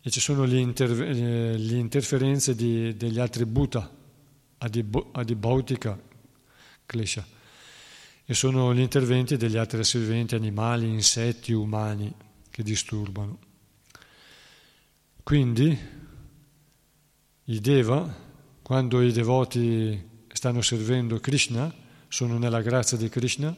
e 0.00 0.10
ci 0.10 0.20
sono 0.20 0.44
le, 0.44 0.56
inter, 0.56 0.90
eh, 1.02 1.58
le 1.58 1.76
interferenze 1.76 2.54
di, 2.54 2.96
degli 2.96 3.18
altri 3.18 3.44
Bhuta, 3.44 3.94
adibautica, 4.56 6.00
klesha 6.86 7.26
e 8.24 8.32
sono 8.32 8.74
gli 8.74 8.80
interventi 8.80 9.36
degli 9.36 9.58
altri 9.58 9.80
esseri 9.80 10.04
viventi, 10.04 10.34
animali, 10.34 10.88
insetti, 10.88 11.52
umani 11.52 12.10
che 12.48 12.62
disturbano. 12.62 13.38
Quindi 15.22 15.78
i 17.44 17.60
Deva, 17.60 18.16
quando 18.62 19.02
i 19.02 19.12
devoti 19.12 20.08
stanno 20.32 20.62
servendo 20.62 21.20
Krishna, 21.20 21.70
sono 22.08 22.38
nella 22.38 22.62
grazia 22.62 22.96
di 22.96 23.10
Krishna 23.10 23.54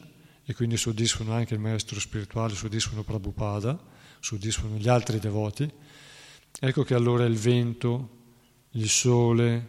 e 0.51 0.53
quindi 0.53 0.75
soddisfano 0.75 1.31
anche 1.31 1.53
il 1.53 1.61
maestro 1.61 1.97
spirituale, 1.97 2.53
soddisfano 2.55 3.03
Prabhupada, 3.03 3.79
soddisfano 4.19 4.75
gli 4.75 4.89
altri 4.89 5.17
devoti. 5.17 5.69
Ecco 6.59 6.83
che 6.83 6.93
allora 6.93 7.23
il 7.23 7.37
vento, 7.37 8.09
il 8.71 8.89
sole, 8.89 9.67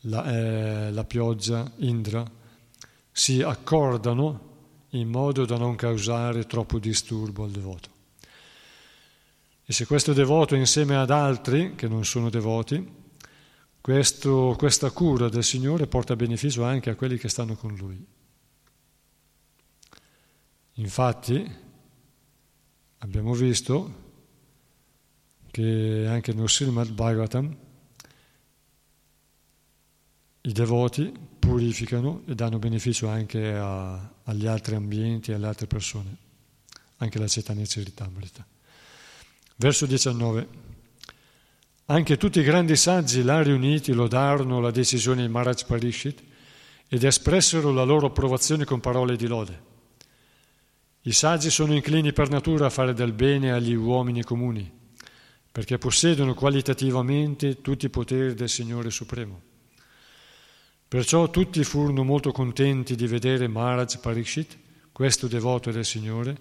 la, 0.00 0.24
eh, 0.24 0.90
la 0.90 1.04
pioggia, 1.04 1.70
Indra, 1.76 2.28
si 3.12 3.42
accordano 3.42 4.50
in 4.90 5.08
modo 5.08 5.44
da 5.44 5.56
non 5.56 5.76
causare 5.76 6.46
troppo 6.46 6.80
disturbo 6.80 7.44
al 7.44 7.50
devoto. 7.52 7.90
E 9.64 9.72
se 9.72 9.86
questo 9.86 10.12
devoto 10.12 10.56
insieme 10.56 10.96
ad 10.96 11.10
altri 11.10 11.76
che 11.76 11.86
non 11.86 12.04
sono 12.04 12.28
devoti, 12.28 13.00
questo, 13.80 14.56
questa 14.58 14.90
cura 14.90 15.28
del 15.28 15.44
Signore 15.44 15.86
porta 15.86 16.16
beneficio 16.16 16.64
anche 16.64 16.90
a 16.90 16.96
quelli 16.96 17.18
che 17.18 17.28
stanno 17.28 17.54
con 17.54 17.76
Lui. 17.76 18.04
Infatti 20.74 21.50
abbiamo 22.98 23.34
visto 23.34 24.00
che 25.50 26.06
anche 26.08 26.32
nel 26.32 26.48
Srimad 26.48 26.90
Bhagavatam 26.90 27.56
i 30.44 30.52
devoti 30.52 31.12
purificano 31.38 32.22
e 32.26 32.34
danno 32.34 32.58
beneficio 32.58 33.08
anche 33.08 33.52
a, 33.52 34.12
agli 34.24 34.46
altri 34.46 34.74
ambienti 34.74 35.30
e 35.30 35.34
alle 35.34 35.46
altre 35.46 35.66
persone, 35.66 36.16
anche 36.96 37.18
la 37.18 37.26
Chaitanya 37.28 37.64
Charitamrita. 37.66 38.46
Verso 39.56 39.84
19. 39.84 40.48
Anche 41.86 42.16
tutti 42.16 42.40
i 42.40 42.44
grandi 42.44 42.76
saggi 42.76 43.22
là 43.22 43.42
riuniti 43.42 43.92
lodarono 43.92 44.60
la 44.60 44.70
decisione 44.70 45.26
di 45.26 45.28
Maharaj 45.28 45.64
Parishit 45.66 46.22
ed 46.88 47.04
espressero 47.04 47.70
la 47.72 47.82
loro 47.82 48.06
approvazione 48.06 48.64
con 48.64 48.80
parole 48.80 49.16
di 49.16 49.26
lode. 49.26 49.70
I 51.04 51.12
saggi 51.12 51.50
sono 51.50 51.74
inclini 51.74 52.12
per 52.12 52.28
natura 52.28 52.66
a 52.66 52.70
fare 52.70 52.94
del 52.94 53.12
bene 53.12 53.50
agli 53.50 53.74
uomini 53.74 54.22
comuni, 54.22 54.70
perché 55.50 55.76
possiedono 55.76 56.32
qualitativamente 56.32 57.60
tutti 57.60 57.86
i 57.86 57.90
poteri 57.90 58.34
del 58.34 58.48
Signore 58.48 58.90
Supremo. 58.90 59.40
Perciò 60.86 61.28
tutti 61.28 61.64
furono 61.64 62.04
molto 62.04 62.30
contenti 62.30 62.94
di 62.94 63.08
vedere 63.08 63.48
Maharaj 63.48 63.98
Parikshit, 63.98 64.58
questo 64.92 65.26
devoto 65.26 65.72
del 65.72 65.84
Signore, 65.84 66.38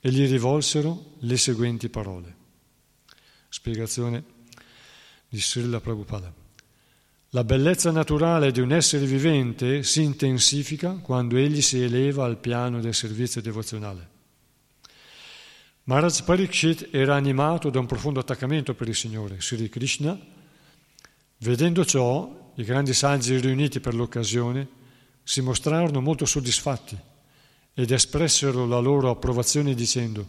e 0.00 0.10
gli 0.10 0.28
rivolsero 0.28 1.12
le 1.20 1.36
seguenti 1.36 1.88
parole. 1.88 2.34
Spiegazione 3.48 4.24
di 5.28 5.40
Srila 5.40 5.80
Prabhupada. 5.80 6.41
La 7.34 7.44
bellezza 7.44 7.90
naturale 7.90 8.52
di 8.52 8.60
un 8.60 8.72
essere 8.72 9.06
vivente 9.06 9.82
si 9.84 10.02
intensifica 10.02 10.96
quando 10.96 11.38
egli 11.38 11.62
si 11.62 11.80
eleva 11.80 12.26
al 12.26 12.36
piano 12.36 12.78
del 12.78 12.92
servizio 12.92 13.40
devozionale. 13.40 14.08
Maharaj 15.84 16.24
Parikshit 16.24 16.88
era 16.90 17.14
animato 17.14 17.70
da 17.70 17.78
un 17.78 17.86
profondo 17.86 18.20
attaccamento 18.20 18.74
per 18.74 18.88
il 18.88 18.94
Signore, 18.94 19.40
Sri 19.40 19.70
Krishna. 19.70 20.18
Vedendo 21.38 21.86
ciò, 21.86 22.52
i 22.56 22.64
grandi 22.64 22.92
saggi 22.92 23.38
riuniti 23.38 23.80
per 23.80 23.94
l'occasione 23.94 24.68
si 25.22 25.40
mostrarono 25.40 26.02
molto 26.02 26.26
soddisfatti 26.26 26.98
ed 27.72 27.90
espressero 27.90 28.66
la 28.66 28.78
loro 28.78 29.08
approvazione 29.08 29.72
dicendo 29.72 30.28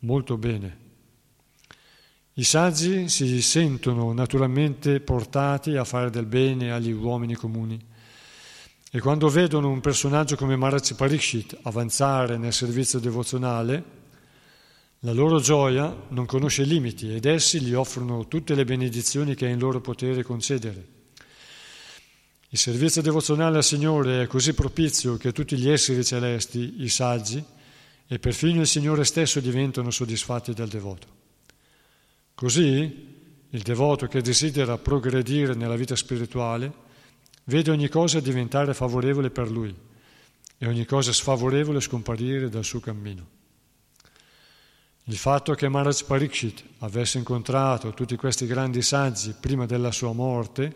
molto 0.00 0.36
bene. 0.36 0.81
I 2.34 2.44
saggi 2.44 3.10
si 3.10 3.42
sentono 3.42 4.14
naturalmente 4.14 5.00
portati 5.00 5.76
a 5.76 5.84
fare 5.84 6.08
del 6.08 6.24
bene 6.24 6.72
agli 6.72 6.90
uomini 6.90 7.34
comuni 7.34 7.78
e 8.90 9.00
quando 9.00 9.28
vedono 9.28 9.68
un 9.68 9.82
personaggio 9.82 10.36
come 10.36 10.56
Maharaj 10.56 10.94
Parikshit 10.94 11.58
avanzare 11.64 12.38
nel 12.38 12.54
servizio 12.54 12.98
devozionale, 13.00 13.84
la 15.00 15.12
loro 15.12 15.40
gioia 15.40 15.94
non 16.08 16.24
conosce 16.24 16.62
limiti 16.62 17.14
ed 17.14 17.26
essi 17.26 17.60
gli 17.60 17.74
offrono 17.74 18.26
tutte 18.28 18.54
le 18.54 18.64
benedizioni 18.64 19.34
che 19.34 19.46
è 19.46 19.50
in 19.50 19.58
loro 19.58 19.82
potere 19.82 20.22
concedere. 20.22 20.86
Il 22.48 22.58
servizio 22.58 23.02
devozionale 23.02 23.58
al 23.58 23.64
Signore 23.64 24.22
è 24.22 24.26
così 24.26 24.54
propizio 24.54 25.18
che 25.18 25.32
tutti 25.32 25.58
gli 25.58 25.68
esseri 25.68 26.02
celesti, 26.02 26.76
i 26.78 26.88
saggi 26.88 27.44
e 28.06 28.18
perfino 28.18 28.62
il 28.62 28.66
Signore 28.66 29.04
stesso 29.04 29.38
diventano 29.38 29.90
soddisfatti 29.90 30.54
del 30.54 30.68
devoto. 30.68 31.20
Così 32.34 33.10
il 33.48 33.62
devoto 33.62 34.06
che 34.06 34.22
desidera 34.22 34.78
progredire 34.78 35.54
nella 35.54 35.76
vita 35.76 35.94
spirituale 35.94 36.72
vede 37.44 37.70
ogni 37.70 37.88
cosa 37.88 38.20
diventare 38.20 38.74
favorevole 38.74 39.30
per 39.30 39.50
lui 39.50 39.74
e 40.58 40.66
ogni 40.66 40.84
cosa 40.84 41.12
sfavorevole 41.12 41.80
scomparire 41.80 42.48
dal 42.48 42.64
suo 42.64 42.80
cammino. 42.80 43.40
Il 45.06 45.16
fatto 45.16 45.54
che 45.54 45.68
Maharaj 45.68 46.04
Parikshit 46.04 46.64
avesse 46.78 47.18
incontrato 47.18 47.92
tutti 47.92 48.14
questi 48.14 48.46
grandi 48.46 48.82
saggi 48.82 49.34
prima 49.38 49.66
della 49.66 49.90
sua 49.90 50.12
morte 50.12 50.72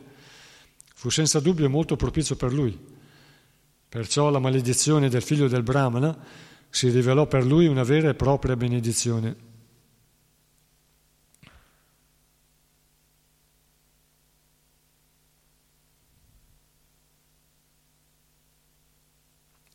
fu 0.95 1.11
senza 1.11 1.39
dubbio 1.39 1.71
molto 1.71 1.95
propizio 1.95 2.35
per 2.35 2.53
lui. 2.53 2.77
Perciò 3.89 4.29
la 4.31 4.41
maledizione 4.41 5.09
del 5.09 5.23
figlio 5.23 5.47
del 5.47 5.63
Brahmana 5.63 6.19
si 6.69 6.91
rivelò 6.91 7.27
per 7.27 7.47
lui 7.47 7.67
una 7.69 7.85
vera 7.85 8.09
e 8.09 8.15
propria 8.15 8.57
benedizione. 8.57 9.37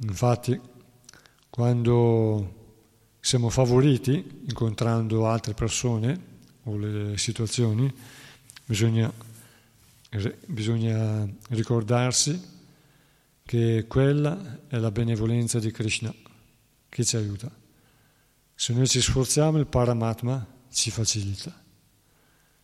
Infatti, 0.02 0.60
quando 1.50 2.60
siamo 3.20 3.50
favoriti 3.50 4.44
incontrando 4.48 5.28
altre 5.28 5.54
persone 5.54 6.30
o 6.64 6.78
le 6.78 7.18
situazioni, 7.18 7.92
bisogna 8.66 9.12
bisogna 10.46 11.28
ricordarsi 11.50 12.40
che 13.46 13.86
quella 13.88 14.60
è 14.68 14.78
la 14.78 14.92
benevolenza 14.92 15.60
di 15.60 15.72
Krishna 15.72 16.14
che 16.90 17.06
ci 17.06 17.16
aiuta. 17.16 17.50
Se 18.54 18.74
noi 18.74 18.88
ci 18.88 19.02
sforziamo, 19.02 19.58
il 19.58 19.68
Paramatma 19.68 20.46
ci 20.70 20.92
facilita. 20.92 21.54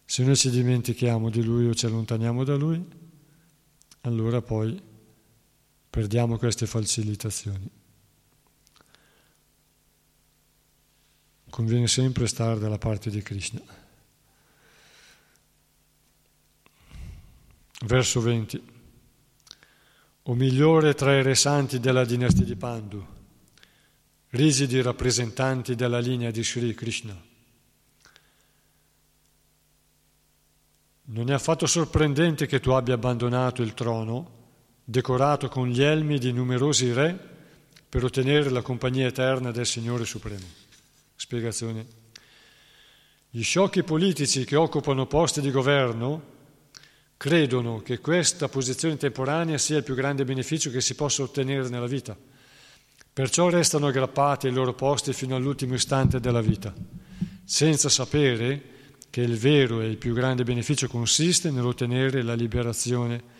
Se 0.06 0.24
noi 0.24 0.36
ci 0.36 0.50
dimentichiamo 0.50 1.30
di 1.30 1.44
Lui 1.44 1.68
o 1.68 1.74
ci 1.74 1.86
allontaniamo 1.86 2.44
da 2.44 2.56
Lui, 2.56 2.86
allora 4.02 4.42
poi 4.42 4.80
perdiamo 5.90 6.38
queste 6.38 6.66
facilitazioni. 6.66 7.70
Conviene 11.50 11.88
sempre 11.88 12.28
stare 12.28 12.60
dalla 12.60 12.78
parte 12.78 13.10
di 13.10 13.22
Krishna. 13.22 13.62
Verso 17.86 18.22
20. 18.22 18.76
O 20.24 20.34
migliore 20.36 20.94
tra 20.94 21.16
i 21.16 21.24
re 21.24 21.36
santi 21.36 21.80
della 21.80 22.06
dinastia 22.06 22.44
di 22.44 22.56
Pandu, 22.56 23.06
rigidi 24.30 24.82
rappresentanti 24.82 25.74
della 25.74 26.00
linea 26.00 26.32
di 26.32 26.44
Sri 26.44 26.74
Krishna. 26.76 27.26
Non 31.10 31.30
è 31.30 31.34
affatto 31.34 31.66
sorprendente 31.66 32.46
che 32.46 32.60
tu 32.60 32.72
abbia 32.72 32.96
abbandonato 32.96 33.62
il 33.62 33.74
trono, 33.74 34.37
decorato 34.90 35.50
con 35.50 35.68
gli 35.68 35.84
elmi 35.84 36.18
di 36.18 36.32
numerosi 36.32 36.94
re, 36.94 37.14
per 37.90 38.06
ottenere 38.06 38.50
la 38.50 38.62
compagnia 38.62 39.08
eterna 39.08 39.52
del 39.52 39.66
Signore 39.66 40.06
Supremo. 40.06 40.46
Spiegazione. 41.14 41.86
Gli 43.30 43.44
sciocchi 43.44 43.84
politici 43.84 44.46
che 44.46 44.56
occupano 44.56 45.06
posti 45.06 45.42
di 45.42 45.52
governo 45.52 46.36
credono 47.18 47.82
che 47.82 48.00
questa 48.00 48.48
posizione 48.48 48.96
temporanea 48.96 49.58
sia 49.58 49.76
il 49.76 49.84
più 49.84 49.94
grande 49.94 50.24
beneficio 50.24 50.72
che 50.72 50.80
si 50.80 50.96
possa 50.96 51.22
ottenere 51.22 51.68
nella 51.68 51.86
vita. 51.86 52.16
Perciò 53.12 53.50
restano 53.50 53.88
aggrappati 53.88 54.48
ai 54.48 54.54
loro 54.54 54.74
posti 54.74 55.12
fino 55.12 55.36
all'ultimo 55.36 55.74
istante 55.74 56.22
della 56.22 56.40
vita, 56.42 56.74
senza 57.44 57.90
sapere 57.90 58.62
che 59.10 59.20
il 59.20 59.38
vero 59.38 59.82
e 59.82 59.88
il 59.88 59.98
più 59.98 60.14
grande 60.14 60.46
beneficio 60.46 60.88
consiste 60.88 61.52
nell'ottenere 61.52 62.24
la 62.24 62.36
liberazione 62.36 63.36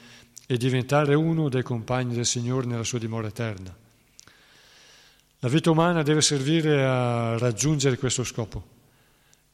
e 0.48 0.58
diventare 0.58 1.14
uno 1.14 1.50
dei 1.50 1.62
compagni 1.62 2.16
del 2.16 2.26
Signore 2.26 2.66
nella 2.66 2.86
sua 2.86 2.98
dimora 2.98 3.28
eterna. 3.28 3.76
La 5.40 5.50
vita 5.50 5.70
umana 5.70 6.02
deve 6.02 6.22
servire 6.22 6.84
a 6.84 7.38
raggiungere 7.38 7.98
questo 7.98 8.24
scopo. 8.24 8.76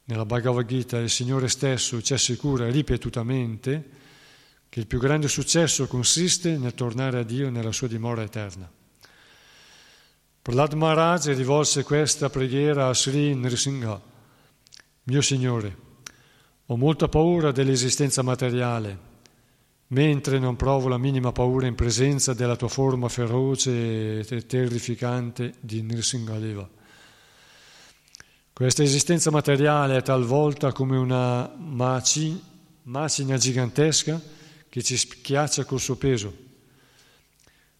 Nella 0.05 0.23
Bhagavad 0.23 0.65
Gita 0.65 0.99
il 0.99 1.09
Signore 1.09 1.49
stesso 1.49 2.01
ci 2.01 2.13
assicura 2.13 2.69
ripetutamente 2.69 3.89
che 4.69 4.79
il 4.79 4.87
più 4.87 4.99
grande 4.99 5.27
successo 5.27 5.87
consiste 5.87 6.57
nel 6.57 6.75
tornare 6.75 7.19
a 7.19 7.23
Dio 7.23 7.49
nella 7.49 7.71
sua 7.71 7.87
dimora 7.87 8.21
eterna. 8.21 8.69
Prahlad 10.41 10.73
Maharaj 10.73 11.35
rivolse 11.35 11.83
questa 11.83 12.29
preghiera 12.29 12.87
a 12.87 12.93
Sri 12.93 13.33
Nrsimha, 13.33 14.01
mio 15.03 15.21
Signore, 15.21 15.77
ho 16.67 16.77
molta 16.77 17.07
paura 17.07 17.51
dell'esistenza 17.51 18.21
materiale, 18.21 19.11
mentre 19.87 20.39
non 20.39 20.55
provo 20.55 20.87
la 20.87 20.97
minima 20.97 21.31
paura 21.31 21.67
in 21.67 21.75
presenza 21.75 22.33
della 22.33 22.55
tua 22.55 22.67
forma 22.67 23.09
feroce 23.09 24.19
e 24.19 24.45
terrificante 24.45 25.53
di 25.59 25.81
Nrsimhaleva. 25.81 26.69
Questa 28.53 28.83
esistenza 28.83 29.31
materiale 29.31 29.97
è 29.97 30.01
talvolta 30.03 30.71
come 30.71 30.95
una 30.97 31.51
macina 31.57 33.37
gigantesca 33.37 34.21
che 34.69 34.83
ci 34.83 34.95
schiaccia 34.97 35.65
col 35.65 35.79
suo 35.79 35.95
peso. 35.95 36.41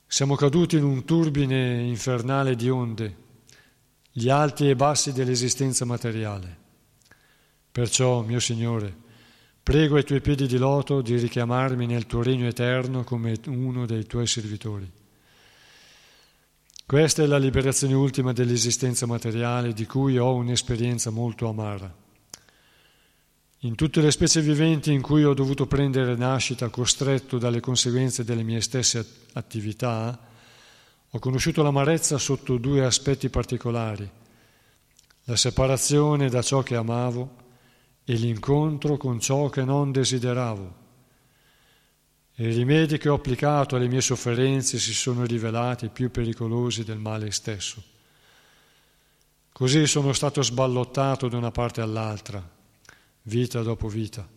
Siamo 0.07 0.35
caduti 0.35 0.77
in 0.77 0.83
un 0.83 1.05
turbine 1.05 1.81
infernale 1.81 2.55
di 2.55 2.69
onde, 2.69 3.15
gli 4.11 4.29
alti 4.29 4.69
e 4.69 4.75
bassi 4.75 5.11
dell'esistenza 5.11 5.85
materiale. 5.85 6.57
Perciò, 7.71 8.21
mio 8.21 8.39
Signore, 8.39 8.95
prego 9.63 9.95
ai 9.95 10.03
tuoi 10.03 10.19
piedi 10.19 10.45
di 10.45 10.57
loto 10.57 11.01
di 11.01 11.15
richiamarmi 11.15 11.85
nel 11.85 12.05
tuo 12.05 12.21
regno 12.21 12.47
eterno 12.47 13.05
come 13.05 13.39
uno 13.47 13.85
dei 13.85 14.05
tuoi 14.05 14.27
servitori. 14.27 14.91
Questa 16.85 17.23
è 17.23 17.25
la 17.25 17.37
liberazione 17.37 17.93
ultima 17.93 18.33
dell'esistenza 18.33 19.05
materiale 19.05 19.71
di 19.71 19.85
cui 19.85 20.17
ho 20.17 20.35
un'esperienza 20.35 21.11
molto 21.11 21.47
amara. 21.47 22.01
In 23.59 23.75
tutte 23.75 24.01
le 24.01 24.11
specie 24.11 24.41
viventi 24.41 24.91
in 24.91 25.01
cui 25.01 25.23
ho 25.23 25.33
dovuto 25.33 25.65
prendere 25.65 26.17
nascita 26.17 26.67
costretto 26.67 27.37
dalle 27.37 27.61
conseguenze 27.61 28.25
delle 28.25 28.43
mie 28.43 28.59
stesse 28.59 29.07
attività, 29.31 30.19
ho 31.09 31.19
conosciuto 31.19 31.63
l'amarezza 31.63 32.17
sotto 32.17 32.57
due 32.57 32.83
aspetti 32.83 33.29
particolari, 33.29 34.09
la 35.23 35.35
separazione 35.37 36.29
da 36.29 36.41
ciò 36.41 36.61
che 36.63 36.75
amavo 36.75 37.42
e 38.05 38.13
l'incontro 38.15 38.97
con 38.97 39.19
ciò 39.19 39.49
che 39.49 39.63
non 39.63 39.91
desideravo. 39.91 40.81
I 42.35 42.47
rimedi 42.47 42.97
che 42.97 43.09
ho 43.09 43.15
applicato 43.15 43.75
alle 43.75 43.87
mie 43.87 44.01
sofferenze 44.01 44.79
si 44.79 44.93
sono 44.93 45.23
rivelati 45.25 45.89
più 45.89 46.09
pericolosi 46.09 46.83
del 46.83 46.97
male 46.97 47.31
stesso. 47.31 47.83
Così 49.51 49.85
sono 49.85 50.13
stato 50.13 50.41
sballottato 50.41 51.27
da 51.27 51.37
una 51.37 51.51
parte 51.51 51.81
all'altra 51.81 52.61
vita 53.23 53.61
dopo 53.61 53.87
vita. 53.87 54.27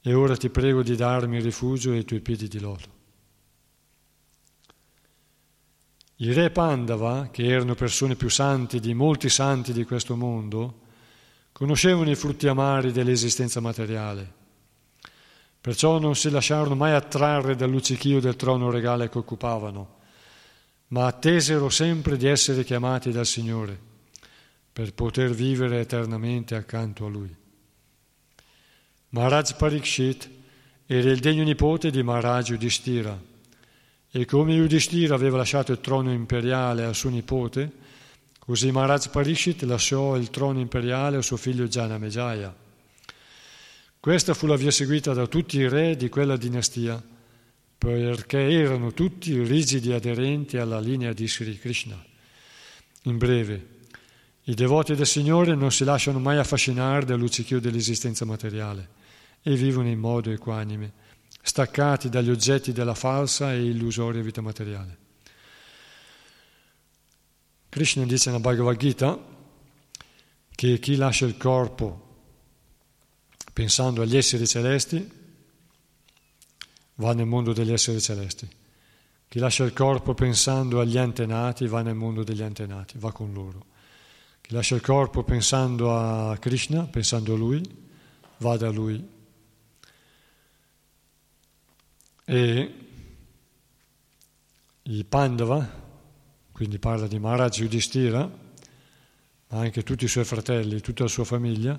E 0.00 0.14
ora 0.14 0.36
ti 0.36 0.48
prego 0.48 0.82
di 0.82 0.96
darmi 0.96 1.40
rifugio 1.40 1.92
ai 1.92 2.04
tuoi 2.04 2.20
piedi 2.20 2.48
di 2.48 2.58
loto. 2.58 3.00
I 6.16 6.32
re 6.32 6.50
Pandava, 6.50 7.28
che 7.30 7.44
erano 7.44 7.74
persone 7.74 8.16
più 8.16 8.28
santi 8.28 8.80
di 8.80 8.94
molti 8.94 9.28
santi 9.28 9.72
di 9.72 9.84
questo 9.84 10.16
mondo, 10.16 10.80
conoscevano 11.62 12.10
i 12.10 12.16
frutti 12.16 12.48
amari 12.48 12.90
dell'esistenza 12.90 13.60
materiale. 13.60 14.28
Perciò 15.60 16.00
non 16.00 16.16
si 16.16 16.28
lasciarono 16.28 16.74
mai 16.74 16.90
attrarre 16.90 17.54
dal 17.54 17.70
luccichio 17.70 18.18
del 18.18 18.34
trono 18.34 18.68
regale 18.68 19.08
che 19.08 19.18
occupavano, 19.18 19.98
ma 20.88 21.06
attesero 21.06 21.68
sempre 21.68 22.16
di 22.16 22.26
essere 22.26 22.64
chiamati 22.64 23.12
dal 23.12 23.26
Signore 23.26 23.78
per 24.72 24.92
poter 24.92 25.30
vivere 25.30 25.78
eternamente 25.78 26.56
accanto 26.56 27.06
a 27.06 27.08
Lui. 27.08 27.32
Maharaj 29.10 29.54
Parikshit 29.54 30.30
era 30.84 31.12
il 31.12 31.20
degno 31.20 31.44
nipote 31.44 31.92
di 31.92 32.02
Maharaj 32.02 32.48
Yudhishthira 32.48 33.16
e 34.10 34.24
come 34.24 34.54
Yudhishthira 34.54 35.14
aveva 35.14 35.36
lasciato 35.36 35.70
il 35.70 35.80
trono 35.80 36.10
imperiale 36.10 36.82
al 36.82 36.96
suo 36.96 37.10
nipote, 37.10 37.70
così 38.44 38.70
Maharaj 38.70 39.08
Parishit 39.08 39.62
lasciò 39.62 40.16
il 40.16 40.30
trono 40.30 40.60
imperiale 40.60 41.16
al 41.16 41.24
suo 41.24 41.36
figlio 41.36 41.66
Janamejaya. 41.66 42.54
Questa 44.00 44.34
fu 44.34 44.46
la 44.46 44.56
via 44.56 44.70
seguita 44.70 45.12
da 45.12 45.26
tutti 45.26 45.58
i 45.58 45.68
re 45.68 45.96
di 45.96 46.08
quella 46.08 46.36
dinastia, 46.36 47.02
perché 47.78 48.38
erano 48.38 48.92
tutti 48.92 49.42
rigidi 49.42 49.92
aderenti 49.92 50.56
alla 50.56 50.80
linea 50.80 51.12
di 51.12 51.28
Sri 51.28 51.58
Krishna. 51.58 52.04
In 53.02 53.18
breve, 53.18 53.66
i 54.44 54.54
devoti 54.54 54.94
del 54.94 55.06
Signore 55.06 55.54
non 55.54 55.70
si 55.70 55.84
lasciano 55.84 56.18
mai 56.18 56.38
affascinare 56.38 57.04
dal 57.04 57.18
luccichio 57.18 57.60
dell'esistenza 57.60 58.24
materiale 58.24 58.88
e 59.42 59.54
vivono 59.54 59.88
in 59.88 59.98
modo 59.98 60.30
equanime 60.30 61.00
staccati 61.42 62.08
dagli 62.08 62.30
oggetti 62.30 62.72
della 62.72 62.94
falsa 62.94 63.52
e 63.52 63.64
illusoria 63.64 64.22
vita 64.22 64.40
materiale. 64.40 65.01
Krishna 67.72 68.04
dice 68.04 68.28
nella 68.28 68.42
Bhagavad 68.42 68.76
Gita 68.76 69.18
che 70.50 70.78
chi 70.78 70.94
lascia 70.96 71.24
il 71.24 71.38
corpo 71.38 72.18
pensando 73.50 74.02
agli 74.02 74.14
esseri 74.14 74.46
celesti 74.46 75.10
va 76.96 77.14
nel 77.14 77.24
mondo 77.24 77.54
degli 77.54 77.72
esseri 77.72 77.98
celesti. 77.98 78.46
Chi 79.26 79.38
lascia 79.38 79.64
il 79.64 79.72
corpo 79.72 80.12
pensando 80.12 80.80
agli 80.80 80.98
antenati 80.98 81.66
va 81.66 81.80
nel 81.80 81.94
mondo 81.94 82.22
degli 82.22 82.42
antenati, 82.42 82.98
va 82.98 83.10
con 83.10 83.32
loro. 83.32 83.64
Chi 84.42 84.52
lascia 84.52 84.74
il 84.74 84.82
corpo 84.82 85.24
pensando 85.24 85.96
a 85.96 86.36
Krishna, 86.36 86.84
pensando 86.84 87.32
a 87.32 87.38
lui, 87.38 87.62
va 88.36 88.58
da 88.58 88.68
lui 88.68 89.02
e 92.26 92.74
i 94.82 95.04
Pandava, 95.04 95.81
quindi 96.52 96.78
parla 96.78 97.06
di 97.06 97.18
Maharaj 97.18 97.60
Yudhishthira, 97.60 98.20
ma 99.48 99.58
anche 99.58 99.82
tutti 99.82 100.04
i 100.04 100.08
suoi 100.08 100.24
fratelli, 100.24 100.80
tutta 100.80 101.02
la 101.02 101.08
sua 101.08 101.24
famiglia, 101.24 101.78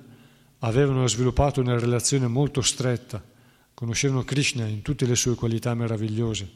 avevano 0.58 1.06
sviluppato 1.06 1.60
una 1.60 1.78
relazione 1.78 2.26
molto 2.26 2.60
stretta, 2.60 3.22
conoscevano 3.72 4.24
Krishna 4.24 4.66
in 4.66 4.82
tutte 4.82 5.06
le 5.06 5.16
sue 5.16 5.34
qualità 5.34 5.74
meravigliose, 5.74 6.50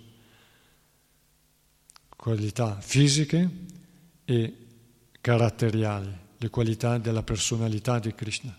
qualità 2.17 2.81
fisiche 2.81 3.51
e 4.25 4.57
caratteriali, 5.21 6.17
le 6.37 6.51
qualità 6.51 6.99
della 6.99 7.23
personalità 7.23 7.99
di 7.99 8.15
Krishna, 8.15 8.57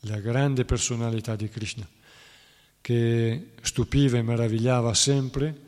la 0.00 0.20
grande 0.20 0.64
personalità 0.64 1.36
di 1.36 1.48
Krishna 1.48 1.88
che 2.80 3.50
stupiva 3.60 4.18
e 4.18 4.22
meravigliava 4.22 4.94
sempre 4.94 5.66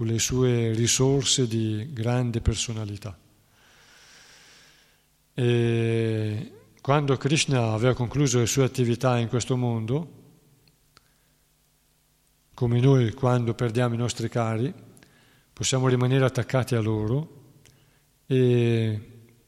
con 0.00 0.08
le 0.08 0.18
sue 0.18 0.72
risorse 0.72 1.46
di 1.46 1.90
grande 1.92 2.40
personalità. 2.40 3.14
E 5.34 6.52
quando 6.80 7.18
Krishna 7.18 7.72
aveva 7.72 7.92
concluso 7.92 8.38
le 8.38 8.46
sue 8.46 8.64
attività 8.64 9.18
in 9.18 9.28
questo 9.28 9.58
mondo, 9.58 10.12
come 12.54 12.80
noi 12.80 13.12
quando 13.12 13.52
perdiamo 13.52 13.92
i 13.92 13.98
nostri 13.98 14.30
cari, 14.30 14.72
possiamo 15.52 15.86
rimanere 15.86 16.24
attaccati 16.24 16.74
a 16.74 16.80
loro 16.80 17.42
e 18.24 18.98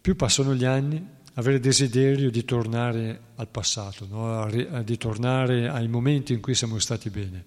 più 0.02 0.16
passano 0.16 0.54
gli 0.54 0.66
anni 0.66 1.02
avere 1.32 1.60
desiderio 1.60 2.30
di 2.30 2.44
tornare 2.44 3.28
al 3.36 3.48
passato, 3.48 4.06
no? 4.06 4.82
di 4.84 4.98
tornare 4.98 5.70
ai 5.70 5.88
momenti 5.88 6.34
in 6.34 6.42
cui 6.42 6.54
siamo 6.54 6.78
stati 6.78 7.08
bene. 7.08 7.44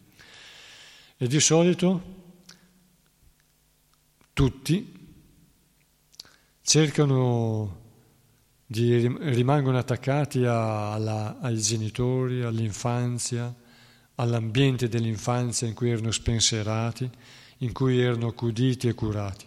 E 1.18 1.28
di 1.28 1.39
solito 1.39 2.24
tutti 4.36 4.94
cercano 6.62 7.84
di 8.66 9.08
rimangono 9.08 9.78
attaccati 9.78 10.44
alla, 10.44 11.38
ai 11.40 11.58
genitori, 11.58 12.42
all'infanzia, 12.42 13.54
all'ambiente 14.16 14.90
dell'infanzia 14.90 15.68
in 15.68 15.74
cui 15.74 15.90
erano 15.92 16.12
spensierati, 16.12 17.10
in 17.60 17.72
cui 17.72 18.02
erano 18.02 18.28
accuditi 18.28 18.90
e 18.90 18.94
curati 18.94 19.46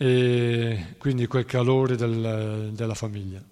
e 0.00 0.94
quindi 0.98 1.26
quel 1.26 1.44
calore 1.44 1.94
del, 1.94 2.70
della 2.72 2.94
famiglia. 2.94 3.42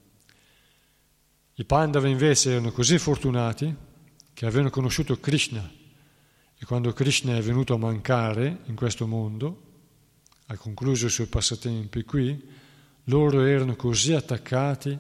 I 1.55 1.65
Pandava 1.65 2.09
invece 2.09 2.53
erano 2.53 2.73
così 2.73 2.99
fortunati 2.99 3.75
che 4.35 4.47
avevano 4.47 4.71
conosciuto 4.71 5.19
Krishna 5.19 5.76
e 6.59 6.65
quando 6.65 6.93
Krishna 6.93 7.37
è 7.37 7.41
venuto 7.43 7.75
a 7.75 7.79
mancare 7.79 8.61
in 8.65 8.75
questo 8.75 9.07
mondo, 9.07 9.63
ha 10.47 10.57
concluso 10.57 11.07
i 11.07 11.11
suoi 11.11 11.27
passatempi 11.27 12.05
qui, 12.05 12.43
loro 13.05 13.45
erano 13.45 13.77
così 13.77 14.13
attaccati 14.15 14.99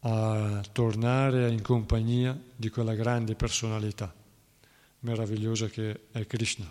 a 0.00 0.62
tornare 0.72 1.50
in 1.50 1.60
compagnia 1.60 2.38
di 2.56 2.70
quella 2.70 2.94
grande 2.94 3.34
personalità 3.34 4.14
meravigliosa 5.00 5.66
che 5.66 6.06
è 6.12 6.26
Krishna. 6.26 6.66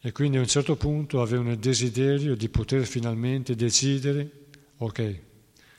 E 0.00 0.12
quindi 0.12 0.36
a 0.36 0.40
un 0.40 0.48
certo 0.48 0.76
punto 0.76 1.22
avevano 1.22 1.52
il 1.52 1.58
desiderio 1.58 2.34
di 2.34 2.48
poter 2.48 2.84
finalmente 2.84 3.54
decidere, 3.54 4.48
ok, 4.78 5.20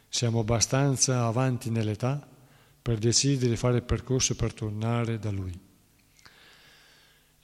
siamo 0.08 0.40
abbastanza 0.40 1.26
avanti 1.26 1.70
nell'età 1.70 2.26
per 2.82 2.98
decidere 2.98 3.50
di 3.50 3.58
fare 3.58 3.78
il 3.78 3.84
percorso 3.84 4.36
per 4.36 4.54
tornare 4.54 5.20
da 5.20 5.30
Lui. 5.30 5.63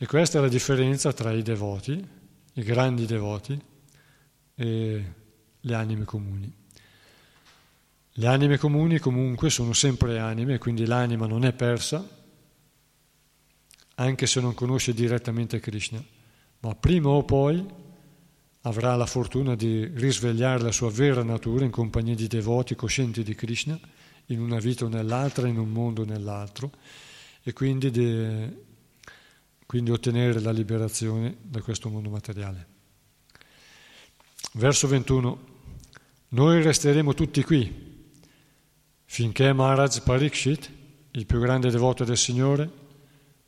E 0.01 0.05
questa 0.05 0.37
è 0.39 0.41
la 0.41 0.47
differenza 0.47 1.11
tra 1.11 1.31
i 1.33 1.41
devoti, 1.41 2.07
i 2.53 2.63
grandi 2.63 3.05
devoti, 3.05 3.61
e 4.55 5.13
le 5.59 5.75
anime 5.75 6.05
comuni. 6.05 6.51
Le 8.13 8.27
anime 8.27 8.57
comuni 8.57 8.97
comunque 8.97 9.49
sono 9.49 9.73
sempre 9.73 10.17
anime, 10.17 10.57
quindi 10.57 10.85
l'anima 10.85 11.27
non 11.27 11.43
è 11.43 11.51
persa, 11.51 12.07
anche 13.95 14.25
se 14.25 14.39
non 14.39 14.53
conosce 14.53 14.93
direttamente 14.93 15.59
Krishna 15.59 16.01
ma 16.61 16.75
prima 16.75 17.09
o 17.09 17.23
poi 17.23 17.65
avrà 18.61 18.95
la 18.95 19.05
fortuna 19.05 19.55
di 19.55 19.85
risvegliare 19.85 20.61
la 20.61 20.71
sua 20.71 20.89
vera 20.89 21.23
natura 21.23 21.63
in 21.63 21.71
compagnia 21.71 22.15
di 22.15 22.27
devoti 22.27 22.75
coscienti 22.75 23.23
di 23.23 23.33
Krishna, 23.33 23.79
in 24.25 24.41
una 24.41 24.59
vita 24.59 24.85
o 24.85 24.89
nell'altra, 24.89 25.47
in 25.47 25.57
un 25.57 25.69
mondo 25.69 26.01
o 26.01 26.05
nell'altro, 26.05 26.71
e 27.41 27.53
quindi, 27.53 27.89
di, 27.89 28.67
quindi 29.69 29.91
ottenere 29.91 30.39
la 30.39 30.49
liberazione 30.49 31.37
da 31.43 31.61
questo 31.61 31.89
mondo 31.89 32.09
materiale. 32.09 32.67
Verso 34.53 34.87
21. 34.87 35.39
Noi 36.29 36.63
resteremo 36.63 37.13
tutti 37.13 37.43
qui 37.43 38.07
finché 39.05 39.53
Maharaj 39.53 40.01
Parikshit, 40.01 40.71
il 41.11 41.27
più 41.27 41.39
grande 41.39 41.69
devoto 41.69 42.03
del 42.03 42.17
Signore, 42.17 42.67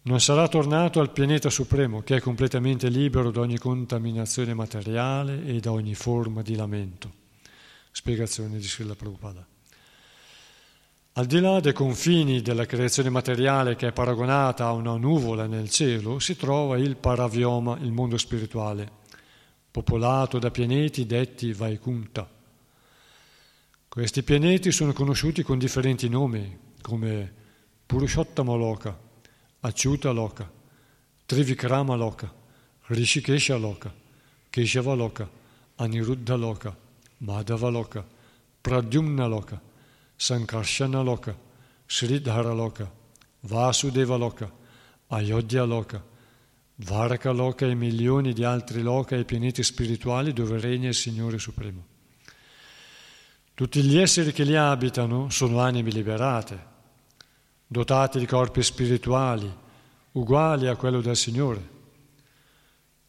non 0.04 0.22
sarà 0.22 0.48
tornato 0.48 1.00
al 1.00 1.12
pianeta 1.12 1.50
supremo 1.50 2.04
che 2.04 2.18
è 2.18 2.22
completamente 2.22 2.88
libero 2.90 3.32
da 3.32 3.40
ogni 3.40 3.58
contaminazione 3.58 4.54
materiale 4.54 5.44
e 5.44 5.60
da 5.60 5.72
ogni 5.72 5.96
forma 5.96 6.44
di 6.44 6.56
lamento. 6.56 7.12
Spiegazione 7.90 8.58
di 8.58 8.68
Srila 8.68 8.94
Prabhupada. 8.94 9.51
Al 11.16 11.26
di 11.26 11.42
là 11.42 11.60
dei 11.60 11.74
confini 11.74 12.42
della 12.42 12.66
creazione 12.66 13.10
materiale 13.10 13.76
che 13.76 13.88
è 13.88 13.92
paragonata 13.92 14.68
a 14.68 14.72
una 14.72 14.96
nuvola 14.96 15.46
nel 15.46 15.70
cielo, 15.70 16.20
si 16.20 16.38
trova 16.38 16.78
il 16.78 16.96
Paravioma, 16.96 17.78
il 17.82 17.92
mondo 17.92 18.18
spirituale, 18.18 18.90
popolato 19.70 20.40
da 20.40 20.52
pianeti 20.52 21.06
detti 21.06 21.52
Vaikunta. 21.52 22.30
Questi 23.90 24.24
pianeti 24.24 24.72
sono 24.72 24.94
conosciuti 24.94 25.44
con 25.44 25.58
differenti 25.58 26.08
nomi, 26.08 26.58
come 26.82 27.34
Purushottama 27.86 28.56
Loka, 28.56 28.98
Achyuta 29.60 30.12
Loka, 30.12 30.50
Trivikrama 31.26 31.96
Loka, 31.96 32.34
Rishikesha 32.84 33.58
Loka, 33.58 33.94
Keshava 34.50 34.94
Loka, 34.94 35.30
Aniruddha 35.76 36.36
Loka, 36.36 36.74
Madhava 37.18 37.68
Loka, 37.68 38.08
Pradyumna 38.62 39.26
Loka, 39.26 39.70
Sankarshana 40.22 41.02
Loka, 41.02 41.36
Sridhara 41.88 42.54
Loka, 42.54 42.88
Vasudeva 43.48 44.18
Loka, 44.18 44.52
Ayodhya 45.08 45.66
Loka, 45.66 46.00
Varaka 46.76 47.32
Loka 47.32 47.66
e 47.66 47.74
milioni 47.74 48.32
di 48.32 48.44
altri 48.44 48.84
Loka 48.84 49.16
e 49.16 49.26
pianeti 49.26 49.64
spirituali 49.64 50.32
dove 50.32 50.60
regna 50.60 50.90
il 50.90 50.94
Signore 50.94 51.40
Supremo. 51.40 51.84
Tutti 53.56 53.82
gli 53.82 53.98
esseri 53.98 54.32
che 54.32 54.44
li 54.44 54.56
abitano 54.56 55.32
sono 55.32 55.60
anime 55.60 55.90
liberate, 55.90 56.66
dotati 57.66 58.20
di 58.20 58.28
corpi 58.28 58.62
spirituali, 58.62 59.52
uguali 60.12 60.68
a 60.68 60.76
quello 60.76 61.02
del 61.02 61.16
Signore. 61.16 61.70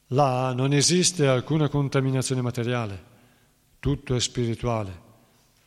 Là 0.06 0.54
non 0.54 0.72
esiste 0.72 1.26
alcuna 1.26 1.68
contaminazione 1.68 2.40
materiale, 2.40 3.04
tutto 3.80 4.14
è 4.14 4.20
spirituale, 4.20 5.10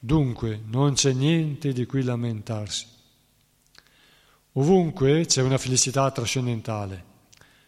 dunque 0.05 0.61
non 0.67 0.93
c'è 0.93 1.13
niente 1.13 1.73
di 1.73 1.87
cui 1.87 2.03
lamentarsi. 2.03 2.85
Ovunque 4.53 5.25
c'è 5.25 5.41
una 5.41 5.57
felicità 5.57 6.11
trascendentale 6.11 7.13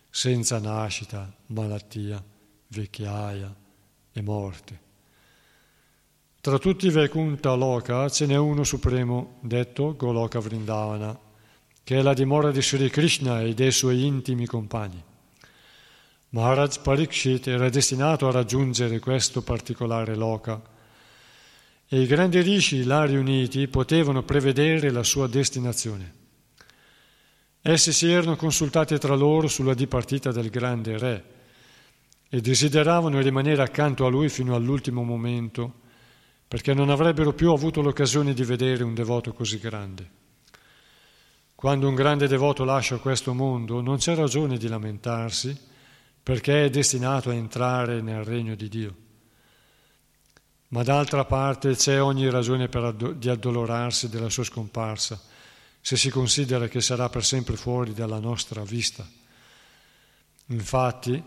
senza 0.10 0.60
nascita, 0.60 1.34
malattia, 1.48 2.24
vecchiaia 2.68 3.54
e 4.14 4.22
morte. 4.22 4.86
Tra 6.40 6.60
tutti 6.60 6.86
i 6.86 6.92
Vaikuntha 6.92 7.54
Loka 7.56 8.08
ce 8.08 8.28
n'è 8.28 8.38
uno 8.38 8.64
supremo, 8.64 9.40
detto 9.42 9.96
Goloka 9.96 10.40
Vrindavana, 10.40 11.20
che 11.84 11.98
è 11.98 12.02
la 12.04 12.14
dimora 12.14 12.52
di 12.52 12.62
Sri 12.62 12.90
Krishna 12.90 13.42
e 13.42 13.56
dei 13.56 13.72
suoi 13.72 14.06
intimi 14.06 14.46
compagni. 14.46 15.04
Maharaj 16.30 16.82
Parikshit 16.82 17.48
era 17.48 17.70
destinato 17.70 18.28
a 18.28 18.32
raggiungere 18.32 19.00
questo 19.00 19.42
particolare 19.42 20.16
Loka 20.16 20.76
e 21.90 22.02
i 22.02 22.06
grandi 22.06 22.42
rishi 22.42 22.84
là 22.84 23.06
riuniti 23.06 23.68
potevano 23.68 24.24
prevedere 24.24 24.92
la 24.92 25.04
sua 25.04 25.28
destinazione. 25.28 26.14
Essi 27.62 27.94
si 27.94 28.12
erano 28.12 28.36
consultati 28.36 28.98
tra 28.98 29.16
loro 29.16 29.48
sulla 29.48 29.74
dipartita 29.74 30.32
del 30.32 30.50
grande 30.50 30.98
re 30.98 31.24
e 32.30 32.42
desideravano 32.42 33.22
rimanere 33.22 33.62
accanto 33.62 34.06
a 34.06 34.10
lui 34.10 34.28
fino 34.28 34.54
all'ultimo 34.54 35.04
momento, 35.04 35.86
perché 36.48 36.74
non 36.74 36.90
avrebbero 36.90 37.34
più 37.34 37.52
avuto 37.52 37.82
l'occasione 37.82 38.34
di 38.34 38.44
vedere 38.44 38.84
un 38.84 38.94
devoto 38.94 39.34
così 39.34 39.58
grande. 39.58 40.10
Quando 41.56 41.88
un 41.88 41.96
grande 41.96 42.28
devoto 42.28 42.64
lascia 42.64 42.98
questo 42.98 43.34
mondo 43.34 43.82
non 43.82 43.98
c'è 43.98 44.14
ragione 44.14 44.58
di 44.58 44.68
lamentarsi, 44.68 45.58
perché 46.22 46.66
è 46.66 46.70
destinato 46.70 47.30
a 47.30 47.34
entrare 47.34 48.02
nel 48.02 48.24
regno 48.24 48.56
di 48.56 48.68
Dio. 48.68 48.96
Ma 50.70 50.84
d'altra 50.84 51.24
parte 51.26 51.76
c'è 51.76 52.02
ogni 52.02 52.30
ragione 52.30 52.70
addol- 52.72 53.16
di 53.18 53.30
addolorarsi 53.30 54.10
della 54.10 54.30
sua 54.30 54.44
scomparsa 54.44 55.20
se 55.80 55.96
si 55.96 56.10
considera 56.10 56.68
che 56.68 56.82
sarà 56.82 57.08
per 57.08 57.24
sempre 57.24 57.56
fuori 57.56 57.94
dalla 57.94 58.20
nostra 58.20 58.64
vista. 58.64 59.08
Infatti, 60.48 61.24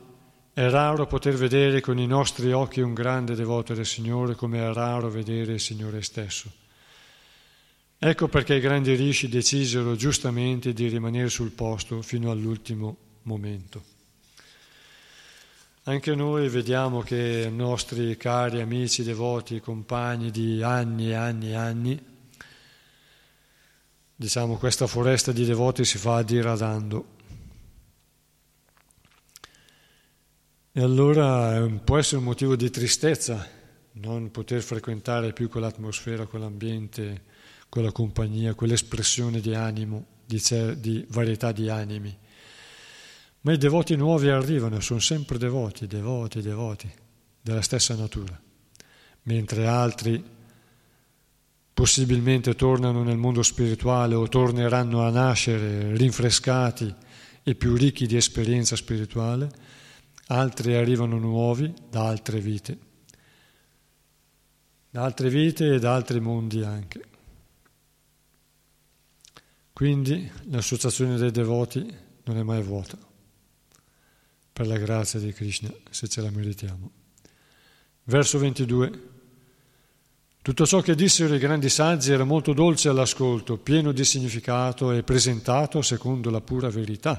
è 0.52 0.68
raro 0.68 1.06
poter 1.06 1.34
vedere 1.34 1.80
con 1.80 1.98
i 1.98 2.06
nostri 2.06 2.52
occhi 2.52 2.80
un 2.80 2.92
grande 2.92 3.34
devoto 3.34 3.72
del 3.72 3.86
Signore 3.86 4.34
come 4.34 4.58
è 4.58 4.72
raro 4.72 5.08
vedere 5.08 5.54
il 5.54 5.60
Signore 5.60 6.02
stesso. 6.02 6.52
Ecco 7.98 8.28
perché 8.28 8.56
i 8.56 8.60
grandi 8.60 8.94
rishi 8.94 9.28
decisero 9.28 9.96
giustamente 9.96 10.74
di 10.74 10.88
rimanere 10.88 11.30
sul 11.30 11.52
posto 11.52 12.02
fino 12.02 12.30
all'ultimo 12.30 12.96
momento. 13.22 13.99
Anche 15.84 16.14
noi 16.14 16.48
vediamo 16.50 17.00
che 17.00 17.48
nostri 17.50 18.14
cari 18.18 18.60
amici 18.60 19.02
devoti, 19.02 19.60
compagni 19.60 20.30
di 20.30 20.62
anni 20.62 21.08
e 21.08 21.14
anni 21.14 21.48
e 21.48 21.54
anni, 21.54 22.04
diciamo, 24.14 24.56
questa 24.58 24.86
foresta 24.86 25.32
di 25.32 25.46
devoti 25.46 25.86
si 25.86 25.96
fa 25.96 26.22
diradando. 26.22 27.18
E 30.72 30.82
allora 30.82 31.66
può 31.82 31.96
essere 31.96 32.18
un 32.18 32.24
motivo 32.24 32.56
di 32.56 32.68
tristezza 32.68 33.48
non 33.92 34.30
poter 34.30 34.60
frequentare 34.60 35.32
più 35.32 35.48
quell'atmosfera, 35.48 36.26
quell'ambiente, 36.26 37.22
quella 37.70 37.90
compagnia, 37.90 38.52
quell'espressione 38.52 39.40
di 39.40 39.54
animo, 39.54 40.06
di, 40.26 40.42
di 40.76 41.06
varietà 41.08 41.52
di 41.52 41.70
animi. 41.70 42.19
Ma 43.42 43.52
i 43.52 43.58
devoti 43.58 43.96
nuovi 43.96 44.28
arrivano 44.28 44.80
sono 44.80 45.00
sempre 45.00 45.38
devoti, 45.38 45.86
devoti, 45.86 46.42
devoti, 46.42 46.92
della 47.40 47.62
stessa 47.62 47.94
natura, 47.94 48.38
mentre 49.22 49.66
altri 49.66 50.22
possibilmente 51.72 52.54
tornano 52.54 53.02
nel 53.02 53.16
mondo 53.16 53.42
spirituale 53.42 54.14
o 54.14 54.28
torneranno 54.28 55.02
a 55.02 55.10
nascere 55.10 55.96
rinfrescati 55.96 56.94
e 57.42 57.54
più 57.54 57.74
ricchi 57.74 58.06
di 58.06 58.16
esperienza 58.16 58.76
spirituale, 58.76 59.50
altri 60.26 60.74
arrivano 60.74 61.18
nuovi 61.18 61.72
da 61.88 62.06
altre 62.06 62.40
vite, 62.40 62.78
da 64.90 65.02
altre 65.02 65.30
vite 65.30 65.74
e 65.74 65.78
da 65.78 65.94
altri 65.94 66.20
mondi 66.20 66.62
anche. 66.62 67.04
Quindi 69.72 70.30
l'associazione 70.50 71.16
dei 71.16 71.30
devoti 71.30 71.96
non 72.24 72.36
è 72.36 72.42
mai 72.42 72.62
vuota, 72.62 72.98
per 74.60 74.68
la 74.68 74.76
grazia 74.76 75.18
di 75.18 75.32
Krishna, 75.32 75.72
se 75.88 76.06
ce 76.06 76.20
la 76.20 76.28
meritiamo. 76.28 76.90
Verso 78.04 78.38
22. 78.38 79.08
Tutto 80.42 80.66
ciò 80.66 80.82
che 80.82 80.94
dissero 80.94 81.34
i 81.34 81.38
grandi 81.38 81.70
saggi 81.70 82.12
era 82.12 82.24
molto 82.24 82.52
dolce 82.52 82.90
all'ascolto, 82.90 83.56
pieno 83.56 83.90
di 83.92 84.04
significato 84.04 84.92
e 84.92 85.02
presentato 85.02 85.80
secondo 85.80 86.28
la 86.28 86.42
pura 86.42 86.68
verità. 86.68 87.18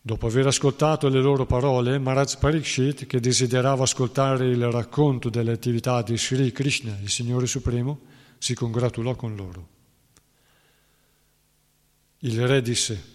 Dopo 0.00 0.28
aver 0.28 0.46
ascoltato 0.46 1.08
le 1.08 1.20
loro 1.20 1.44
parole, 1.44 1.98
Maharaj 1.98 2.36
Parikshit, 2.36 3.06
che 3.06 3.18
desiderava 3.18 3.82
ascoltare 3.82 4.46
il 4.46 4.70
racconto 4.70 5.28
delle 5.28 5.50
attività 5.50 6.02
di 6.02 6.16
Sri 6.16 6.52
Krishna, 6.52 6.96
il 7.02 7.10
Signore 7.10 7.48
Supremo, 7.48 7.98
si 8.38 8.54
congratulò 8.54 9.16
con 9.16 9.34
loro. 9.34 9.68
Il 12.18 12.46
re 12.46 12.62
disse, 12.62 13.13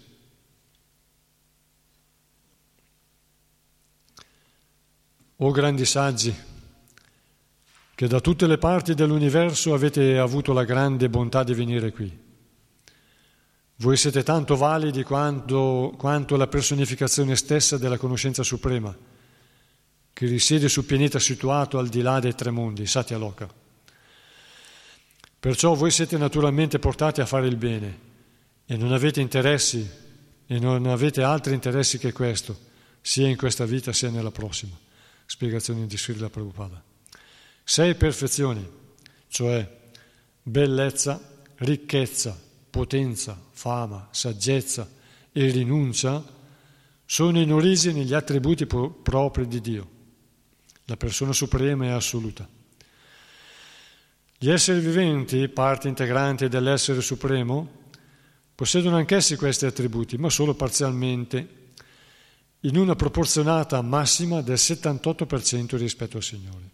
O 5.42 5.52
grandi 5.52 5.86
saggi, 5.86 6.34
che 7.94 8.06
da 8.06 8.20
tutte 8.20 8.46
le 8.46 8.58
parti 8.58 8.92
dell'universo 8.92 9.72
avete 9.72 10.18
avuto 10.18 10.52
la 10.52 10.64
grande 10.64 11.08
bontà 11.08 11.42
di 11.44 11.54
venire 11.54 11.92
qui. 11.92 12.14
Voi 13.76 13.96
siete 13.96 14.22
tanto 14.22 14.56
validi 14.56 15.02
quanto, 15.02 15.94
quanto 15.96 16.36
la 16.36 16.46
personificazione 16.46 17.36
stessa 17.36 17.78
della 17.78 17.96
conoscenza 17.96 18.42
suprema, 18.42 18.94
che 20.12 20.26
risiede 20.26 20.68
sul 20.68 20.84
pianeta 20.84 21.18
situato 21.18 21.78
al 21.78 21.88
di 21.88 22.02
là 22.02 22.20
dei 22.20 22.34
tre 22.34 22.50
mondi, 22.50 22.84
Satya 22.84 23.16
Loka. 23.16 23.48
Perciò 25.40 25.72
voi 25.72 25.90
siete 25.90 26.18
naturalmente 26.18 26.78
portati 26.78 27.22
a 27.22 27.26
fare 27.26 27.46
il 27.46 27.56
bene 27.56 27.98
e 28.66 28.76
non 28.76 28.92
avete 28.92 29.22
interessi 29.22 29.90
e 30.46 30.58
non 30.58 30.84
avete 30.84 31.22
altri 31.22 31.54
interessi 31.54 31.96
che 31.96 32.12
questo, 32.12 32.58
sia 33.00 33.26
in 33.26 33.38
questa 33.38 33.64
vita 33.64 33.90
sia 33.94 34.10
nella 34.10 34.30
prossima. 34.30 34.88
Spiegazione 35.30 35.86
di 35.86 35.96
Srila 35.96 36.28
Prabhupada. 36.28 36.82
Sei 37.62 37.94
perfezioni, 37.94 38.68
cioè 39.28 39.78
bellezza, 40.42 41.20
ricchezza, 41.58 42.36
potenza, 42.68 43.40
fama, 43.52 44.08
saggezza 44.10 44.90
e 45.30 45.50
rinuncia, 45.50 46.20
sono 47.04 47.38
in 47.38 47.52
origine 47.52 48.02
gli 48.02 48.12
attributi 48.12 48.66
propri 48.66 49.46
di 49.46 49.60
Dio. 49.60 49.88
La 50.86 50.96
persona 50.96 51.32
suprema 51.32 51.84
e 51.84 51.90
assoluta. 51.90 52.48
Gli 54.36 54.50
esseri 54.50 54.80
viventi, 54.80 55.46
parte 55.48 55.86
integrante 55.86 56.48
dell'essere 56.48 57.00
supremo, 57.00 57.84
possiedono 58.52 58.96
anch'essi 58.96 59.36
questi 59.36 59.64
attributi, 59.64 60.18
ma 60.18 60.28
solo 60.28 60.54
parzialmente, 60.54 61.58
in 62.60 62.76
una 62.76 62.94
proporzionata 62.94 63.80
massima 63.80 64.42
del 64.42 64.56
78% 64.56 65.76
rispetto 65.76 66.18
al 66.18 66.22
Signore. 66.22 66.70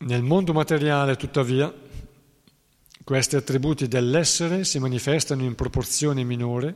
Nel 0.00 0.22
mondo 0.22 0.52
materiale, 0.52 1.16
tuttavia, 1.16 1.72
questi 3.04 3.36
attributi 3.36 3.88
dell'essere 3.88 4.64
si 4.64 4.78
manifestano 4.78 5.44
in 5.44 5.54
proporzione 5.54 6.24
minore 6.24 6.74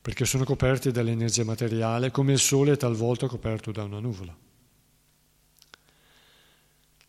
perché 0.00 0.24
sono 0.24 0.44
coperti 0.44 0.90
dall'energia 0.90 1.44
materiale, 1.44 2.10
come 2.10 2.32
il 2.32 2.38
Sole 2.38 2.72
è 2.72 2.76
talvolta 2.76 3.26
coperto 3.26 3.72
da 3.72 3.82
una 3.82 3.98
nuvola. 3.98 4.34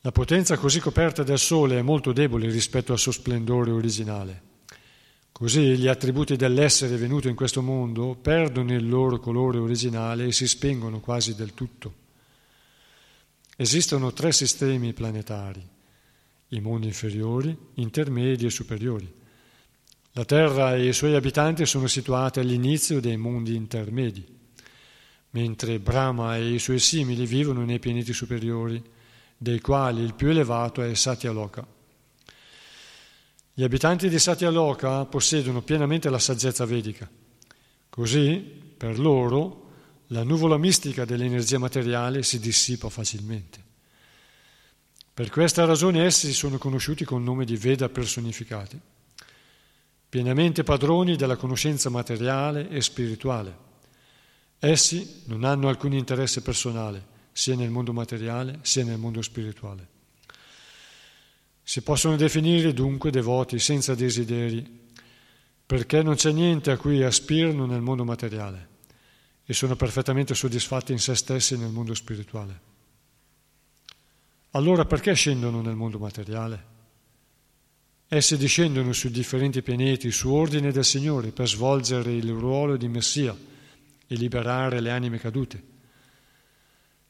La 0.01 0.11
potenza 0.11 0.57
così 0.57 0.79
coperta 0.79 1.23
del 1.23 1.39
Sole 1.39 1.77
è 1.77 1.81
molto 1.81 2.11
debole 2.11 2.49
rispetto 2.49 2.91
al 2.91 2.99
suo 2.99 3.11
splendore 3.11 3.71
originale. 3.71 4.48
Così 5.31 5.77
gli 5.77 5.87
attributi 5.87 6.35
dell'essere 6.35 6.97
venuto 6.97 7.29
in 7.29 7.35
questo 7.35 7.61
mondo 7.61 8.15
perdono 8.15 8.73
il 8.73 8.87
loro 8.87 9.19
colore 9.19 9.57
originale 9.57 10.25
e 10.25 10.31
si 10.31 10.47
spengono 10.47 10.99
quasi 10.99 11.35
del 11.35 11.53
tutto. 11.53 11.93
Esistono 13.55 14.13
tre 14.13 14.31
sistemi 14.31 14.93
planetari, 14.93 15.65
i 16.49 16.59
mondi 16.59 16.87
inferiori, 16.87 17.55
intermedi 17.75 18.45
e 18.45 18.49
superiori. 18.49 19.13
La 20.13 20.25
Terra 20.25 20.75
e 20.75 20.87
i 20.87 20.93
suoi 20.93 21.15
abitanti 21.15 21.65
sono 21.65 21.87
situati 21.87 22.39
all'inizio 22.39 22.99
dei 22.99 23.15
mondi 23.15 23.55
intermedi, 23.55 24.25
mentre 25.31 25.79
Brahma 25.79 26.37
e 26.37 26.53
i 26.53 26.59
suoi 26.59 26.79
simili 26.79 27.25
vivono 27.25 27.63
nei 27.63 27.79
pianeti 27.79 28.11
superiori, 28.11 28.81
dei 29.37 29.61
quali 29.61 30.03
il 30.03 30.15
più 30.15 30.29
elevato 30.29 30.81
è 30.81 30.93
Satyaloka. 30.95 31.65
Gli 33.59 33.63
abitanti 33.63 34.07
di 34.07 34.17
Satyaloka 34.17 35.03
possiedono 35.03 35.61
pienamente 35.61 36.09
la 36.09 36.17
saggezza 36.17 36.63
vedica. 36.63 37.09
Così, 37.89 38.37
per 38.37 38.97
loro, 38.97 39.71
la 40.07 40.23
nuvola 40.23 40.57
mistica 40.57 41.03
dell'energia 41.03 41.59
materiale 41.59 42.23
si 42.23 42.39
dissipa 42.39 42.87
facilmente. 42.87 43.61
Per 45.13 45.29
questa 45.29 45.65
ragione 45.65 46.05
essi 46.05 46.31
sono 46.31 46.57
conosciuti 46.57 47.03
con 47.03 47.19
il 47.19 47.25
nome 47.25 47.43
di 47.43 47.57
Veda 47.57 47.89
personificati, 47.89 48.79
pienamente 50.07 50.63
padroni 50.63 51.17
della 51.17 51.35
conoscenza 51.35 51.89
materiale 51.89 52.69
e 52.69 52.79
spirituale. 52.81 53.57
Essi 54.57 55.23
non 55.25 55.43
hanno 55.43 55.67
alcun 55.67 55.91
interesse 55.91 56.41
personale, 56.41 57.05
sia 57.33 57.57
nel 57.57 57.71
mondo 57.71 57.91
materiale 57.91 58.59
sia 58.61 58.85
nel 58.85 58.97
mondo 58.97 59.21
spirituale. 59.21 59.98
Si 61.69 61.83
possono 61.83 62.15
definire 62.15 62.73
dunque 62.73 63.11
devoti 63.11 63.59
senza 63.59 63.93
desideri, 63.93 64.67
perché 65.67 66.01
non 66.01 66.15
c'è 66.15 66.31
niente 66.31 66.71
a 66.71 66.77
cui 66.77 67.03
aspirano 67.03 67.67
nel 67.67 67.81
mondo 67.81 68.03
materiale 68.03 68.67
e 69.45 69.53
sono 69.53 69.75
perfettamente 69.75 70.33
soddisfatti 70.33 70.93
in 70.93 70.97
se 70.97 71.13
stessi 71.13 71.59
nel 71.59 71.69
mondo 71.69 71.93
spirituale. 71.93 72.59
Allora 74.53 74.85
perché 74.85 75.13
scendono 75.13 75.61
nel 75.61 75.75
mondo 75.75 75.99
materiale? 75.99 76.65
Essi 78.07 78.35
discendono 78.35 78.91
sui 78.91 79.11
differenti 79.11 79.61
pianeti 79.61 80.09
su 80.09 80.33
ordine 80.33 80.71
del 80.71 80.85
Signore 80.85 81.29
per 81.29 81.47
svolgere 81.47 82.11
il 82.11 82.31
ruolo 82.31 82.77
di 82.77 82.87
Messia 82.87 83.37
e 84.07 84.15
liberare 84.15 84.79
le 84.79 84.89
anime 84.89 85.19
cadute. 85.19 85.63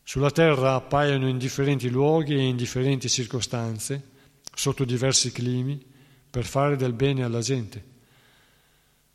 Sulla 0.03 0.31
terra 0.31 0.73
appaiono 0.73 1.30
in 1.30 1.38
differenti 1.38 1.90
luoghi 1.90 2.34
e 2.36 2.45
in 2.45 2.57
differenti 2.57 3.07
circostanze, 3.07 4.09
sotto 4.60 4.84
diversi 4.84 5.31
climi, 5.31 5.84
per 6.30 6.45
fare 6.45 6.76
del 6.76 6.94
bene 6.94 7.23
alla 7.23 7.41
gente 7.41 7.98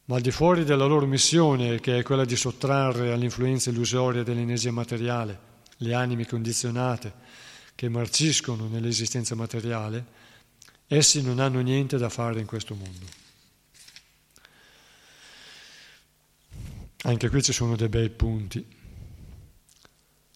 ma 0.06 0.16
al 0.16 0.20
di 0.20 0.30
fuori 0.30 0.64
della 0.64 0.84
loro 0.84 1.06
missione, 1.06 1.80
che 1.80 1.98
è 1.98 2.02
quella 2.02 2.26
di 2.26 2.36
sottrarre 2.36 3.12
all'influenza 3.12 3.70
illusoria 3.70 4.22
dell'energia 4.22 4.70
materiale 4.70 5.52
le 5.78 5.94
anime 5.94 6.26
condizionate 6.26 7.12
che 7.74 7.88
marciscono 7.88 8.68
nell'esistenza 8.68 9.34
materiale, 9.34 10.04
essi 10.86 11.22
non 11.22 11.38
hanno 11.38 11.60
niente 11.60 11.96
da 11.96 12.08
fare 12.08 12.38
in 12.38 12.46
questo 12.46 12.74
mondo. 12.74 13.06
Anche 17.04 17.28
qui 17.28 17.42
ci 17.42 17.52
sono 17.52 17.74
dei 17.74 17.88
bei 17.88 18.10
punti. 18.10 18.64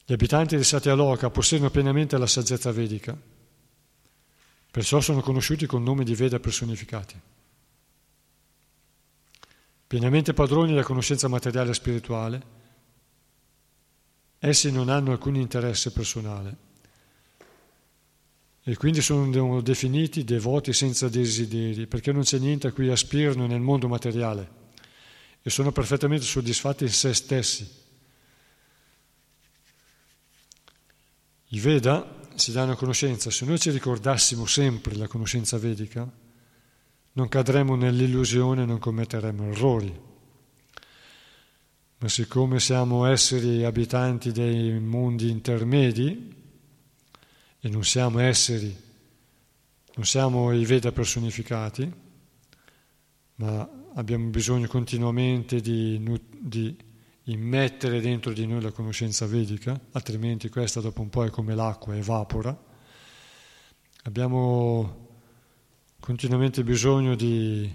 Gli 0.05 0.13
abitanti 0.13 0.57
di 0.57 0.65
Satyaloka 0.65 1.31
possiedono 1.31 1.71
pienamente 1.71 2.17
la 2.17 2.27
saggezza 2.27 2.73
vedica, 2.73 3.17
perciò 4.71 5.01
sono 5.01 5.21
conosciuti 5.21 5.67
con 5.67 5.83
nome 5.83 6.05
di 6.05 6.15
Veda 6.15 6.39
personificati 6.39 7.21
pienamente 9.89 10.35
padroni 10.35 10.69
della 10.69 10.83
conoscenza 10.83 11.29
materiale 11.29 11.71
e 11.71 11.75
spirituale, 11.75 12.43
essi 14.39 14.71
non 14.71 14.91
hanno 14.91 15.13
alcun 15.13 15.35
interesse 15.35 15.91
personale 15.93 16.67
e 18.63 18.77
quindi 18.77 19.01
sono 19.01 19.63
definiti 19.63 20.25
devoti 20.25 20.75
senza 20.75 21.09
desideri, 21.09 21.87
perché 21.87 22.13
non 22.13 22.23
c'è 22.23 22.39
niente 22.39 22.67
a 22.67 22.73
cui 22.73 22.91
aspirano 22.91 23.47
nel 23.47 23.61
mondo 23.61 23.89
materiale 23.89 24.57
e 25.41 25.49
sono 25.49 25.73
perfettamente 25.73 26.27
soddisfatti 26.27 26.85
in 26.85 26.91
se 26.91 27.15
stessi. 27.15 27.87
I 31.51 31.61
Veda 31.61 32.18
si 32.39 32.53
danno 32.53 32.77
conoscenza, 32.77 33.31
se 33.31 33.45
noi 33.45 33.59
ci 33.59 33.71
ricordassimo 33.71 34.47
sempre 34.47 34.95
la 34.97 35.07
conoscenza 35.07 35.59
vedica, 35.59 36.11
non 37.13 37.29
cadremo 37.29 37.75
nell'illusione, 37.75 38.65
non 38.65 38.79
commetteremo 38.79 39.51
errori. 39.51 40.01
Ma 42.01 42.09
siccome 42.09 42.61
siamo 42.61 43.07
esseri 43.07 43.65
abitanti 43.65 44.31
dei 44.31 44.79
mondi 44.79 45.31
intermedi 45.31 46.35
e 47.59 47.69
non 47.69 47.85
siamo 47.85 48.21
esseri, 48.21 48.75
non 49.97 50.07
siamo 50.07 50.53
i 50.53 50.65
Veda 50.65 50.93
personificati, 50.93 51.93
ma 53.37 53.69
abbiamo 53.95 54.29
bisogno 54.29 54.69
continuamente 54.69 55.61
di, 55.61 56.01
di 56.39 56.77
immettere 57.29 58.01
dentro 58.01 58.33
di 58.33 58.47
noi 58.47 58.61
la 58.61 58.73
conoscenza 58.73 59.27
vedica, 59.27 59.79
altrimenti 59.93 60.49
questa 60.49 60.81
dopo 60.81 61.03
un 61.03 61.11
po' 61.11 61.25
è 61.25 61.31
come 61.31 61.55
l'acqua, 61.55 61.97
evapora. 61.97 62.57
Abbiamo 64.05 65.07
continuamente 66.01 66.65
bisogno 66.65 67.15
di, 67.15 67.73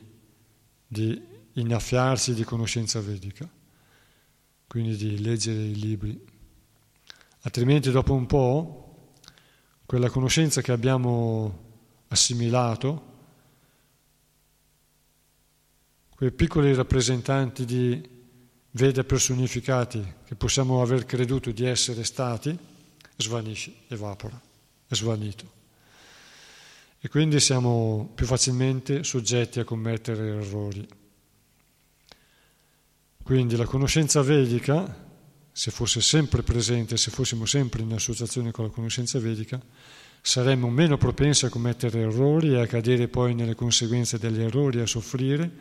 di 0.88 1.22
innaffiarsi 1.54 2.34
di 2.34 2.44
conoscenza 2.44 3.00
vedica, 3.00 3.48
quindi 4.68 4.96
di 4.96 5.22
leggere 5.22 5.62
i 5.62 5.76
libri. 5.76 6.26
Altrimenti 7.42 7.92
dopo 7.92 8.14
un 8.14 8.26
po' 8.26 9.14
quella 9.86 10.10
conoscenza 10.10 10.62
che 10.62 10.72
abbiamo 10.72 11.62
assimilato, 12.08 13.12
quei 16.16 16.32
piccoli 16.32 16.74
rappresentanti 16.74 17.66
di 17.66 18.12
Veda 18.76 19.04
personificati 19.04 20.14
che 20.26 20.36
possiamo 20.36 20.82
aver 20.82 21.06
creduto 21.06 21.52
di 21.52 21.66
essere 21.66 22.04
stati, 22.04 22.58
svanisce, 23.18 23.74
evapora, 23.88 24.40
è 24.88 24.95
svanito 24.95 25.62
e 27.06 27.10
quindi 27.10 27.41
siamo 27.41 28.12
più 28.16 28.26
facilmente 28.26 29.04
soggetti 29.04 29.60
a 29.60 29.66
commettere 29.66 30.38
errori. 30.38 30.88
Quindi 33.22 33.58
la 33.58 33.66
conoscenza 33.66 34.22
vedica, 34.22 35.06
se 35.52 35.70
fosse 35.70 36.00
sempre 36.00 36.44
presente, 36.44 36.95
se 36.95 37.12
fossimo 37.12 37.45
sempre 37.45 37.82
in 37.82 37.91
associazione 37.91 38.52
con 38.52 38.64
la 38.64 38.72
conoscenza 38.72 39.20
vedica, 39.20 39.62
saremmo 40.22 40.70
meno 40.70 40.95
propensi 40.95 41.44
a 41.44 41.50
commettere 41.50 42.00
errori 42.00 42.54
e 42.54 42.62
a 42.62 42.68
cadere 42.68 43.10
poi 43.10 43.36
nelle 43.36 43.56
conseguenze 43.56 44.18
degli 44.18 44.41
errori 44.41 44.80
a 44.80 44.88
soffrire, 44.88 45.52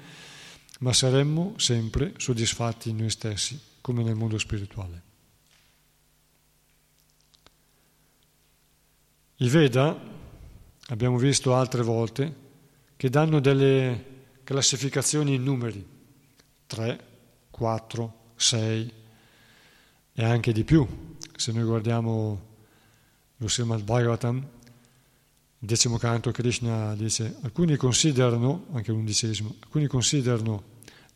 ma 0.83 0.93
saremmo 0.93 1.55
sempre 1.59 2.15
soddisfatti 2.17 2.91
in 2.91 2.97
noi 2.97 3.11
stessi, 3.11 3.59
come 3.81 4.03
nel 4.03 4.17
mondo 4.17 4.37
spirituale. 4.37 5.03
I 9.37 9.49
Veda 9.49 9.97
abbiamo 10.89 11.19
visto 11.19 11.55
altre 11.55 11.83
volte, 11.83 12.41
che 12.97 13.11
danno 13.11 13.41
delle 13.41 14.11
classificazioni 14.43 15.35
in 15.35 15.45
numeri, 15.45 15.85
3, 16.67 17.05
4, 17.51 18.15
6 18.35 18.93
e 20.15 20.25
anche 20.25 20.53
di 20.53 20.65
più. 20.65 21.17
Se 21.37 21.53
noi 21.53 21.65
guardiamo 21.65 22.47
lo 23.37 23.49
Srimad 23.49 23.83
Bhagavatam, 23.83 24.37
il 24.37 25.69
decimo 25.69 25.97
canto 25.97 26.33
Krishna 26.33 26.97
dice, 26.97 27.37
alcuni 27.43 27.77
considerano, 27.77 28.67
anche 28.73 28.91
l'undicesimo, 28.91 29.55
alcuni 29.61 29.87
considerano 29.87 30.71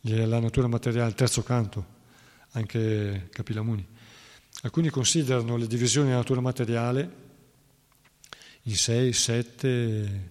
la 0.09 0.39
natura 0.39 0.69
materiale, 0.69 1.09
il 1.09 1.15
terzo 1.15 1.43
canto, 1.43 1.95
anche 2.53 3.29
Kapilamuni, 3.33 3.87
alcuni 4.63 4.89
considerano 4.89 5.57
le 5.57 5.67
divisioni 5.67 6.09
della 6.09 6.21
natura 6.21 6.41
materiale 6.41 7.25
in 8.63 8.77
6, 8.77 9.13
7 9.13 10.31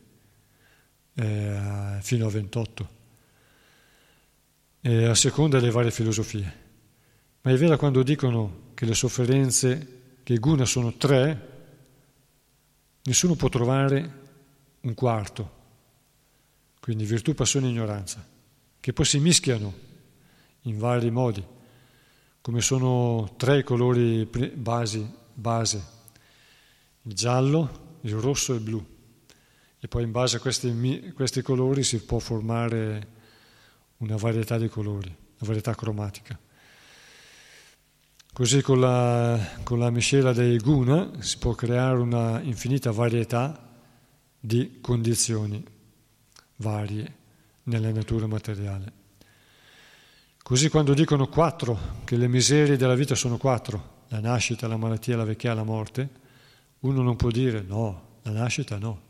eh, 1.13 1.97
fino 2.01 2.27
a 2.27 2.29
28, 2.29 2.89
e 4.81 5.05
a 5.05 5.15
seconda 5.15 5.59
delle 5.59 5.71
varie 5.71 5.91
filosofie. 5.91 6.63
Ma 7.41 7.51
è 7.51 7.57
vero 7.57 7.77
quando 7.77 8.03
dicono 8.03 8.71
che 8.73 8.85
le 8.85 8.93
sofferenze, 8.93 10.19
che 10.23 10.33
i 10.33 10.39
guna 10.39 10.65
sono 10.65 10.93
tre, 10.93 11.53
nessuno 13.03 13.35
può 13.35 13.49
trovare 13.49 14.23
un 14.81 14.93
quarto, 14.93 15.51
quindi 16.79 17.05
virtù, 17.05 17.33
passione 17.33 17.67
e 17.67 17.69
ignoranza, 17.69 18.33
che 18.85 18.93
poi 18.93 19.05
si 19.05 19.19
mischiano 19.19 19.73
in 20.61 20.77
vari 20.77 21.09
modi, 21.09 21.43
come 22.39 22.61
sono 22.61 23.33
tre 23.35 23.63
colori 23.63 24.29
basi, 24.53 25.11
base, 25.33 25.83
il 27.01 27.13
giallo, 27.15 27.97
il 28.01 28.13
rosso 28.13 28.53
e 28.53 28.57
il 28.57 28.61
blu. 28.61 28.85
E 29.79 29.87
poi 29.87 30.03
in 30.03 30.11
base 30.11 30.37
a 30.37 30.39
questi, 30.39 31.11
questi 31.15 31.41
colori 31.41 31.81
si 31.81 32.03
può 32.03 32.19
formare 32.19 33.07
una 33.97 34.17
varietà 34.17 34.59
di 34.59 34.67
colori, 34.67 35.07
una 35.07 35.47
varietà 35.47 35.73
cromatica. 35.73 36.39
Così 38.33 38.61
con 38.61 38.79
la, 38.79 39.63
con 39.63 39.79
la 39.79 39.89
miscela 39.89 40.31
dei 40.31 40.59
guna 40.59 41.23
si 41.23 41.39
può 41.39 41.55
creare 41.55 41.97
una 41.97 42.39
infinita 42.39 42.91
varietà 42.91 43.67
di 44.39 44.77
condizioni 44.79 45.65
varie, 46.57 47.23
nella 47.65 47.91
natura 47.91 48.27
materiale. 48.27 49.03
Così 50.41 50.69
quando 50.69 50.93
dicono 50.93 51.27
quattro, 51.27 52.01
che 52.03 52.17
le 52.17 52.27
miserie 52.27 52.77
della 52.77 52.95
vita 52.95 53.15
sono 53.15 53.37
quattro, 53.37 54.03
la 54.09 54.19
nascita, 54.19 54.67
la 54.67 54.77
malattia, 54.77 55.17
la 55.17 55.23
vecchiaia, 55.23 55.55
la 55.55 55.63
morte, 55.63 56.09
uno 56.79 57.01
non 57.01 57.15
può 57.15 57.31
dire 57.31 57.61
no, 57.61 58.19
la 58.21 58.31
nascita 58.31 58.77
no, 58.77 59.01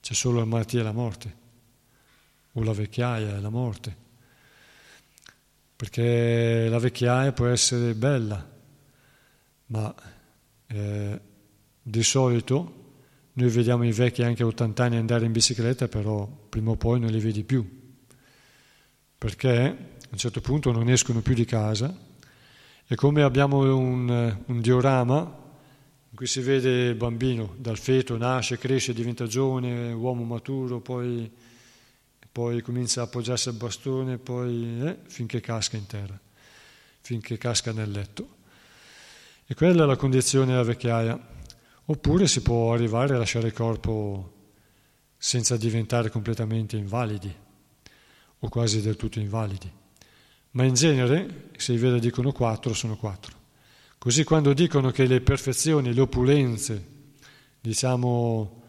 c'è 0.00 0.12
solo 0.12 0.38
la 0.40 0.44
malattia 0.44 0.80
e 0.80 0.82
la 0.82 0.92
morte, 0.92 1.36
o 2.52 2.62
la 2.62 2.72
vecchiaia 2.72 3.36
e 3.36 3.40
la 3.40 3.48
morte, 3.48 3.96
perché 5.76 6.68
la 6.68 6.78
vecchiaia 6.78 7.32
può 7.32 7.46
essere 7.46 7.94
bella, 7.94 8.46
ma 9.66 9.94
eh, 10.66 11.20
di 11.82 12.02
solito 12.02 12.79
noi 13.40 13.48
vediamo 13.48 13.84
i 13.84 13.92
vecchi 13.92 14.22
anche 14.22 14.42
a 14.42 14.46
80 14.46 14.84
anni 14.84 14.96
andare 14.96 15.24
in 15.24 15.32
bicicletta, 15.32 15.88
però 15.88 16.26
prima 16.26 16.72
o 16.72 16.76
poi 16.76 17.00
non 17.00 17.10
li 17.10 17.18
vedi 17.18 17.42
più, 17.42 17.66
perché 19.16 19.52
a 19.52 20.08
un 20.10 20.18
certo 20.18 20.40
punto 20.40 20.70
non 20.72 20.88
escono 20.90 21.20
più 21.20 21.34
di 21.34 21.46
casa 21.46 22.08
e 22.86 22.94
come 22.96 23.22
abbiamo 23.22 23.74
un, 23.74 24.38
un 24.44 24.60
diorama 24.60 25.38
in 26.10 26.16
cui 26.16 26.26
si 26.26 26.40
vede 26.40 26.88
il 26.88 26.96
bambino 26.96 27.54
dal 27.56 27.78
feto, 27.78 28.16
nasce, 28.18 28.58
cresce, 28.58 28.92
diventa 28.92 29.26
giovane, 29.26 29.92
uomo 29.92 30.24
maturo, 30.24 30.80
poi, 30.80 31.30
poi 32.30 32.60
comincia 32.60 33.00
a 33.00 33.04
appoggiarsi 33.04 33.48
al 33.48 33.54
bastone, 33.54 34.18
poi 34.18 34.82
eh, 34.82 34.98
finché 35.06 35.40
casca 35.40 35.76
in 35.76 35.86
terra, 35.86 36.18
finché 37.00 37.38
casca 37.38 37.72
nel 37.72 37.90
letto. 37.90 38.36
E 39.46 39.54
quella 39.54 39.84
è 39.84 39.86
la 39.86 39.96
condizione 39.96 40.46
della 40.46 40.62
vecchiaia. 40.62 41.38
Oppure 41.90 42.28
si 42.28 42.40
può 42.40 42.72
arrivare 42.72 43.14
a 43.14 43.18
lasciare 43.18 43.48
il 43.48 43.52
corpo 43.52 44.32
senza 45.16 45.56
diventare 45.56 46.08
completamente 46.08 46.76
invalidi 46.76 47.34
o 48.38 48.48
quasi 48.48 48.80
del 48.80 48.96
tutto 48.96 49.18
invalidi 49.18 49.78
ma 50.52 50.64
in 50.64 50.74
genere, 50.74 51.50
se 51.56 51.72
i 51.72 51.76
Veda 51.76 51.98
dicono 51.98 52.32
quattro, 52.32 52.74
sono 52.74 52.96
quattro. 52.96 53.36
Così 53.98 54.24
quando 54.24 54.52
dicono 54.52 54.90
che 54.90 55.06
le 55.06 55.20
perfezioni, 55.20 55.94
le 55.94 56.00
opulenze, 56.00 56.86
diciamo 57.60 58.62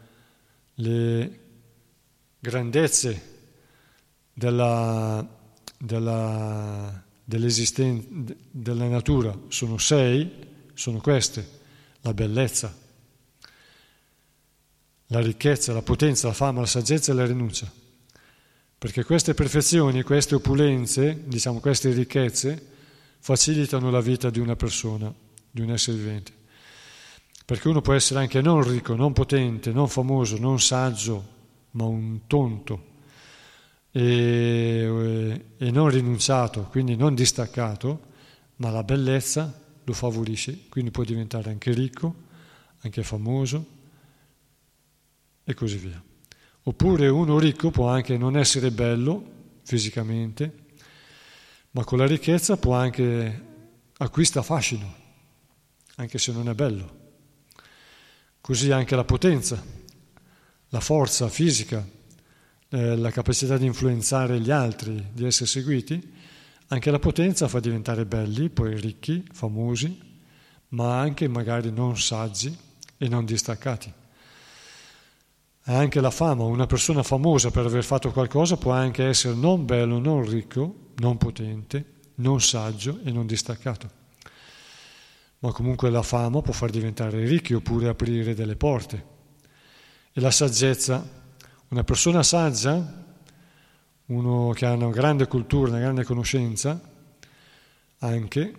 le 0.76 1.40
grandezze 2.38 3.30
della, 4.34 5.26
della, 5.78 7.04
della 7.24 8.88
natura 8.88 9.36
sono 9.48 9.78
sei, 9.78 10.30
sono 10.74 11.00
queste, 11.00 11.60
la 12.02 12.14
bellezza, 12.14 12.78
la 15.12 15.20
ricchezza, 15.20 15.74
la 15.74 15.82
potenza, 15.82 16.28
la 16.28 16.34
fama, 16.34 16.62
la 16.62 16.66
saggezza 16.66 17.12
e 17.12 17.16
la 17.16 17.26
rinuncia. 17.26 17.72
Perché 18.78 19.04
queste 19.04 19.34
perfezioni, 19.34 20.02
queste 20.04 20.36
opulenze, 20.36 21.24
diciamo 21.26 21.60
queste 21.60 21.92
ricchezze, 21.92 22.70
facilitano 23.20 23.92
la 23.92 24.00
vita 24.00 24.30
di 24.30 24.40
una 24.40 24.56
persona, 24.56 25.14
di 25.52 25.62
un 25.62 25.72
essere 25.72 25.98
vivente. 25.98 26.32
Perché 27.46 27.68
uno 27.68 27.82
può 27.82 27.94
essere 27.94 28.22
anche 28.22 28.42
non 28.42 28.64
ricco, 28.64 28.96
non 28.96 29.12
potente, 29.12 29.72
non 29.72 29.90
famoso, 29.90 30.38
non 30.38 30.60
saggio, 30.62 31.40
ma 31.72 31.84
un 31.84 32.22
tonto 32.26 32.90
e, 33.92 35.46
e 35.58 35.72
non 35.72 35.90
rinunciato, 35.90 36.64
quindi 36.72 36.96
non 36.96 37.14
distaccato, 37.14 38.10
ma 38.58 38.70
la 38.70 38.84
bellezza 38.84 39.60
lo 39.84 39.94
favorisce, 39.94 40.68
quindi 40.70 40.90
può 40.90 41.04
diventare 41.04 41.50
anche 41.50 41.74
ricco, 41.74 42.16
anche 42.80 43.04
famoso 43.04 43.80
e 45.44 45.54
così 45.54 45.78
via. 45.78 46.02
Oppure 46.64 47.08
uno 47.08 47.40
ricco 47.40 47.72
può 47.72 47.88
anche 47.88 48.18
non 48.18 48.38
essere 48.38 48.72
bello 48.72 49.40
fisicamente, 49.64 50.54
ma 51.72 51.84
con 51.84 51.98
la 51.98 52.06
ricchezza 52.06 52.58
può 52.58 52.76
anche 52.76 53.50
acquista 53.98 54.42
fascino, 54.44 54.96
anche 55.96 56.18
se 56.18 56.32
non 56.32 56.50
è 56.50 56.54
bello. 56.54 57.00
Così 58.40 58.72
anche 58.72 58.96
la 58.96 59.04
potenza, 59.04 59.64
la 60.70 60.80
forza 60.80 61.30
fisica, 61.30 61.88
eh, 62.70 62.96
la 62.96 63.12
capacità 63.12 63.58
di 63.58 63.66
influenzare 63.66 64.40
gli 64.40 64.52
altri, 64.52 65.10
di 65.14 65.26
essere 65.26 65.48
seguiti, 65.48 66.14
anche 66.68 66.92
la 66.92 67.00
potenza 67.00 67.48
fa 67.48 67.60
diventare 67.60 68.06
belli, 68.06 68.50
poi 68.50 68.80
ricchi, 68.80 69.26
famosi, 69.32 70.10
ma 70.70 71.00
anche 71.00 71.28
magari 71.28 71.72
non 71.72 71.98
saggi 71.98 72.56
e 72.98 73.08
non 73.08 73.26
distaccati 73.26 74.00
anche 75.78 76.02
la 76.02 76.12
fama, 76.12 76.44
una 76.44 76.66
persona 76.66 77.04
famosa 77.04 77.52
per 77.52 77.66
aver 77.66 77.84
fatto 77.84 78.12
qualcosa 78.12 78.58
può 78.58 78.72
anche 78.72 79.06
essere 79.06 79.36
non 79.36 79.66
bello, 79.66 80.00
non 80.00 80.28
ricco, 80.28 80.92
non 80.98 81.18
potente, 81.18 81.86
non 82.16 82.42
saggio 82.42 83.00
e 83.04 83.12
non 83.12 83.26
distaccato. 83.26 84.00
Ma 85.40 85.52
comunque 85.52 85.90
la 85.90 86.04
fama 86.04 86.42
può 86.42 86.54
far 86.54 86.70
diventare 86.70 87.26
ricchi 87.26 87.54
oppure 87.54 87.88
aprire 87.88 88.36
delle 88.36 88.56
porte. 88.56 89.06
E 90.14 90.22
la 90.22 90.32
saggezza, 90.32 91.08
una 91.70 91.84
persona 91.84 92.22
saggia, 92.22 93.04
uno 94.08 94.52
che 94.52 94.66
ha 94.66 94.74
una 94.74 94.90
grande 94.90 95.28
cultura, 95.28 95.70
una 95.70 95.80
grande 95.80 96.04
conoscenza, 96.04 96.80
anche, 98.00 98.56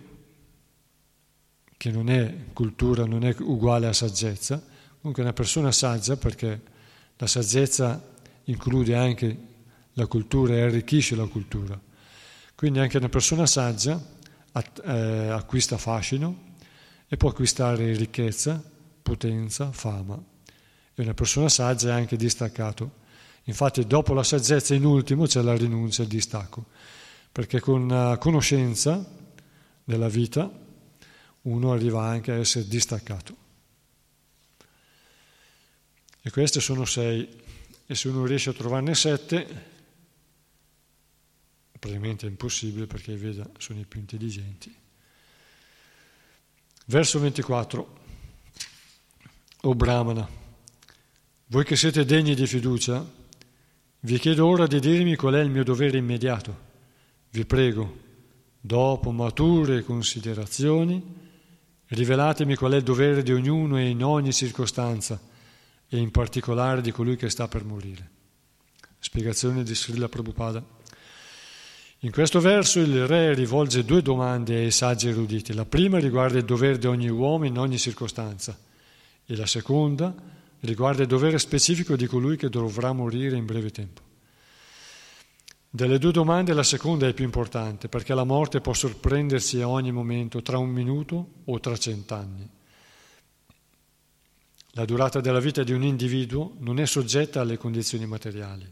che 1.77 1.91
non 1.91 2.09
è 2.09 2.45
cultura, 2.53 3.05
non 3.05 3.23
è 3.23 3.35
uguale 3.39 3.87
a 3.87 3.93
saggezza, 3.93 4.61
comunque 4.99 5.21
una 5.21 5.33
persona 5.33 5.71
saggia 5.71 6.17
perché 6.17 6.71
la 7.17 7.27
saggezza 7.27 8.11
include 8.45 8.95
anche 8.95 9.37
la 9.93 10.07
cultura 10.07 10.55
e 10.55 10.61
arricchisce 10.61 11.15
la 11.15 11.25
cultura. 11.25 11.79
Quindi 12.55 12.79
anche 12.79 12.97
una 12.97 13.09
persona 13.09 13.45
saggia 13.45 14.01
eh, 14.85 15.29
acquista 15.29 15.77
fascino 15.77 16.51
e 17.07 17.17
può 17.17 17.29
acquistare 17.29 17.95
ricchezza, 17.95 18.63
potenza, 19.01 19.71
fama. 19.71 20.21
E 20.95 21.01
una 21.01 21.13
persona 21.13 21.49
saggia 21.49 21.89
è 21.89 21.99
anche 21.99 22.15
distaccato. 22.15 23.01
Infatti 23.45 23.85
dopo 23.85 24.13
la 24.13 24.23
saggezza 24.23 24.73
in 24.73 24.85
ultimo 24.85 25.25
c'è 25.25 25.41
la 25.41 25.55
rinuncia 25.55 26.03
il 26.03 26.07
distacco, 26.07 26.65
perché 27.31 27.59
con 27.59 27.87
la 27.87 28.17
conoscenza 28.17 29.05
della 29.83 30.07
vita 30.07 30.49
uno 31.41 31.71
arriva 31.73 32.05
anche 32.05 32.31
a 32.31 32.35
essere 32.35 32.67
distaccato. 32.67 33.42
E 36.25 36.31
queste 36.31 36.61
sono 36.61 36.85
sei, 36.85 37.27
e 37.85 37.95
se 37.95 38.07
uno 38.07 38.25
riesce 38.25 38.49
a 38.49 38.53
trovarne 38.53 38.95
sette, 38.95 39.45
praticamente 41.77 42.25
è 42.25 42.29
impossibile 42.29 42.87
perché 42.87 43.17
Veda 43.17 43.45
sono 43.57 43.81
i 43.81 43.85
più 43.85 43.99
intelligenti. 43.99 44.73
Verso 46.85 47.19
24. 47.19 48.01
O 49.63 49.75
Brahmana, 49.75 50.25
voi 51.47 51.65
che 51.65 51.75
siete 51.75 52.05
degni 52.05 52.35
di 52.35 52.47
fiducia, 52.47 53.05
vi 53.99 54.17
chiedo 54.17 54.47
ora 54.47 54.65
di 54.65 54.79
dirmi 54.79 55.17
qual 55.17 55.33
è 55.33 55.41
il 55.41 55.49
mio 55.49 55.65
dovere 55.65 55.97
immediato. 55.97 56.57
Vi 57.31 57.45
prego, 57.45 57.99
dopo 58.61 59.11
mature 59.11 59.83
considerazioni, 59.83 61.03
rivelatemi 61.87 62.55
qual 62.55 62.71
è 62.71 62.77
il 62.77 62.83
dovere 62.83 63.23
di 63.23 63.33
ognuno 63.33 63.77
e 63.77 63.89
in 63.89 64.01
ogni 64.05 64.31
circostanza 64.31 65.31
e 65.93 65.99
in 65.99 66.09
particolare 66.09 66.81
di 66.81 66.91
colui 66.91 67.15
che 67.15 67.29
sta 67.29 67.47
per 67.47 67.63
morire. 67.63 68.09
Spiegazione 68.97 69.61
di 69.61 69.75
Srila 69.75 70.09
Prabhupada. 70.09 70.65
In 71.99 72.09
questo 72.11 72.39
verso 72.39 72.79
il 72.79 73.05
re 73.05 73.35
rivolge 73.35 73.85
due 73.85 74.01
domande 74.01 74.55
ai 74.55 74.71
saggi 74.71 75.09
eruditi. 75.09 75.53
La 75.53 75.65
prima 75.65 75.99
riguarda 75.99 76.39
il 76.39 76.45
dovere 76.45 76.79
di 76.79 76.87
ogni 76.87 77.09
uomo 77.09 77.45
in 77.45 77.59
ogni 77.59 77.77
circostanza 77.77 78.57
e 79.23 79.35
la 79.35 79.45
seconda 79.45 80.15
riguarda 80.61 81.03
il 81.03 81.07
dovere 81.07 81.37
specifico 81.37 81.95
di 81.95 82.07
colui 82.07 82.37
che 82.37 82.49
dovrà 82.49 82.91
morire 82.91 83.37
in 83.37 83.45
breve 83.45 83.69
tempo. 83.69 84.01
Delle 85.69 85.99
due 85.99 86.11
domande 86.11 86.53
la 86.53 86.63
seconda 86.63 87.07
è 87.07 87.13
più 87.13 87.23
importante 87.23 87.87
perché 87.87 88.15
la 88.15 88.23
morte 88.23 88.61
può 88.61 88.73
sorprendersi 88.73 89.61
a 89.61 89.67
ogni 89.67 89.91
momento, 89.91 90.41
tra 90.41 90.57
un 90.57 90.69
minuto 90.69 91.33
o 91.45 91.59
tra 91.59 91.77
cent'anni. 91.77 92.49
La 94.75 94.85
durata 94.85 95.21
della 95.21 95.39
vita 95.39 95.63
di 95.63 95.71
un 95.71 95.83
individuo 95.83 96.55
non 96.59 96.79
è 96.79 96.85
soggetta 96.87 97.41
alle 97.41 97.57
condizioni 97.57 98.07
materiali. 98.07 98.71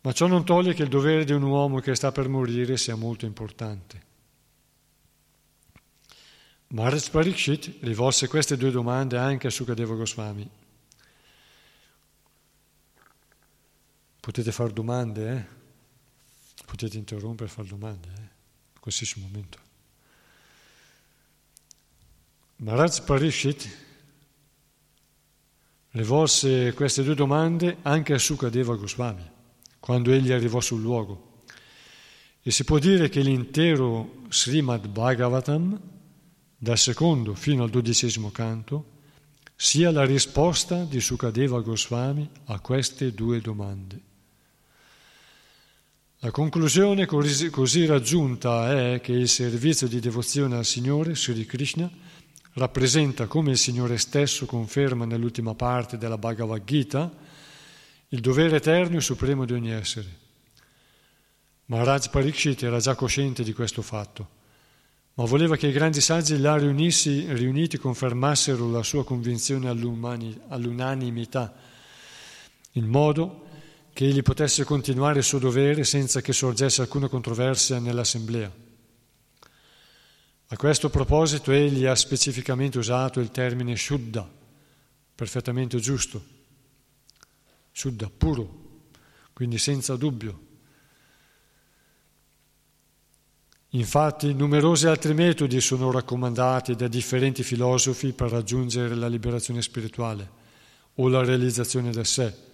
Ma 0.00 0.12
ciò 0.12 0.26
non 0.26 0.44
toglie 0.44 0.74
che 0.74 0.82
il 0.82 0.88
dovere 0.88 1.24
di 1.24 1.32
un 1.32 1.42
uomo 1.42 1.78
che 1.78 1.94
sta 1.94 2.10
per 2.10 2.28
morire 2.28 2.76
sia 2.76 2.96
molto 2.96 3.24
importante. 3.24 4.10
Maharaj 6.68 7.10
Parikshit 7.10 7.76
rivolse 7.82 8.26
queste 8.26 8.56
due 8.56 8.72
domande 8.72 9.16
anche 9.16 9.46
a 9.46 9.50
Sukadeva 9.50 9.94
Goswami. 9.94 10.48
Potete 14.18 14.50
fare 14.50 14.72
domande, 14.72 15.36
eh? 15.36 16.64
Potete 16.64 16.96
interrompere 16.96 17.48
e 17.48 17.52
fare 17.52 17.68
domande, 17.68 18.08
eh? 18.08 18.80
Qualsiasi 18.80 19.20
momento. 19.20 19.58
Maharaj 22.56 23.02
Parikshit 23.02 23.90
rivolse 25.92 26.72
queste 26.74 27.02
due 27.02 27.14
domande 27.14 27.78
anche 27.82 28.14
a 28.14 28.18
Sukadeva 28.18 28.76
Goswami, 28.76 29.28
quando 29.78 30.12
egli 30.12 30.32
arrivò 30.32 30.60
sul 30.60 30.80
luogo. 30.80 31.42
E 32.42 32.50
si 32.50 32.64
può 32.64 32.78
dire 32.78 33.08
che 33.08 33.20
l'intero 33.20 34.22
Srimad 34.28 34.88
Bhagavatam, 34.88 35.80
dal 36.56 36.78
secondo 36.78 37.34
fino 37.34 37.62
al 37.62 37.70
dodicesimo 37.70 38.30
canto, 38.30 38.90
sia 39.54 39.90
la 39.90 40.04
risposta 40.04 40.84
di 40.84 41.00
Sukadeva 41.00 41.60
Goswami 41.60 42.28
a 42.46 42.58
queste 42.60 43.12
due 43.12 43.40
domande. 43.40 44.00
La 46.18 46.30
conclusione 46.30 47.04
così 47.06 47.84
raggiunta 47.84 48.92
è 48.92 49.00
che 49.00 49.12
il 49.12 49.28
servizio 49.28 49.88
di 49.88 50.00
devozione 50.00 50.56
al 50.56 50.64
Signore, 50.64 51.16
Sri 51.16 51.44
Krishna, 51.44 51.90
rappresenta, 52.54 53.26
come 53.26 53.52
il 53.52 53.58
Signore 53.58 53.98
stesso 53.98 54.46
conferma 54.46 55.04
nell'ultima 55.04 55.54
parte 55.54 55.96
della 55.96 56.18
Bhagavad 56.18 56.64
Gita, 56.64 57.10
il 58.08 58.20
dovere 58.20 58.56
eterno 58.56 58.98
e 58.98 59.00
supremo 59.00 59.44
di 59.44 59.52
ogni 59.54 59.70
essere. 59.70 60.20
Maharaj 61.66 62.08
Parikshit 62.08 62.62
era 62.62 62.78
già 62.78 62.94
cosciente 62.94 63.42
di 63.42 63.54
questo 63.54 63.80
fatto, 63.80 64.40
ma 65.14 65.24
voleva 65.24 65.56
che 65.56 65.68
i 65.68 65.72
grandi 65.72 66.00
saggi 66.00 66.38
là 66.38 66.56
riunissi, 66.56 67.32
riuniti 67.32 67.78
confermassero 67.78 68.70
la 68.70 68.82
sua 68.82 69.04
convinzione 69.04 69.68
all'unanimità, 69.68 71.54
in 72.72 72.86
modo 72.86 73.46
che 73.94 74.06
egli 74.06 74.22
potesse 74.22 74.64
continuare 74.64 75.18
il 75.18 75.24
suo 75.24 75.38
dovere 75.38 75.84
senza 75.84 76.20
che 76.20 76.32
sorgesse 76.32 76.82
alcuna 76.82 77.08
controversia 77.08 77.78
nell'assemblea. 77.78 78.61
A 80.52 80.56
questo 80.56 80.90
proposito 80.90 81.50
egli 81.50 81.86
ha 81.86 81.94
specificamente 81.94 82.76
usato 82.76 83.20
il 83.20 83.30
termine 83.30 83.74
Shuddha, 83.74 84.28
perfettamente 85.14 85.78
giusto, 85.78 86.22
Shuddha, 87.72 88.10
puro, 88.14 88.82
quindi 89.32 89.56
senza 89.56 89.96
dubbio. 89.96 90.50
Infatti 93.70 94.34
numerosi 94.34 94.86
altri 94.86 95.14
metodi 95.14 95.58
sono 95.62 95.90
raccomandati 95.90 96.76
da 96.76 96.86
differenti 96.86 97.42
filosofi 97.42 98.12
per 98.12 98.28
raggiungere 98.28 98.94
la 98.94 99.08
liberazione 99.08 99.62
spirituale 99.62 100.30
o 100.96 101.08
la 101.08 101.24
realizzazione 101.24 101.90
del 101.90 102.04
sé 102.04 102.50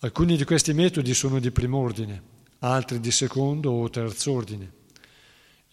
Alcuni 0.00 0.36
di 0.36 0.42
questi 0.42 0.72
metodi 0.72 1.14
sono 1.14 1.38
di 1.38 1.52
primo 1.52 1.78
ordine, 1.78 2.20
altri 2.58 2.98
di 2.98 3.12
secondo 3.12 3.70
o 3.70 3.88
terzo 3.88 4.32
ordine. 4.32 4.81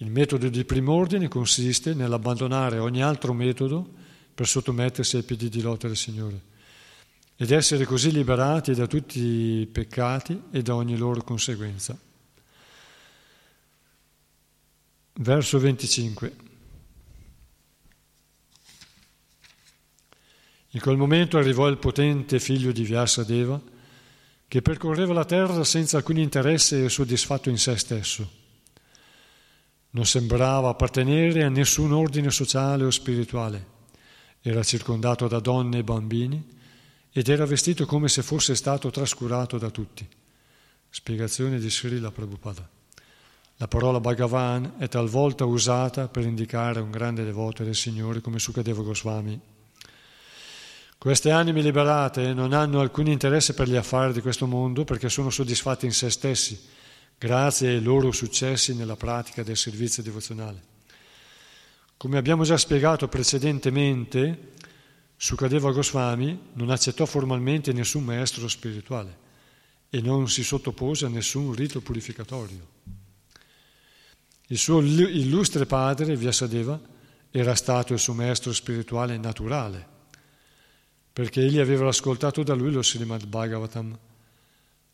Il 0.01 0.11
metodo 0.11 0.47
di 0.47 0.63
primo 0.63 0.93
ordine 0.93 1.27
consiste 1.27 1.93
nell'abbandonare 1.93 2.77
ogni 2.77 3.03
altro 3.03 3.33
metodo 3.33 3.85
per 4.33 4.47
sottomettersi 4.47 5.17
ai 5.17 5.23
piedi 5.23 5.49
di 5.49 5.61
lotta 5.61 5.87
del 5.87 5.97
Signore 5.97 6.41
ed 7.35 7.51
essere 7.51 7.83
così 7.83 8.11
liberati 8.11 8.73
da 8.73 8.87
tutti 8.87 9.19
i 9.19 9.65
peccati 9.65 10.43
e 10.51 10.61
da 10.61 10.75
ogni 10.75 10.95
loro 10.97 11.21
conseguenza. 11.21 11.97
Verso 15.15 15.59
25. 15.59 16.35
In 20.71 20.79
quel 20.79 20.95
momento 20.95 21.37
arrivò 21.37 21.67
il 21.67 21.77
potente 21.77 22.39
figlio 22.39 22.71
di 22.71 22.83
Vyasadeva, 22.83 23.61
che 24.47 24.61
percorreva 24.61 25.13
la 25.13 25.25
terra 25.25 25.63
senza 25.65 25.97
alcun 25.97 26.17
interesse 26.19 26.85
e 26.85 26.89
soddisfatto 26.89 27.49
in 27.49 27.57
se 27.57 27.77
stesso. 27.77 28.38
Non 29.91 30.05
sembrava 30.05 30.69
appartenere 30.69 31.43
a 31.43 31.49
nessun 31.49 31.91
ordine 31.93 32.29
sociale 32.31 32.83
o 32.83 32.91
spirituale. 32.91 33.77
Era 34.41 34.63
circondato 34.63 35.27
da 35.27 35.39
donne 35.39 35.79
e 35.79 35.83
bambini 35.83 36.57
ed 37.11 37.27
era 37.27 37.45
vestito 37.45 37.85
come 37.85 38.07
se 38.07 38.21
fosse 38.21 38.55
stato 38.55 38.89
trascurato 38.91 39.57
da 39.57 39.69
tutti. 39.69 40.07
Spiegazione 40.89 41.59
di 41.59 41.69
Srila 41.69 42.11
Prabhupada. 42.11 42.67
La 43.57 43.67
parola 43.67 43.99
Bhagavan 43.99 44.75
è 44.77 44.87
talvolta 44.87 45.45
usata 45.45 46.07
per 46.07 46.23
indicare 46.23 46.79
un 46.79 46.91
grande 46.91 47.23
devoto 47.23 47.63
del 47.63 47.75
Signore 47.75 48.21
come 48.21 48.39
Sukadeva 48.39 48.81
Goswami 48.81 49.41
queste 50.99 51.31
anime 51.31 51.61
liberate 51.61 52.33
non 52.33 52.51
hanno 52.51 52.81
alcun 52.81 53.07
interesse 53.07 53.53
per 53.53 53.69
gli 53.69 53.77
affari 53.77 54.11
di 54.11 54.19
questo 54.19 54.45
mondo 54.45 54.83
perché 54.83 55.07
sono 55.07 55.29
soddisfatti 55.29 55.85
in 55.85 55.93
se 55.93 56.09
stessi, 56.09 56.59
grazie 57.19 57.67
ai 57.67 57.81
loro 57.81 58.13
successi 58.13 58.73
nella 58.73 58.95
pratica 58.95 59.43
del 59.43 59.57
servizio 59.57 60.01
devozionale. 60.01 60.63
Come 61.97 62.17
abbiamo 62.17 62.45
già 62.45 62.57
spiegato 62.57 63.09
precedentemente, 63.09 64.53
Sukadeva 65.17 65.73
Goswami 65.73 66.39
non 66.53 66.69
accettò 66.69 67.05
formalmente 67.05 67.73
nessun 67.73 68.05
maestro 68.05 68.47
spirituale 68.47 69.27
e 69.89 69.99
non 69.99 70.29
si 70.29 70.45
sottopose 70.45 71.07
a 71.07 71.09
nessun 71.09 71.53
rito 71.53 71.81
purificatorio. 71.81 72.77
Il 74.47 74.57
suo 74.57 74.79
illustre 74.79 75.65
padre, 75.65 76.15
Vyasadeva, 76.15 76.79
era 77.31 77.53
stato 77.53 77.91
il 77.91 77.99
suo 77.99 78.13
maestro 78.13 78.53
spirituale 78.53 79.17
naturale 79.17 79.97
perché 81.11 81.41
egli 81.41 81.59
aveva 81.59 81.89
ascoltato 81.89 82.43
da 82.43 82.53
lui 82.53 82.71
lo 82.71 82.81
Srimad 82.81 83.25
Bhagavatam 83.25 83.97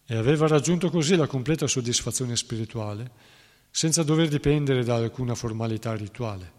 e 0.06 0.16
aveva 0.16 0.48
raggiunto 0.48 0.90
così 0.90 1.16
la 1.16 1.28
completa 1.28 1.68
soddisfazione 1.68 2.36
spirituale 2.36 3.34
senza 3.72 4.04
dover 4.04 4.28
dipendere 4.28 4.84
da 4.84 4.96
alcuna 4.96 5.36
formalità 5.36 5.94
rituale. 5.96 6.54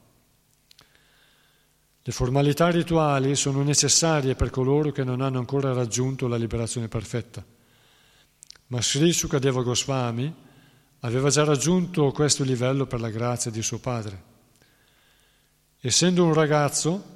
Le 2.02 2.12
formalità 2.12 2.68
rituali 2.68 3.34
sono 3.34 3.62
necessarie 3.62 4.34
per 4.34 4.50
coloro 4.50 4.92
che 4.92 5.02
non 5.02 5.20
hanno 5.20 5.38
ancora 5.38 5.72
raggiunto 5.72 6.28
la 6.28 6.36
liberazione 6.36 6.88
perfetta, 6.88 7.44
ma 8.68 8.82
Sri 8.82 9.12
Sukadeva 9.12 9.62
Goswami 9.62 10.32
aveva 11.00 11.30
già 11.30 11.44
raggiunto 11.44 12.12
questo 12.12 12.44
livello 12.44 12.86
per 12.86 13.00
la 13.00 13.10
grazia 13.10 13.50
di 13.50 13.62
suo 13.62 13.78
padre. 13.78 14.34
Essendo 15.80 16.24
un 16.24 16.34
ragazzo, 16.34 17.14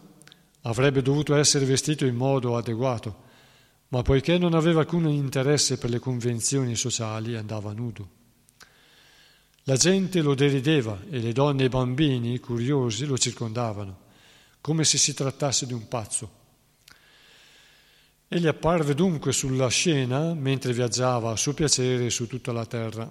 Avrebbe 0.62 1.00
dovuto 1.00 1.34
essere 1.36 1.64
vestito 1.64 2.04
in 2.04 2.14
modo 2.14 2.56
adeguato, 2.56 3.28
ma 3.90 4.02
poiché 4.02 4.38
non 4.38 4.54
aveva 4.54 4.80
alcun 4.80 5.08
interesse 5.08 5.76
per 5.76 5.90
le 5.90 5.98
convenzioni 5.98 6.76
sociali, 6.76 7.36
andava 7.36 7.72
nudo. 7.72 8.18
La 9.64 9.76
gente 9.76 10.20
lo 10.22 10.34
derideva 10.34 11.00
e 11.10 11.18
le 11.18 11.32
donne 11.32 11.62
e 11.62 11.66
i 11.66 11.68
bambini, 11.68 12.38
curiosi, 12.38 13.04
lo 13.04 13.18
circondavano, 13.18 13.98
come 14.60 14.84
se 14.84 14.96
si 14.96 15.12
trattasse 15.12 15.66
di 15.66 15.72
un 15.72 15.88
pazzo. 15.88 16.38
Egli 18.28 18.46
apparve 18.46 18.94
dunque 18.94 19.32
sulla 19.32 19.68
scena 19.68 20.34
mentre 20.34 20.72
viaggiava 20.72 21.32
a 21.32 21.36
suo 21.36 21.52
piacere 21.52 22.10
su 22.10 22.28
tutta 22.28 22.52
la 22.52 22.66
terra. 22.66 23.10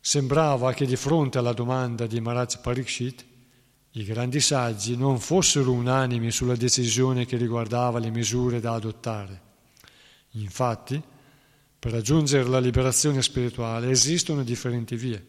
Sembrava 0.00 0.72
che 0.72 0.86
di 0.86 0.96
fronte 0.96 1.36
alla 1.36 1.52
domanda 1.52 2.06
di 2.06 2.18
Maharaj 2.18 2.60
Parikshit 2.60 3.24
i 3.96 4.04
grandi 4.04 4.40
saggi 4.40 4.94
non 4.94 5.18
fossero 5.18 5.72
unanimi 5.72 6.30
sulla 6.30 6.54
decisione 6.54 7.24
che 7.24 7.38
riguardava 7.38 7.98
le 7.98 8.10
misure 8.10 8.60
da 8.60 8.74
adottare. 8.74 9.40
Infatti, 10.32 11.02
per 11.78 11.92
raggiungere 11.92 12.46
la 12.46 12.58
liberazione 12.58 13.22
spirituale 13.22 13.88
esistono 13.88 14.42
differenti 14.42 14.96
vie, 14.96 15.24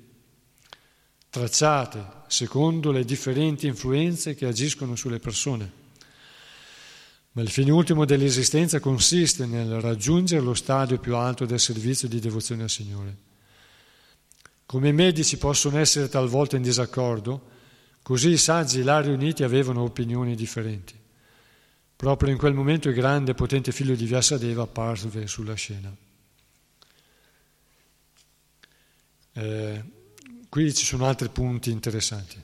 tracciate 1.30 2.26
secondo 2.28 2.92
le 2.92 3.06
differenti 3.06 3.68
influenze 3.68 4.36
che 4.36 4.46
agiscono 4.46 4.98
sulle 4.98 5.20
persone. 5.20 5.86
Ma 7.32 7.42
il 7.44 7.50
fine 7.50 7.72
ultimo 7.72 8.04
dell'esistenza 8.04 8.82
consiste 8.82 9.46
nel 9.46 9.80
raggiungere 9.80 10.42
lo 10.42 10.54
stadio 10.54 11.00
più 11.00 11.16
alto 11.16 11.46
del 11.46 11.62
servizio 11.62 12.10
di 12.10 12.20
devozione 12.20 12.64
al 12.64 12.70
Signore. 12.70 13.16
Come 14.66 14.90
i 14.90 14.94
medici 14.94 15.38
possono 15.38 15.78
essere 15.78 16.10
talvolta 16.10 16.58
in 16.58 16.64
disaccordo, 16.64 17.56
Così 18.08 18.30
i 18.30 18.38
saggi 18.38 18.84
là 18.84 19.02
riuniti 19.02 19.44
avevano 19.44 19.82
opinioni 19.82 20.34
differenti. 20.34 20.98
Proprio 21.94 22.32
in 22.32 22.38
quel 22.38 22.54
momento 22.54 22.88
il 22.88 22.96
grande 22.96 23.32
e 23.32 23.34
potente 23.34 23.74
figlio 23.74 23.96
di 23.96 24.06
Vyasadeva 24.06 24.64
apparve 24.64 25.28
sulla 25.28 25.56
scena. 25.56 25.94
Eh, 29.34 29.84
qui 30.48 30.74
ci 30.74 30.86
sono 30.86 31.06
altri 31.06 31.28
punti 31.28 31.70
interessanti. 31.70 32.42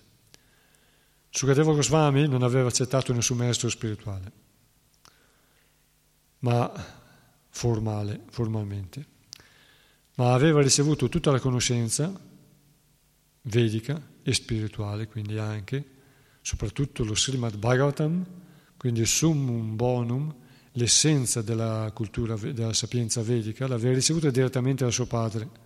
Sukadeva 1.30 1.72
Goswami 1.72 2.28
non 2.28 2.44
aveva 2.44 2.68
accettato 2.68 3.14
nessun 3.14 3.38
maestro 3.38 3.70
spirituale, 3.70 4.32
ma 6.40 6.74
formale, 7.48 8.26
formalmente, 8.32 9.06
ma 10.16 10.34
aveva 10.34 10.62
ricevuto 10.62 11.08
tutta 11.08 11.32
la 11.32 11.40
conoscenza 11.40 12.12
vedica 13.44 14.12
e 14.24 14.34
spirituale, 14.34 15.08
quindi 15.08 15.38
anche, 15.38 15.86
soprattutto 16.42 17.04
lo 17.04 17.16
Srimad 17.16 17.58
Bhagavatam, 17.58 18.26
quindi 18.78 19.02
il 19.02 19.08
summum 19.08 19.76
bonum, 19.76 20.34
l'essenza 20.74 21.42
della 21.42 21.92
cultura, 21.94 22.36
della 22.36 22.74
sapienza 22.74 23.22
vedica, 23.22 23.68
l'aveva 23.68 23.94
ricevuta 23.94 24.30
direttamente 24.30 24.84
dal 24.84 24.94
suo 24.94 25.06
padre. 25.06 25.62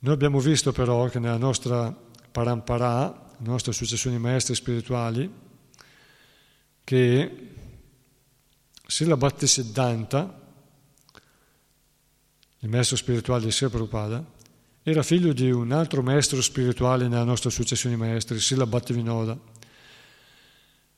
Noi 0.00 0.14
abbiamo 0.14 0.40
visto 0.40 0.72
però 0.72 1.08
che 1.08 1.18
nella 1.18 1.36
nostra 1.36 1.92
parampara, 1.92 3.34
la 3.38 3.50
nostra 3.50 3.72
successione 3.72 4.16
di 4.16 4.22
maestri 4.22 4.54
spirituali, 4.54 5.30
che 6.82 7.48
Srila 8.86 9.16
Bhaktisiddhanta 9.16 10.40
il 12.62 12.68
maestro 12.68 12.96
spirituale 12.96 13.44
di 13.44 13.52
Sri 13.52 13.68
Prabhupada, 13.68 14.22
era 14.82 15.02
figlio 15.02 15.32
di 15.32 15.50
un 15.50 15.72
altro 15.72 16.02
maestro 16.02 16.40
spirituale 16.40 17.06
nella 17.06 17.24
nostra 17.24 17.50
successione 17.50 17.96
di 17.96 18.00
maestri, 18.00 18.38
Srila 18.38 18.66
Bhattivinoda. 18.66 19.38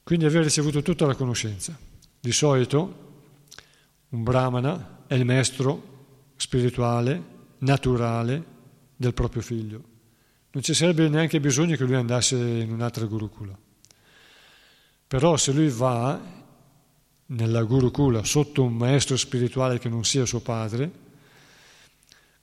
Quindi 0.04 0.24
aveva 0.24 0.44
ricevuto 0.44 0.82
tutta 0.82 1.06
la 1.06 1.14
conoscenza. 1.14 1.76
Di 2.20 2.32
solito 2.32 3.10
un 4.10 4.22
brahmana 4.22 5.04
è 5.06 5.14
il 5.14 5.24
maestro 5.24 5.90
spirituale, 6.36 7.22
naturale 7.58 8.44
del 8.96 9.14
proprio 9.14 9.42
figlio. 9.42 9.90
Non 10.52 10.62
ci 10.62 10.74
sarebbe 10.74 11.08
neanche 11.08 11.40
bisogno 11.40 11.76
che 11.76 11.84
lui 11.84 11.94
andasse 11.94 12.36
in 12.36 12.72
un'altra 12.72 13.06
gurukula. 13.06 13.58
Però 15.08 15.36
se 15.36 15.52
lui 15.52 15.68
va 15.68 16.20
nella 17.26 17.62
gurukula 17.64 18.22
sotto 18.22 18.62
un 18.62 18.74
maestro 18.74 19.16
spirituale 19.16 19.78
che 19.78 19.88
non 19.88 20.04
sia 20.04 20.26
suo 20.26 20.40
padre, 20.40 20.90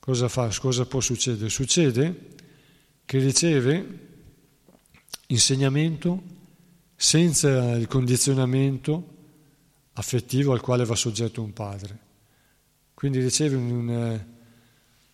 cosa 0.09 0.27
fa? 0.27 0.49
Cosa 0.59 0.87
può 0.87 0.99
succedere? 1.01 1.49
Succede 1.49 2.29
che 3.05 3.19
riceve 3.19 4.07
insegnamento 5.27 6.21
senza 6.95 7.75
il 7.75 7.87
condizionamento 7.87 9.17
affettivo 9.93 10.51
al 10.51 10.61
quale 10.61 10.83
va 10.83 10.95
soggetto 10.95 11.43
un 11.43 11.53
padre. 11.53 11.99
Quindi 12.95 13.19
riceve 13.19 13.55
un, 13.55 13.87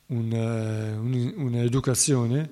un, 0.06 0.32
un, 0.32 1.34
un'educazione 1.36 2.50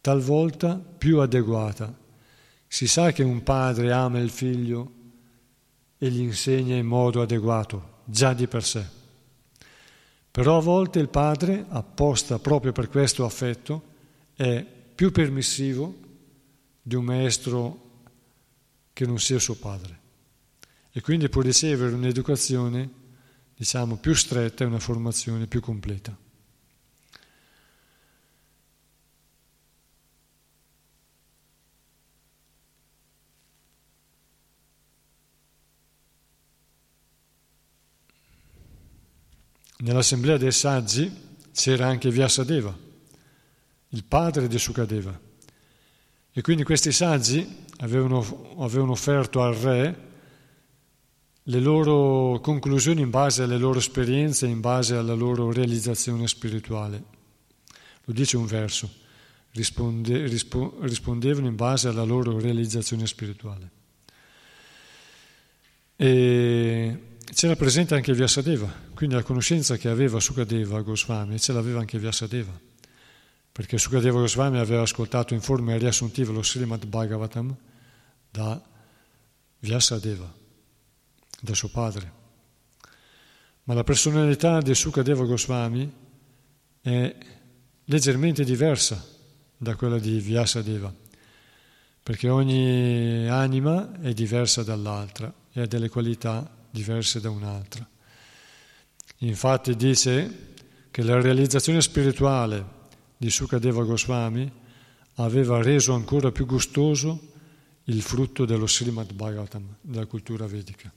talvolta 0.00 0.76
più 0.76 1.18
adeguata. 1.18 1.94
Si 2.66 2.86
sa 2.86 3.12
che 3.12 3.22
un 3.22 3.42
padre 3.42 3.92
ama 3.92 4.20
il 4.20 4.30
figlio 4.30 4.92
e 5.98 6.08
gli 6.08 6.20
insegna 6.20 6.76
in 6.76 6.86
modo 6.86 7.20
adeguato, 7.20 8.00
già 8.06 8.32
di 8.32 8.46
per 8.46 8.64
sé. 8.64 9.00
Però 10.32 10.56
a 10.56 10.62
volte 10.62 10.98
il 10.98 11.08
padre, 11.08 11.66
apposta 11.68 12.38
proprio 12.38 12.72
per 12.72 12.88
questo 12.88 13.24
affetto, 13.24 13.82
è 14.34 14.64
più 14.94 15.12
permissivo 15.12 15.94
di 16.82 16.96
un 16.96 17.04
maestro 17.04 17.90
che 18.94 19.06
non 19.06 19.18
sia 19.18 19.38
suo 19.38 19.54
padre 19.54 20.00
e 20.90 21.00
quindi 21.00 21.28
può 21.28 21.40
ricevere 21.40 21.94
un'educazione, 21.94 22.90
diciamo, 23.54 23.96
più 23.96 24.14
stretta 24.14 24.64
e 24.64 24.66
una 24.66 24.78
formazione 24.78 25.46
più 25.46 25.60
completa. 25.60 26.16
Nell'assemblea 39.82 40.36
dei 40.36 40.52
saggi 40.52 41.10
c'era 41.52 41.88
anche 41.88 42.08
Vyasadeva, 42.08 42.76
il 43.88 44.04
padre 44.04 44.46
di 44.46 44.56
Sukadeva. 44.56 45.18
E 46.32 46.40
quindi 46.40 46.62
questi 46.62 46.92
saggi 46.92 47.44
avevano, 47.78 48.54
avevano 48.58 48.92
offerto 48.92 49.42
al 49.42 49.54
re 49.54 50.10
le 51.42 51.58
loro 51.58 52.38
conclusioni 52.38 53.00
in 53.00 53.10
base 53.10 53.42
alle 53.42 53.58
loro 53.58 53.80
esperienze, 53.80 54.46
in 54.46 54.60
base 54.60 54.94
alla 54.94 55.14
loro 55.14 55.50
realizzazione 55.50 56.28
spirituale. 56.28 57.02
Lo 58.04 58.12
dice 58.12 58.36
un 58.36 58.46
verso, 58.46 58.88
risponde, 59.50 60.28
rispo, 60.28 60.76
rispondevano 60.82 61.48
in 61.48 61.56
base 61.56 61.88
alla 61.88 62.04
loro 62.04 62.38
realizzazione 62.38 63.08
spirituale. 63.08 63.70
E 65.96 67.11
c'era 67.24 67.56
presente 67.56 67.94
anche 67.94 68.12
Vyasadeva, 68.12 68.72
quindi 68.94 69.14
la 69.14 69.22
conoscenza 69.22 69.76
che 69.76 69.88
aveva 69.88 70.20
Sukadeva 70.20 70.80
Goswami 70.82 71.38
ce 71.38 71.52
l'aveva 71.52 71.80
anche 71.80 71.98
Vyasadeva, 71.98 72.58
perché 73.50 73.78
Sukadeva 73.78 74.20
Goswami 74.20 74.58
aveva 74.58 74.82
ascoltato 74.82 75.34
in 75.34 75.40
forma 75.40 75.76
riassuntiva 75.76 76.32
lo 76.32 76.42
Srimad 76.42 76.86
Bhagavatam 76.86 77.54
da 78.30 78.60
Vyasadeva, 79.58 80.32
da 81.40 81.54
suo 81.54 81.68
padre. 81.68 82.20
Ma 83.64 83.74
la 83.74 83.84
personalità 83.84 84.60
di 84.60 84.74
Sukadeva 84.74 85.24
Goswami 85.24 85.92
è 86.80 87.16
leggermente 87.84 88.42
diversa 88.44 89.04
da 89.56 89.76
quella 89.76 89.98
di 89.98 90.18
Vyasadeva, 90.18 90.92
perché 92.02 92.28
ogni 92.28 93.28
anima 93.28 94.00
è 94.00 94.12
diversa 94.12 94.62
dall'altra 94.64 95.32
e 95.52 95.60
ha 95.60 95.66
delle 95.66 95.88
qualità 95.88 96.60
diverse 96.72 97.20
da 97.20 97.30
un'altra. 97.30 97.86
Infatti 99.18 99.76
dice 99.76 100.54
che 100.90 101.02
la 101.02 101.20
realizzazione 101.20 101.80
spirituale 101.80 102.80
di 103.16 103.30
Sukadeva 103.30 103.84
Goswami 103.84 104.50
aveva 105.16 105.62
reso 105.62 105.92
ancora 105.92 106.32
più 106.32 106.46
gustoso 106.46 107.30
il 107.84 108.02
frutto 108.02 108.44
dello 108.44 108.66
Srimad 108.66 109.12
Bhagavatam, 109.12 109.76
della 109.80 110.06
cultura 110.06 110.46
vedica. 110.46 110.92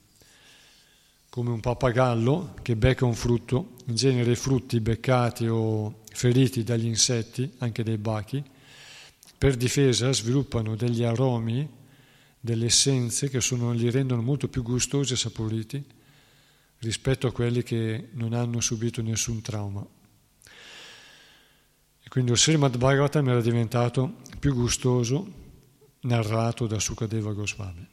Come 1.30 1.50
un 1.50 1.60
pappagallo 1.60 2.56
che 2.62 2.76
becca 2.76 3.06
un 3.06 3.14
frutto, 3.14 3.76
in 3.88 3.96
genere 3.96 4.32
i 4.32 4.36
frutti 4.36 4.80
beccati 4.80 5.48
o 5.48 6.02
feriti 6.12 6.64
dagli 6.64 6.86
insetti, 6.86 7.52
anche 7.58 7.84
dai 7.84 7.98
bachi, 7.98 8.42
per 9.38 9.58
difesa 9.58 10.14
sviluppano 10.14 10.76
degli 10.76 11.04
aromi 11.04 11.68
delle 12.46 12.68
essenze 12.68 13.28
che 13.28 13.42
sono, 13.42 13.72
li 13.72 13.90
rendono 13.90 14.22
molto 14.22 14.48
più 14.48 14.62
gustosi 14.62 15.14
e 15.14 15.18
saporiti 15.18 15.84
rispetto 16.78 17.26
a 17.26 17.32
quelli 17.32 17.64
che 17.64 18.10
non 18.12 18.34
hanno 18.34 18.62
subito 18.62 19.02
nessun 19.02 19.42
trauma. 19.42 19.84
E 22.04 22.08
quindi 22.08 22.32
il 22.32 22.38
Srimad 22.38 22.78
Bhagavatam 22.78 23.30
era 23.30 23.42
diventato 23.42 24.18
più 24.38 24.54
gustoso 24.54 25.44
narrato 26.02 26.68
da 26.68 26.78
Sukadeva 26.78 27.34
Goswami, 27.34 27.88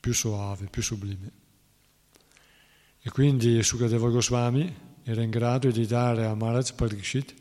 più 0.00 0.14
soave, 0.14 0.68
più 0.70 0.82
sublime. 0.82 1.30
E 3.02 3.10
quindi 3.10 3.62
Sukadeva 3.62 4.08
Goswami 4.08 4.74
era 5.02 5.20
in 5.20 5.28
grado 5.28 5.70
di 5.70 5.84
dare 5.84 6.24
a 6.24 6.34
Maharaj 6.34 6.72
Parikshit 6.72 7.34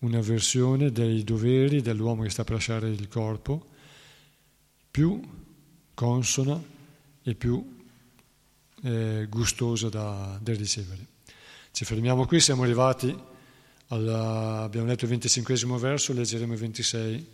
una 0.00 0.20
versione 0.20 0.92
dei 0.92 1.24
doveri 1.24 1.80
dell'uomo 1.80 2.22
che 2.22 2.28
sta 2.28 2.44
per 2.44 2.56
lasciare 2.56 2.90
il 2.90 3.08
corpo 3.08 3.74
più 4.96 5.20
consona 5.92 6.58
e 7.22 7.34
più 7.34 7.84
eh, 8.82 9.26
gustosa 9.28 9.90
da, 9.90 10.38
da, 10.40 10.54
ricevere. 10.54 11.06
Ci 11.70 11.84
fermiamo 11.84 12.24
qui, 12.24 12.40
siamo 12.40 12.62
arrivati, 12.62 13.14
alla, 13.88 14.62
abbiamo 14.62 14.86
letto 14.86 15.04
il 15.04 15.10
25 15.10 15.54
verso, 15.76 16.14
leggeremo 16.14 16.54
il 16.54 16.58
26, 16.58 17.26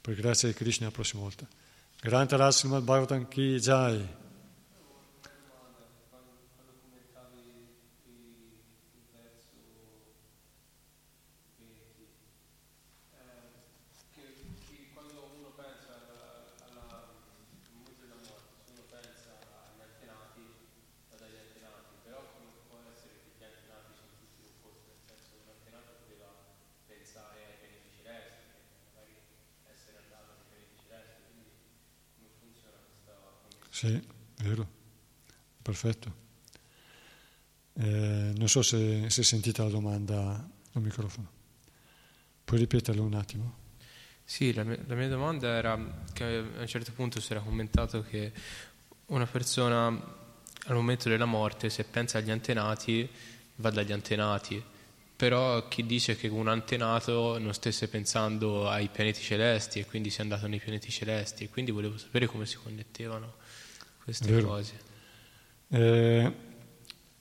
per 0.00 0.14
grazia 0.14 0.46
di 0.46 0.54
Krishna 0.54 0.86
la 0.86 0.92
prossima 0.92 1.22
volta. 1.22 1.44
Granta 2.00 2.36
Rasimad 2.36 2.84
Bhagavatam 2.84 3.26
Ki 3.26 3.58
Jai. 3.58 4.08
Sì, 33.84 34.02
vero, 34.42 34.66
perfetto. 35.60 36.22
Eh, 37.74 38.32
non 38.34 38.48
so 38.48 38.62
se, 38.62 39.10
se 39.10 39.22
sentita 39.22 39.62
la 39.62 39.68
domanda 39.68 40.48
al 40.72 40.80
microfono. 40.80 41.30
Puoi 42.44 42.60
ripeterlo 42.60 43.02
un 43.02 43.12
attimo? 43.12 43.56
Sì, 44.24 44.54
la 44.54 44.64
mia, 44.64 44.78
la 44.86 44.94
mia, 44.94 45.08
domanda 45.08 45.48
era 45.48 45.78
che 46.14 46.24
a 46.24 46.60
un 46.60 46.66
certo 46.66 46.92
punto 46.92 47.20
si 47.20 47.32
era 47.32 47.42
commentato 47.42 48.00
che 48.00 48.32
una 49.06 49.26
persona 49.26 49.88
al 49.88 50.74
momento 50.74 51.10
della 51.10 51.26
morte, 51.26 51.68
se 51.68 51.84
pensa 51.84 52.16
agli 52.16 52.30
antenati, 52.30 53.06
va 53.56 53.68
dagli 53.68 53.92
antenati, 53.92 54.64
però 55.14 55.68
chi 55.68 55.84
dice 55.84 56.16
che 56.16 56.28
un 56.28 56.48
antenato 56.48 57.36
non 57.36 57.52
stesse 57.52 57.88
pensando 57.88 58.66
ai 58.66 58.88
pianeti 58.88 59.20
celesti 59.20 59.80
e 59.80 59.84
quindi 59.84 60.08
sia 60.08 60.22
andato 60.22 60.46
nei 60.46 60.58
pianeti 60.58 60.90
celesti, 60.90 61.44
e 61.44 61.50
quindi 61.50 61.70
volevo 61.70 61.98
sapere 61.98 62.24
come 62.24 62.46
si 62.46 62.56
connettevano 62.56 63.42
queste 64.04 64.30
Vero. 64.30 64.46
cose. 64.48 64.72
Eh, 65.68 66.32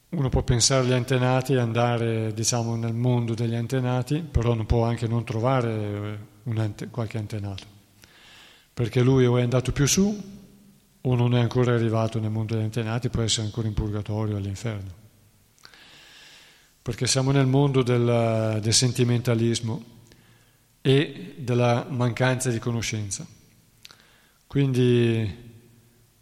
uno 0.10 0.30
può 0.30 0.44
pensare 0.44 0.84
agli 0.84 0.92
antenati 0.92 1.54
e 1.54 1.60
andare 1.60 2.34
diciamo, 2.34 2.76
nel 2.76 2.94
mondo 2.94 3.34
degli 3.34 3.56
antenati, 3.56 4.20
però 4.20 4.54
non 4.54 4.66
può 4.66 4.84
anche 4.86 5.08
non 5.08 5.24
trovare 5.24 6.20
ante- 6.56 6.90
qualche 6.90 7.18
antenato, 7.18 7.64
perché 8.74 9.02
lui 9.02 9.26
o 9.26 9.38
è 9.38 9.42
andato 9.42 9.72
più 9.72 9.88
su 9.88 10.42
o 11.06 11.16
non 11.16 11.36
è 11.36 11.40
ancora 11.40 11.74
arrivato 11.74 12.20
nel 12.20 12.30
mondo 12.30 12.54
degli 12.54 12.64
antenati, 12.64 13.10
può 13.10 13.24
essere 13.24 13.46
ancora 13.48 13.68
in 13.68 13.74
purgatorio 13.74 14.38
all'inferno. 14.38 15.02
perché 16.84 17.08
siamo 17.08 17.32
nel 17.32 17.46
mondo 17.48 17.82
del, 17.82 18.60
del 18.62 18.74
sentimentalismo 18.74 19.84
e 20.82 21.36
della 21.38 21.86
mancanza 21.90 22.50
di 22.50 22.60
conoscenza. 22.60 23.26
Quindi 24.46 25.53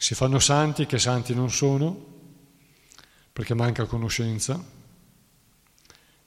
si 0.02 0.16
fanno 0.16 0.40
santi 0.40 0.88
che 0.88 0.98
santi 0.98 1.36
non 1.36 1.52
sono, 1.52 1.96
perché 3.32 3.54
manca 3.54 3.86
conoscenza, 3.86 4.60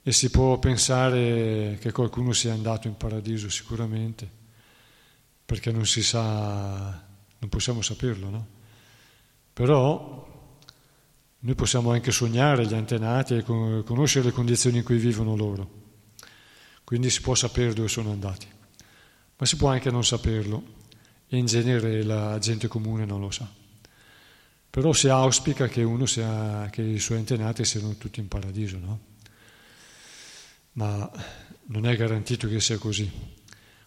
e 0.01 0.13
si 0.13 0.31
può 0.31 0.61
pensare 0.61 1.77
che 1.81 1.91
qualcuno 1.91 2.33
sia 2.33 2.53
andato 2.53 2.87
in 2.87 2.97
paradiso 2.97 3.51
sicuramente, 3.51 4.31
perché 5.45 5.73
non 5.73 5.87
si 5.87 6.05
sa, 6.05 7.05
non 7.37 7.51
possiamo 7.51 7.83
saperlo, 7.83 8.31
no? 8.31 8.47
Però 9.53 10.53
noi 11.37 11.55
possiamo 11.57 11.91
anche 11.91 12.13
sognare 12.13 12.69
gli 12.69 12.75
antenati 12.75 13.35
e 13.35 13.43
conoscere 13.43 14.27
le 14.27 14.33
condizioni 14.33 14.79
in 14.79 14.85
cui 14.85 14.99
vivono 14.99 15.35
loro. 15.35 15.71
Quindi 16.85 17.11
si 17.11 17.21
può 17.21 17.35
sapere 17.35 17.75
dove 17.75 17.89
sono 17.89 18.13
andati, 18.13 18.47
ma 19.37 19.45
si 19.45 19.57
può 19.57 19.69
anche 19.69 19.91
non 19.91 20.05
saperlo 20.05 20.63
e 21.27 21.37
in 21.39 21.47
genere 21.47 22.05
la 22.05 22.39
gente 22.39 22.69
comune 22.69 23.05
non 23.05 23.19
lo 23.19 23.33
sa. 23.33 23.63
Però 24.75 24.93
si 24.93 25.07
auspica 25.07 25.69
che 25.69 25.87
sia, 26.07 26.69
che 26.69 26.83
i 26.83 26.99
suoi 26.99 27.19
antenati 27.19 27.65
siano 27.65 27.95
tutti 27.95 28.19
in 28.19 28.27
paradiso, 28.27 28.77
no? 28.77 28.99
Ma 30.73 31.09
non 31.67 31.87
è 31.87 31.95
garantito 31.95 32.49
che 32.49 32.59
sia 32.59 32.77
così. 32.77 33.09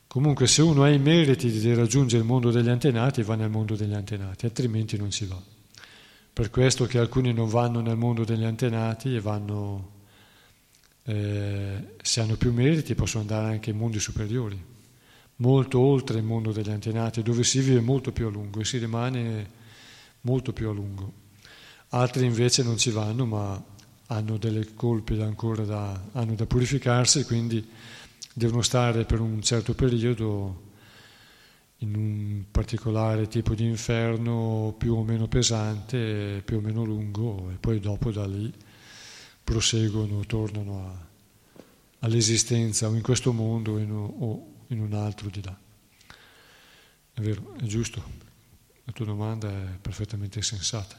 Comunque 0.07 0.47
se 0.47 0.61
uno 0.61 0.84
ha 0.84 0.89
i 0.89 0.97
meriti 0.97 1.51
di 1.51 1.73
raggiungere 1.73 2.22
il 2.22 2.26
mondo 2.26 2.51
degli 2.51 2.69
antenati, 2.69 3.22
va 3.22 3.35
nel 3.35 3.49
mondo 3.49 3.76
degli 3.76 3.93
antenati, 3.93 4.45
altrimenti 4.45 4.95
non 4.95 5.11
si 5.11 5.26
va. 5.26 5.38
Per 6.31 6.49
questo 6.49 6.85
che 6.85 6.99
alcuni 6.99 7.34
non 7.34 7.49
vanno 7.49 7.81
nel 7.81 7.97
mondo 7.97 8.23
degli 8.23 8.45
antenati 8.45 9.14
e 9.14 9.19
vanno, 9.19 9.91
eh, 11.03 11.95
se 12.01 12.22
hanno 12.22 12.38
più 12.38 12.53
meriti, 12.53 12.95
possono 12.95 13.23
andare 13.23 13.51
anche 13.55 13.72
in 13.72 13.77
mondi 13.77 13.99
superiori, 13.99 14.57
molto 15.35 15.80
oltre 15.81 16.19
il 16.19 16.23
mondo 16.23 16.53
degli 16.53 16.72
antenati, 16.72 17.22
dove 17.23 17.43
si 17.43 17.59
vive 17.59 17.81
molto 17.81 18.14
più 18.14 18.27
a 18.27 18.30
lungo 18.30 18.61
e 18.61 18.64
si 18.64 18.77
rimane 18.77 19.56
molto 20.27 20.51
più 20.51 20.67
a 20.67 20.73
lungo. 20.73 21.25
Altri 21.89 22.25
invece 22.25 22.63
non 22.63 22.77
ci 22.77 22.91
vanno, 22.91 23.25
ma 23.25 23.63
hanno 24.07 24.37
delle 24.37 24.73
colpe 24.73 25.21
ancora 25.23 25.63
da, 25.63 26.01
hanno 26.11 26.35
da 26.35 26.45
purificarsi, 26.45 27.23
quindi 27.23 27.65
devono 28.33 28.61
stare 28.61 29.05
per 29.05 29.21
un 29.21 29.41
certo 29.41 29.73
periodo 29.73 30.65
in 31.79 31.95
un 31.95 32.43
particolare 32.51 33.27
tipo 33.27 33.55
di 33.55 33.65
inferno 33.65 34.75
più 34.77 34.95
o 34.95 35.03
meno 35.03 35.27
pesante, 35.27 36.41
più 36.43 36.57
o 36.57 36.61
meno 36.61 36.83
lungo, 36.83 37.49
e 37.51 37.55
poi 37.55 37.79
dopo 37.79 38.11
da 38.11 38.25
lì 38.25 38.51
proseguono, 39.43 40.25
tornano 40.25 40.87
a, 40.87 41.07
all'esistenza 41.99 42.89
o 42.89 42.95
in 42.95 43.01
questo 43.01 43.31
mondo 43.31 43.73
o 43.73 43.77
in, 43.77 43.91
o 43.91 44.47
in 44.67 44.81
un 44.81 44.93
altro 44.93 45.29
di 45.29 45.41
là. 45.41 45.57
È 47.13 47.21
vero, 47.21 47.55
è 47.59 47.63
giusto, 47.63 48.26
la 48.88 48.93
tua 48.93 49.05
domanda 49.05 49.49
è 49.49 49.77
perfettamente 49.81 50.41
sensata. 50.41 50.97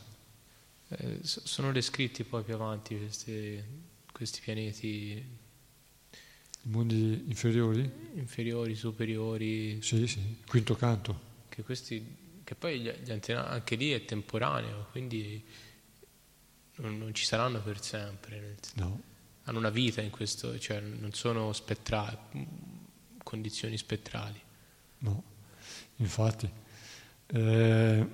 Eh, 0.89 1.21
sono 1.23 1.73
descritti 1.73 2.23
poi 2.23 2.43
più 2.45 2.55
avanti 2.55 2.99
questi, 2.99 3.63
questi 4.13 4.41
pianeti 4.41 5.25
mondi 6.65 7.25
inferiori? 7.27 7.91
Inferiori, 8.15 8.75
superiori. 8.75 9.81
Sì, 9.81 10.07
sì, 10.07 10.43
quinto 10.47 10.77
canto. 10.77 11.27
Che, 11.49 11.63
questi, 11.63 12.43
che 12.45 12.55
poi 12.55 12.81
gli, 12.81 12.91
gli 12.91 13.11
antenati, 13.11 13.53
anche 13.53 13.77
lì 13.77 13.93
è 13.93 14.05
temporaneo, 14.05 14.89
quindi 14.91 15.43
non, 16.77 16.99
non 16.99 17.15
ci 17.15 17.25
saranno 17.25 17.63
per 17.63 17.83
sempre. 17.83 18.59
No. 18.75 19.01
Hanno 19.45 19.59
una 19.59 19.71
vita 19.71 20.03
in 20.03 20.11
questo, 20.11 20.59
cioè 20.59 20.81
non 20.81 21.15
sono 21.15 21.55
spettrali, 21.55 22.19
condizioni 23.23 23.79
spettrali. 23.79 24.39
No, 24.99 25.23
infatti. 25.97 26.67
Eh, 27.31 28.07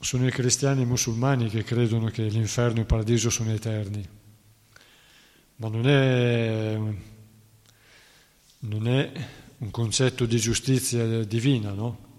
sono 0.00 0.26
i 0.26 0.30
cristiani 0.30 0.80
e 0.80 0.84
i 0.84 0.86
musulmani 0.86 1.48
che 1.48 1.62
credono 1.62 2.08
che 2.08 2.24
l'inferno 2.24 2.78
e 2.78 2.80
il 2.80 2.86
paradiso 2.86 3.30
sono 3.30 3.52
eterni, 3.52 4.06
ma 5.56 5.68
non 5.68 5.88
è 5.88 6.78
non 8.66 8.88
è 8.88 9.12
un 9.58 9.70
concetto 9.70 10.26
di 10.26 10.38
giustizia 10.38 11.24
divina, 11.24 11.72
no? 11.72 12.12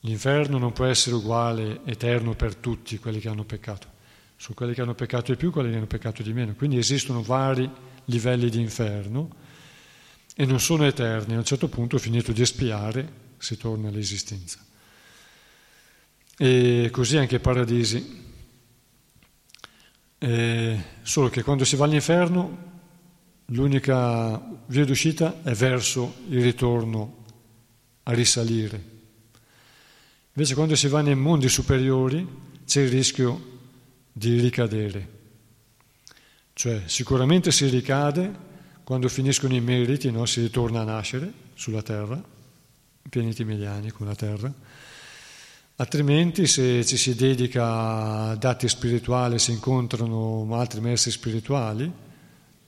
L'inferno 0.00 0.58
non 0.58 0.72
può 0.72 0.86
essere 0.86 1.16
uguale, 1.16 1.80
eterno 1.84 2.34
per 2.34 2.54
tutti 2.54 2.98
quelli 2.98 3.20
che 3.20 3.28
hanno 3.28 3.44
peccato. 3.44 3.98
Su 4.36 4.54
quelli 4.54 4.72
che 4.72 4.80
hanno 4.80 4.94
peccato 4.94 5.32
di 5.32 5.36
più, 5.36 5.50
quelli 5.50 5.70
che 5.70 5.76
hanno 5.76 5.86
peccato 5.86 6.22
di 6.22 6.32
meno. 6.32 6.54
Quindi 6.54 6.78
esistono 6.78 7.22
vari 7.22 7.70
livelli 8.06 8.48
di 8.48 8.60
inferno 8.60 9.30
e 10.34 10.46
non 10.46 10.60
sono 10.60 10.86
eterni. 10.86 11.34
A 11.34 11.38
un 11.38 11.44
certo 11.44 11.68
punto, 11.68 11.98
finito 11.98 12.32
di 12.32 12.40
espiare, 12.40 13.12
si 13.36 13.58
torna 13.58 13.88
all'esistenza. 13.88 14.64
E 16.42 16.88
così 16.90 17.18
anche 17.18 17.34
i 17.34 17.38
paradisi. 17.38 18.18
Eh, 20.16 20.84
solo 21.02 21.28
che 21.28 21.42
quando 21.42 21.66
si 21.66 21.76
va 21.76 21.84
all'inferno 21.84 22.56
l'unica 23.48 24.40
via 24.68 24.86
d'uscita 24.86 25.42
è 25.42 25.52
verso 25.52 26.14
il 26.28 26.42
ritorno 26.42 27.24
a 28.04 28.14
risalire. 28.14 28.82
Invece 30.32 30.54
quando 30.54 30.76
si 30.76 30.88
va 30.88 31.02
nei 31.02 31.14
mondi 31.14 31.50
superiori 31.50 32.26
c'è 32.64 32.80
il 32.80 32.88
rischio 32.88 33.58
di 34.10 34.40
ricadere. 34.40 35.08
Cioè 36.54 36.84
sicuramente 36.86 37.52
si 37.52 37.68
ricade 37.68 38.34
quando 38.82 39.10
finiscono 39.10 39.54
i 39.54 39.60
meriti, 39.60 40.10
no? 40.10 40.24
si 40.24 40.40
ritorna 40.40 40.80
a 40.80 40.84
nascere 40.84 41.30
sulla 41.52 41.82
terra, 41.82 42.18
pianeti 43.10 43.44
mediani 43.44 43.90
con 43.90 44.06
la 44.06 44.14
terra, 44.14 44.50
altrimenti 45.80 46.46
se 46.46 46.84
ci 46.84 46.98
si 46.98 47.14
dedica 47.14 48.28
a 48.28 48.36
dati 48.36 48.68
spirituali, 48.68 49.38
si 49.38 49.52
incontrano 49.52 50.46
altri 50.54 50.80
maestri 50.80 51.10
spirituali, 51.10 51.90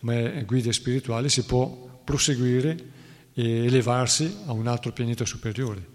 guide 0.00 0.72
spirituali, 0.72 1.28
si 1.28 1.44
può 1.44 2.00
proseguire 2.02 2.90
e 3.34 3.66
elevarsi 3.66 4.38
a 4.46 4.52
un 4.52 4.66
altro 4.66 4.92
pianeta 4.92 5.26
superiore, 5.26 5.86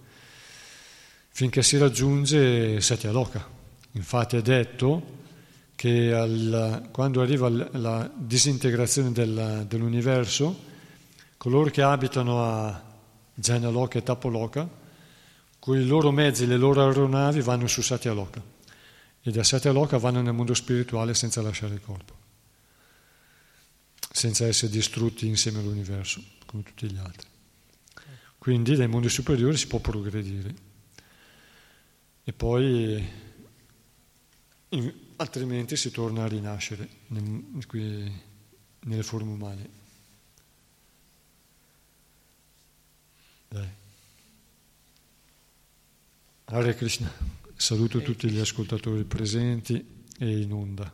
finché 1.29 1.63
si 1.63 1.77
raggiunge 1.77 2.79
Satya 2.81 3.11
Loka. 3.11 3.45
Infatti 3.93 4.37
è 4.37 4.41
detto 4.43 5.15
che 5.75 6.13
al, 6.13 6.89
quando 6.91 7.21
arriva 7.21 7.49
la 7.49 8.09
disintegrazione 8.15 9.11
del, 9.11 9.65
dell'universo, 9.67 10.65
coloro 11.37 11.71
che 11.71 11.81
abitano 11.81 12.43
a 12.43 12.83
Jana 13.33 13.69
Loka 13.69 13.97
e 13.97 14.03
Tapoloka, 14.03 14.85
con 15.67 15.77
i 15.77 15.85
loro 15.85 16.11
mezzi, 16.11 16.47
le 16.47 16.55
loro 16.55 16.81
aeronavi 16.81 17.41
vanno 17.41 17.67
su 17.67 17.81
Satya 17.81 18.13
Loka 18.13 18.41
e 19.21 19.31
da 19.31 19.43
Satya 19.43 19.73
Loka 19.73 19.97
vanno 19.97 20.21
nel 20.21 20.31
mondo 20.31 20.53
spirituale 20.53 21.13
senza 21.13 21.41
lasciare 21.41 21.73
il 21.73 21.81
corpo 21.81 22.15
senza 24.09 24.45
essere 24.47 24.71
distrutti 24.71 25.27
insieme 25.27 25.59
all'universo, 25.59 26.23
come 26.45 26.63
tutti 26.63 26.89
gli 26.89 26.97
altri. 26.97 27.27
Quindi 28.37 28.77
dai 28.77 28.87
mondi 28.87 29.09
superiori 29.09 29.57
si 29.57 29.67
può 29.67 29.79
progredire 29.79 30.55
e 32.23 32.31
poi 32.31 33.05
in, 34.69 34.93
altrimenti 35.17 35.75
si 35.75 35.91
torna 35.91 36.23
a 36.23 36.27
rinascere 36.27 36.87
nel, 37.07 37.65
qui, 37.67 38.09
nelle 38.79 39.03
forme 39.03 39.31
umane. 39.31 39.69
Dai. 43.49 43.85
Hare 46.49 46.75
Krishna, 46.75 47.11
saluto 47.57 48.01
tutti 48.01 48.31
gli 48.31 48.39
ascoltatori 48.39 49.03
presenti 49.03 49.85
e 50.17 50.39
in 50.39 50.53
onda. 50.53 50.89